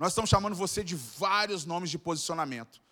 Nós 0.01 0.11
estamos 0.11 0.29
chamando 0.29 0.57
você 0.57 0.83
de 0.83 0.97
vários 0.97 1.65
nomes 1.65 1.91
de 1.91 1.99
posicionamento. 1.99 2.83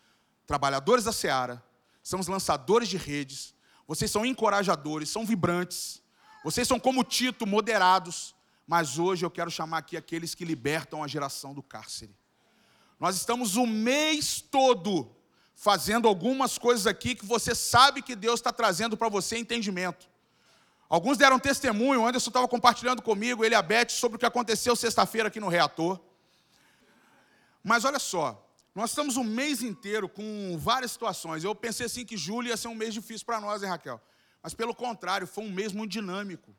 Trabalhadores 0.47 1.05
da 1.05 1.13
seara, 1.13 1.61
somos 2.05 2.29
lançadores 2.29 2.89
de 2.89 2.97
redes, 2.97 3.53
vocês 3.85 4.09
são 4.13 4.25
encorajadores, 4.25 5.09
são 5.09 5.27
vibrantes, 5.27 6.01
vocês 6.45 6.69
são 6.69 6.79
como 6.79 7.03
Tito, 7.03 7.45
moderados, 7.49 8.33
mas 8.65 8.97
hoje 8.97 9.27
eu 9.27 9.31
quero 9.31 9.51
chamar 9.51 9.79
aqui 9.79 9.97
aqueles 9.97 10.37
que 10.37 10.45
libertam 10.45 11.03
a 11.03 11.09
geração 11.09 11.53
do 11.53 11.65
cárcere. 11.65 12.17
Nós 13.01 13.17
estamos 13.17 13.57
o 13.57 13.67
mês 13.67 14.41
todo 14.41 15.11
fazendo 15.61 16.09
algumas 16.09 16.57
coisas 16.57 16.87
aqui 16.87 17.15
que 17.15 17.27
você 17.27 17.55
sabe 17.55 18.01
que 18.01 18.17
Deus 18.17 18.41
está 18.41 18.51
trazendo 18.51 18.97
para 18.97 19.11
você 19.11 19.37
entendimento. 19.37 20.09
Alguns 20.89 21.19
deram 21.19 21.39
testemunho, 21.39 22.01
o 22.01 22.07
Anderson 22.07 22.31
estava 22.31 22.49
compartilhando 22.49 23.03
comigo, 23.03 23.45
ele 23.45 23.55
e 23.55 23.59
a 23.59 23.61
Beth, 23.61 23.91
sobre 23.91 24.17
o 24.17 24.19
que 24.19 24.25
aconteceu 24.25 24.75
sexta-feira 24.75 25.29
aqui 25.29 25.39
no 25.39 25.49
Reator. 25.49 26.01
Mas 27.63 27.85
olha 27.85 27.99
só, 27.99 28.43
nós 28.75 28.89
estamos 28.89 29.19
um 29.19 29.23
mês 29.23 29.63
inteiro 29.63 30.09
com 30.09 30.57
várias 30.59 30.93
situações. 30.93 31.45
Eu 31.45 31.55
pensei 31.55 31.85
assim 31.85 32.07
que 32.07 32.17
julho 32.17 32.49
ia 32.49 32.57
ser 32.57 32.69
um 32.69 32.75
mês 32.75 32.95
difícil 32.95 33.27
para 33.27 33.39
nós, 33.39 33.63
hein, 33.63 33.69
Raquel? 33.69 34.01
Mas 34.43 34.55
pelo 34.55 34.75
contrário, 34.75 35.27
foi 35.27 35.45
um 35.45 35.51
mês 35.51 35.75
muito 35.75 35.93
dinâmico. 35.93 36.57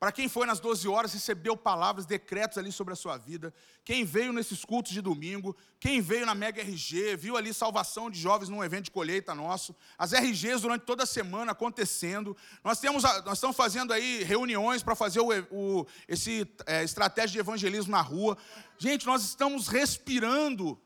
Para 0.00 0.10
quem 0.10 0.30
foi 0.30 0.46
nas 0.46 0.58
12 0.60 0.88
horas, 0.88 1.12
recebeu 1.12 1.54
palavras, 1.54 2.06
decretos 2.06 2.56
ali 2.56 2.72
sobre 2.72 2.94
a 2.94 2.96
sua 2.96 3.18
vida. 3.18 3.52
Quem 3.84 4.02
veio 4.02 4.32
nesses 4.32 4.64
cultos 4.64 4.92
de 4.92 5.02
domingo, 5.02 5.54
quem 5.78 6.00
veio 6.00 6.24
na 6.24 6.34
Mega 6.34 6.62
RG, 6.62 7.16
viu 7.16 7.36
ali 7.36 7.52
salvação 7.52 8.10
de 8.10 8.18
jovens 8.18 8.48
num 8.48 8.64
evento 8.64 8.84
de 8.84 8.92
colheita 8.92 9.34
nosso. 9.34 9.76
As 9.98 10.14
RGs 10.14 10.62
durante 10.62 10.86
toda 10.86 11.02
a 11.02 11.06
semana 11.06 11.52
acontecendo. 11.52 12.34
Nós, 12.64 12.80
temos, 12.80 13.02
nós 13.02 13.34
estamos 13.34 13.54
fazendo 13.54 13.92
aí 13.92 14.24
reuniões 14.24 14.82
para 14.82 14.94
fazer 14.94 15.20
o, 15.20 15.28
o 15.50 15.86
esse 16.08 16.50
é, 16.64 16.82
estratégia 16.82 17.34
de 17.34 17.38
evangelismo 17.40 17.92
na 17.92 18.00
rua. 18.00 18.38
Gente, 18.78 19.04
nós 19.06 19.22
estamos 19.22 19.68
respirando 19.68 20.80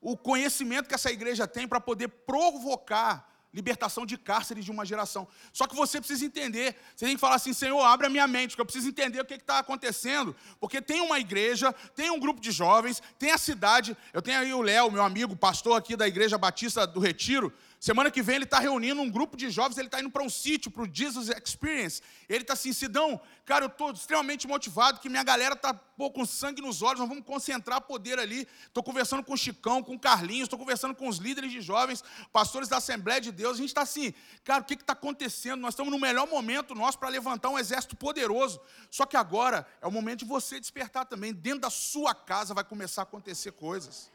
o 0.00 0.16
conhecimento 0.16 0.88
que 0.88 0.94
essa 0.94 1.12
igreja 1.12 1.46
tem 1.46 1.68
para 1.68 1.80
poder 1.80 2.08
provocar 2.08 3.33
libertação 3.54 4.04
de 4.04 4.18
cárceres 4.18 4.64
de 4.64 4.70
uma 4.70 4.84
geração. 4.84 5.26
Só 5.52 5.66
que 5.66 5.76
você 5.76 5.98
precisa 6.00 6.26
entender, 6.26 6.76
você 6.94 7.06
tem 7.06 7.14
que 7.14 7.20
falar 7.20 7.36
assim, 7.36 7.52
Senhor, 7.52 7.80
abre 7.80 8.08
a 8.08 8.10
minha 8.10 8.26
mente, 8.26 8.50
porque 8.50 8.62
eu 8.62 8.66
preciso 8.66 8.88
entender 8.88 9.20
o 9.20 9.24
que 9.24 9.34
está 9.34 9.60
acontecendo. 9.60 10.34
Porque 10.58 10.82
tem 10.82 11.00
uma 11.00 11.20
igreja, 11.20 11.72
tem 11.94 12.10
um 12.10 12.18
grupo 12.18 12.40
de 12.40 12.50
jovens, 12.50 13.00
tem 13.18 13.30
a 13.30 13.38
cidade. 13.38 13.96
Eu 14.12 14.20
tenho 14.20 14.40
aí 14.40 14.52
o 14.52 14.60
Léo, 14.60 14.90
meu 14.90 15.04
amigo, 15.04 15.36
pastor 15.36 15.78
aqui 15.78 15.96
da 15.96 16.08
Igreja 16.08 16.36
Batista 16.36 16.84
do 16.84 16.98
Retiro. 16.98 17.52
Semana 17.84 18.10
que 18.10 18.22
vem 18.22 18.36
ele 18.36 18.44
está 18.44 18.58
reunindo 18.58 18.98
um 19.02 19.10
grupo 19.10 19.36
de 19.36 19.50
jovens, 19.50 19.76
ele 19.76 19.88
está 19.88 20.00
indo 20.00 20.10
para 20.10 20.22
um 20.22 20.30
sítio, 20.30 20.70
para 20.70 20.84
o 20.84 20.88
Jesus 20.90 21.28
Experience. 21.28 22.00
Ele 22.26 22.40
está 22.40 22.54
assim, 22.54 22.72
Sidão, 22.72 23.20
cara, 23.44 23.66
eu 23.66 23.68
estou 23.68 23.92
extremamente 23.92 24.48
motivado, 24.48 25.00
que 25.00 25.10
minha 25.10 25.22
galera 25.22 25.54
está 25.54 25.74
com 25.74 26.24
sangue 26.24 26.62
nos 26.62 26.80
olhos, 26.80 27.00
nós 27.00 27.08
vamos 27.10 27.26
concentrar 27.26 27.82
poder 27.82 28.18
ali. 28.18 28.48
Estou 28.62 28.82
conversando 28.82 29.22
com 29.22 29.34
o 29.34 29.36
Chicão, 29.36 29.82
com 29.82 29.96
o 29.96 29.98
Carlinhos, 29.98 30.44
estou 30.44 30.58
conversando 30.58 30.94
com 30.94 31.06
os 31.06 31.18
líderes 31.18 31.52
de 31.52 31.60
jovens, 31.60 32.02
pastores 32.32 32.70
da 32.70 32.78
Assembleia 32.78 33.20
de 33.20 33.30
Deus. 33.30 33.56
A 33.56 33.60
gente 33.60 33.68
está 33.68 33.82
assim, 33.82 34.14
cara, 34.44 34.62
o 34.62 34.64
que 34.64 34.72
está 34.72 34.94
acontecendo? 34.94 35.60
Nós 35.60 35.74
estamos 35.74 35.92
no 35.92 35.98
melhor 35.98 36.26
momento 36.26 36.74
nosso 36.74 36.98
para 36.98 37.10
levantar 37.10 37.50
um 37.50 37.58
exército 37.58 37.94
poderoso. 37.94 38.62
Só 38.90 39.04
que 39.04 39.14
agora 39.14 39.66
é 39.82 39.86
o 39.86 39.92
momento 39.92 40.20
de 40.20 40.24
você 40.24 40.58
despertar 40.58 41.04
também. 41.04 41.34
Dentro 41.34 41.60
da 41.60 41.70
sua 41.70 42.14
casa 42.14 42.54
vai 42.54 42.64
começar 42.64 43.02
a 43.02 43.04
acontecer 43.04 43.52
coisas. 43.52 44.10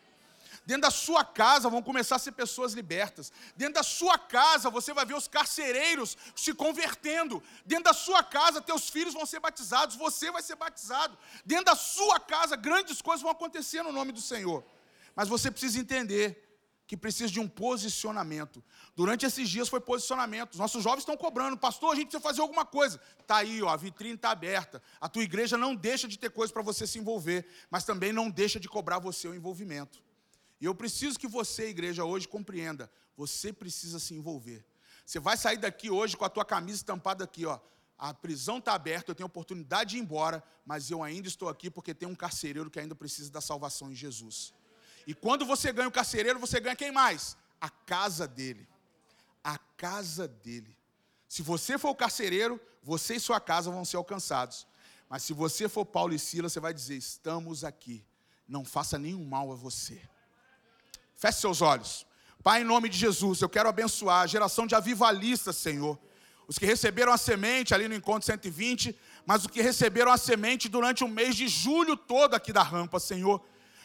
Dentro 0.70 0.84
da 0.84 0.92
sua 0.92 1.26
casa 1.26 1.68
vão 1.68 1.82
começar 1.82 2.18
a 2.18 2.20
ser 2.20 2.32
pessoas 2.32 2.74
libertas. 2.74 3.34
Dentro 3.56 3.74
da 3.74 3.82
sua 3.82 4.20
casa 4.20 4.70
você 4.70 4.94
vai 4.94 5.04
ver 5.04 5.16
os 5.16 5.28
carcereiros 5.28 6.16
se 6.36 6.54
convertendo. 6.54 7.42
Dentro 7.66 7.86
da 7.86 7.94
sua 7.94 8.22
casa 8.22 8.62
teus 8.62 8.88
filhos 8.88 9.16
vão 9.16 9.26
ser 9.26 9.40
batizados, 9.40 9.96
você 9.96 10.30
vai 10.30 10.44
ser 10.44 10.56
batizado. 10.56 11.18
Dentro 11.44 11.66
da 11.66 11.76
sua 11.76 12.20
casa 12.20 12.56
grandes 12.56 13.02
coisas 13.02 13.24
vão 13.24 13.32
acontecer 13.32 13.82
no 13.82 13.92
nome 13.92 14.12
do 14.12 14.22
Senhor. 14.22 14.64
Mas 15.16 15.28
você 15.28 15.50
precisa 15.50 15.80
entender 15.80 16.48
que 16.86 16.96
precisa 16.96 17.34
de 17.34 17.40
um 17.40 17.48
posicionamento. 17.48 18.64
Durante 18.96 19.26
esses 19.26 19.50
dias 19.50 19.70
foi 19.70 19.82
posicionamento. 19.82 20.54
Os 20.54 20.60
nossos 20.60 20.84
jovens 20.84 21.00
estão 21.00 21.18
cobrando, 21.18 21.58
pastor, 21.58 21.94
a 21.94 21.96
gente 21.96 22.10
precisa 22.10 22.22
fazer 22.22 22.42
alguma 22.42 22.64
coisa. 22.64 23.02
Está 23.20 23.38
aí, 23.38 23.64
ó, 23.64 23.70
a 23.70 23.76
vitrine 23.76 24.14
está 24.14 24.30
aberta. 24.30 24.80
A 25.02 25.10
tua 25.10 25.24
igreja 25.24 25.58
não 25.58 25.74
deixa 25.76 26.08
de 26.08 26.20
ter 26.20 26.30
coisa 26.30 26.54
para 26.54 26.62
você 26.62 26.86
se 26.86 27.00
envolver, 27.00 27.48
mas 27.72 27.86
também 27.86 28.14
não 28.14 28.30
deixa 28.30 28.60
de 28.60 28.70
cobrar 28.70 29.00
você 29.00 29.28
o 29.28 29.34
envolvimento. 29.34 30.00
E 30.60 30.66
eu 30.66 30.76
preciso 30.76 31.18
que 31.18 31.28
você, 31.28 31.70
igreja, 31.70 32.04
hoje 32.04 32.28
compreenda. 32.28 32.92
Você 33.16 33.52
precisa 33.54 34.00
se 34.00 34.14
envolver. 34.14 34.66
Você 35.06 35.20
vai 35.20 35.38
sair 35.38 35.58
daqui 35.58 35.90
hoje 35.90 36.16
com 36.16 36.26
a 36.26 36.30
tua 36.30 36.46
camisa 36.46 36.78
estampada 36.78 37.24
aqui, 37.24 37.46
ó. 37.46 37.60
A 37.98 38.14
prisão 38.14 38.60
está 38.60 38.74
aberta, 38.74 39.12
eu 39.12 39.16
tenho 39.16 39.28
oportunidade 39.28 39.92
de 39.92 39.98
ir 39.98 40.00
embora, 40.00 40.42
mas 40.66 40.90
eu 40.90 41.04
ainda 41.04 41.28
estou 41.28 41.50
aqui 41.50 41.70
porque 41.70 41.94
tem 41.94 42.08
um 42.08 42.16
carcereiro 42.16 42.70
que 42.70 42.80
ainda 42.80 42.96
precisa 42.96 43.30
da 43.30 43.42
salvação 43.42 43.92
em 43.92 43.96
Jesus. 43.96 44.54
E 45.06 45.14
quando 45.14 45.46
você 45.46 45.74
ganha 45.74 45.88
o 45.88 45.92
carcereiro, 45.92 46.40
você 46.40 46.60
ganha 46.60 46.76
quem 46.76 46.92
mais? 46.92 47.36
A 47.60 47.70
casa 47.70 48.28
dele. 48.28 48.68
A 49.44 49.58
casa 49.58 50.28
dele. 50.28 50.78
Se 51.28 51.42
você 51.42 51.78
for 51.78 51.90
o 51.90 51.96
carcereiro, 51.96 52.60
você 52.84 53.16
e 53.16 53.20
sua 53.20 53.40
casa 53.40 53.70
vão 53.70 53.84
ser 53.84 53.98
alcançados. 53.98 54.68
Mas 55.10 55.24
se 55.24 55.34
você 55.34 55.68
for 55.68 55.86
Paulo 55.86 56.14
e 56.14 56.20
Silas, 56.20 56.54
você 56.54 56.60
vai 56.60 56.74
dizer: 56.74 56.96
estamos 56.96 57.64
aqui. 57.64 58.06
Não 58.48 58.64
faça 58.64 58.98
nenhum 58.98 59.26
mal 59.26 59.52
a 59.52 59.56
você. 59.56 60.02
Feche 61.20 61.42
seus 61.42 61.62
olhos. 61.62 62.08
Pai, 62.42 62.62
em 62.62 62.64
nome 62.64 62.88
de 62.88 62.98
Jesus, 62.98 63.42
eu 63.42 63.50
quero 63.50 63.68
abençoar 63.68 64.22
a 64.22 64.28
geração 64.28 64.66
de 64.66 64.74
avivalistas, 64.74 65.58
Senhor. 65.58 66.00
Os 66.48 66.58
que 66.58 66.66
receberam 66.66 67.12
a 67.12 67.18
semente 67.18 67.74
ali 67.74 67.90
no 67.90 67.94
encontro 67.94 68.26
120, 68.26 68.98
mas 69.26 69.42
os 69.42 69.48
que 69.52 69.62
receberam 69.62 70.14
a 70.14 70.18
semente 70.18 70.70
durante 70.70 71.04
o 71.04 71.10
mês 71.10 71.36
de 71.36 71.50
julho 71.50 71.98
todo 71.98 72.36
aqui 72.36 72.54
da 72.54 72.64
rampa, 72.64 73.02
Senhor. 73.02 73.44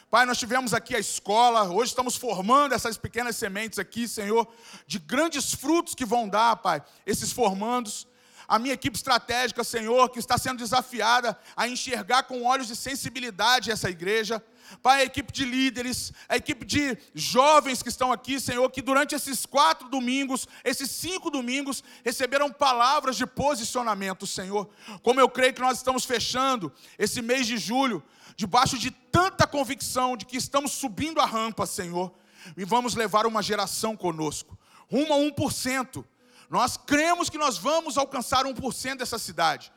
Pai, 0.09 0.25
nós 0.25 0.37
tivemos 0.37 0.73
aqui 0.73 0.95
a 0.95 0.99
escola, 0.99 1.69
hoje 1.69 1.89
estamos 1.89 2.15
formando 2.15 2.73
essas 2.73 2.95
pequenas 2.95 3.35
sementes 3.35 3.79
aqui, 3.79 4.07
Senhor, 4.07 4.47
de 4.87 4.97
grandes 4.97 5.53
frutos 5.53 5.93
que 5.93 6.05
vão 6.05 6.29
dar, 6.29 6.55
Pai, 6.55 6.81
esses 7.05 7.33
formandos. 7.33 8.07
A 8.47 8.59
minha 8.59 8.73
equipe 8.73 8.95
estratégica, 8.95 9.63
Senhor, 9.63 10.09
que 10.09 10.19
está 10.19 10.37
sendo 10.37 10.59
desafiada 10.59 11.37
a 11.55 11.67
enxergar 11.67 12.23
com 12.23 12.43
olhos 12.43 12.67
de 12.67 12.75
sensibilidade 12.75 13.71
essa 13.71 13.89
igreja. 13.89 14.43
Pai, 14.81 15.01
a 15.01 15.05
equipe 15.05 15.31
de 15.31 15.45
líderes, 15.45 16.11
a 16.27 16.35
equipe 16.35 16.65
de 16.65 16.97
jovens 17.13 17.83
que 17.83 17.89
estão 17.89 18.11
aqui, 18.11 18.39
Senhor, 18.39 18.69
que 18.71 18.81
durante 18.81 19.13
esses 19.13 19.45
quatro 19.45 19.89
domingos, 19.89 20.47
esses 20.63 20.89
cinco 20.89 21.29
domingos, 21.29 21.83
receberam 22.03 22.51
palavras 22.51 23.15
de 23.15 23.25
posicionamento, 23.25 24.25
Senhor. 24.25 24.69
Como 25.03 25.19
eu 25.19 25.29
creio 25.29 25.53
que 25.53 25.61
nós 25.61 25.77
estamos 25.77 26.05
fechando 26.05 26.71
esse 26.97 27.21
mês 27.21 27.45
de 27.45 27.57
julho, 27.57 28.03
debaixo 28.35 28.77
de 28.77 28.91
tanta 28.91 29.47
convicção 29.47 30.17
de 30.17 30.25
que 30.25 30.37
estamos 30.37 30.71
subindo 30.71 31.21
a 31.21 31.25
rampa, 31.25 31.65
Senhor, 31.65 32.13
e 32.57 32.65
vamos 32.65 32.95
levar 32.95 33.25
uma 33.25 33.41
geração 33.41 33.95
conosco, 33.95 34.57
rumo 34.89 35.13
a 35.13 35.17
1%. 35.17 36.03
Nós 36.49 36.77
cremos 36.77 37.29
que 37.29 37.37
nós 37.37 37.57
vamos 37.57 37.97
alcançar 37.97 38.45
1% 38.45 38.97
dessa 38.97 39.17
cidade. 39.17 39.71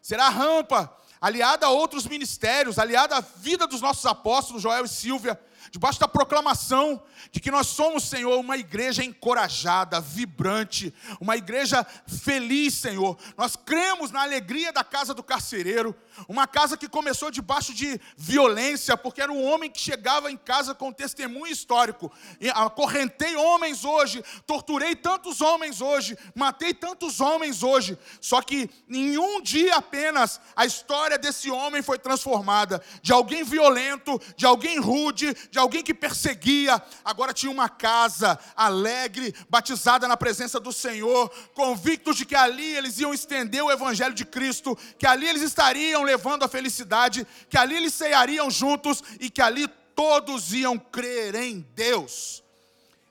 Será 0.00 0.28
rampa 0.28 0.94
aliada 1.20 1.66
a 1.66 1.70
outros 1.70 2.06
ministérios, 2.06 2.78
aliada 2.78 3.16
à 3.16 3.20
vida 3.20 3.66
dos 3.66 3.80
nossos 3.80 4.04
apóstolos, 4.04 4.62
Joel 4.62 4.84
e 4.84 4.88
Silvia, 4.88 5.40
debaixo 5.70 6.00
da 6.00 6.08
proclamação 6.08 7.02
de 7.30 7.40
que 7.40 7.50
nós 7.50 7.66
somos, 7.66 8.04
Senhor, 8.04 8.38
uma 8.38 8.56
igreja 8.56 9.04
encorajada, 9.04 10.00
vibrante, 10.00 10.92
uma 11.20 11.36
igreja 11.36 11.86
feliz, 12.06 12.74
Senhor. 12.74 13.16
Nós 13.36 13.56
cremos 13.56 14.10
na 14.10 14.22
alegria 14.22 14.72
da 14.72 14.84
casa 14.84 15.14
do 15.14 15.22
carcereiro, 15.22 15.94
uma 16.28 16.46
casa 16.46 16.76
que 16.76 16.88
começou 16.88 17.30
debaixo 17.30 17.74
de 17.74 18.00
violência, 18.16 18.96
porque 18.96 19.20
era 19.20 19.32
um 19.32 19.44
homem 19.44 19.70
que 19.70 19.80
chegava 19.80 20.30
em 20.30 20.36
casa 20.36 20.74
com 20.74 20.92
testemunho 20.92 21.52
histórico. 21.52 22.12
Acorrentei 22.54 23.36
homens 23.36 23.84
hoje, 23.84 24.22
torturei 24.46 24.94
tantos 24.94 25.40
homens 25.40 25.80
hoje, 25.80 26.16
matei 26.34 26.72
tantos 26.72 27.20
homens 27.20 27.62
hoje. 27.62 27.98
Só 28.20 28.40
que 28.40 28.70
em 28.88 29.18
um 29.18 29.40
dia 29.40 29.76
apenas 29.76 30.40
a 30.54 30.64
história 30.64 31.18
desse 31.18 31.50
homem 31.50 31.82
foi 31.82 31.98
transformada 31.98 32.82
de 33.02 33.12
alguém 33.12 33.42
violento, 33.44 34.20
de 34.36 34.46
alguém 34.46 34.78
rude, 34.78 35.34
de 35.54 35.58
alguém 35.60 35.84
que 35.84 35.94
perseguia, 35.94 36.82
agora 37.04 37.32
tinha 37.32 37.52
uma 37.52 37.68
casa 37.68 38.36
alegre, 38.56 39.32
batizada 39.48 40.08
na 40.08 40.16
presença 40.16 40.58
do 40.58 40.72
Senhor, 40.72 41.28
convictos 41.54 42.16
de 42.16 42.26
que 42.26 42.34
ali 42.34 42.74
eles 42.74 42.98
iam 42.98 43.14
estender 43.14 43.62
o 43.62 43.70
evangelho 43.70 44.12
de 44.12 44.24
Cristo, 44.24 44.76
que 44.98 45.06
ali 45.06 45.28
eles 45.28 45.42
estariam 45.42 46.02
levando 46.02 46.42
a 46.42 46.48
felicidade, 46.48 47.24
que 47.48 47.56
ali 47.56 47.76
eles 47.76 47.94
ceariam 47.94 48.50
juntos 48.50 49.00
e 49.20 49.30
que 49.30 49.40
ali 49.40 49.68
todos 49.94 50.52
iam 50.52 50.76
crer 50.76 51.36
em 51.36 51.60
Deus. 51.72 52.42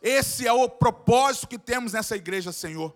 Esse 0.01 0.45
é 0.45 0.51
o 0.51 0.67
propósito 0.67 1.47
que 1.47 1.57
temos 1.57 1.93
nessa 1.93 2.17
igreja, 2.17 2.51
Senhor. 2.51 2.93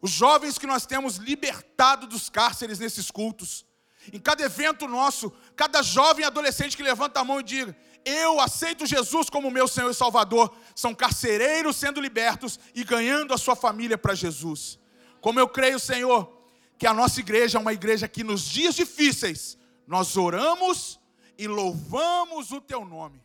Os 0.00 0.10
jovens 0.10 0.56
que 0.56 0.66
nós 0.66 0.86
temos 0.86 1.16
libertado 1.16 2.06
dos 2.06 2.30
cárceres 2.30 2.78
nesses 2.78 3.10
cultos. 3.10 3.66
Em 4.10 4.18
cada 4.18 4.42
evento 4.42 4.88
nosso, 4.88 5.30
cada 5.54 5.82
jovem 5.82 6.24
adolescente 6.24 6.74
que 6.74 6.82
levanta 6.82 7.20
a 7.20 7.24
mão 7.24 7.40
e 7.40 7.42
diga: 7.42 7.76
eu 8.06 8.40
aceito 8.40 8.86
Jesus 8.86 9.28
como 9.28 9.50
meu 9.50 9.66
Senhor 9.66 9.90
e 9.90 9.94
Salvador, 9.94 10.56
são 10.76 10.94
carcereiros 10.94 11.74
sendo 11.74 12.00
libertos 12.00 12.58
e 12.72 12.84
ganhando 12.84 13.34
a 13.34 13.38
sua 13.38 13.56
família 13.56 13.98
para 13.98 14.14
Jesus. 14.14 14.78
Como 15.20 15.40
eu 15.40 15.48
creio, 15.48 15.80
Senhor, 15.80 16.32
que 16.78 16.86
a 16.86 16.94
nossa 16.94 17.18
igreja 17.18 17.58
é 17.58 17.60
uma 17.60 17.72
igreja 17.72 18.06
que 18.06 18.22
nos 18.22 18.44
dias 18.44 18.76
difíceis 18.76 19.58
nós 19.88 20.16
oramos 20.16 21.00
e 21.36 21.48
louvamos 21.48 22.52
o 22.52 22.60
teu 22.60 22.84
nome. 22.84 23.20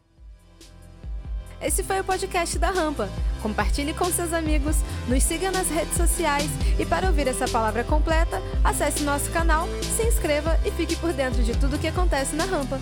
Esse 1.61 1.83
foi 1.83 1.99
o 1.99 2.03
podcast 2.03 2.57
da 2.57 2.71
Rampa. 2.71 3.07
Compartilhe 3.43 3.93
com 3.93 4.05
seus 4.05 4.33
amigos, 4.33 4.77
nos 5.07 5.21
siga 5.21 5.51
nas 5.51 5.69
redes 5.69 5.95
sociais 5.95 6.49
e 6.79 6.85
para 6.87 7.05
ouvir 7.05 7.27
essa 7.27 7.47
palavra 7.47 7.83
completa, 7.83 8.41
acesse 8.63 9.03
nosso 9.03 9.29
canal, 9.29 9.67
se 9.95 10.03
inscreva 10.07 10.59
e 10.65 10.71
fique 10.71 10.95
por 10.95 11.13
dentro 11.13 11.43
de 11.43 11.55
tudo 11.55 11.75
o 11.75 11.79
que 11.79 11.87
acontece 11.87 12.35
na 12.35 12.45
Rampa. 12.45 12.79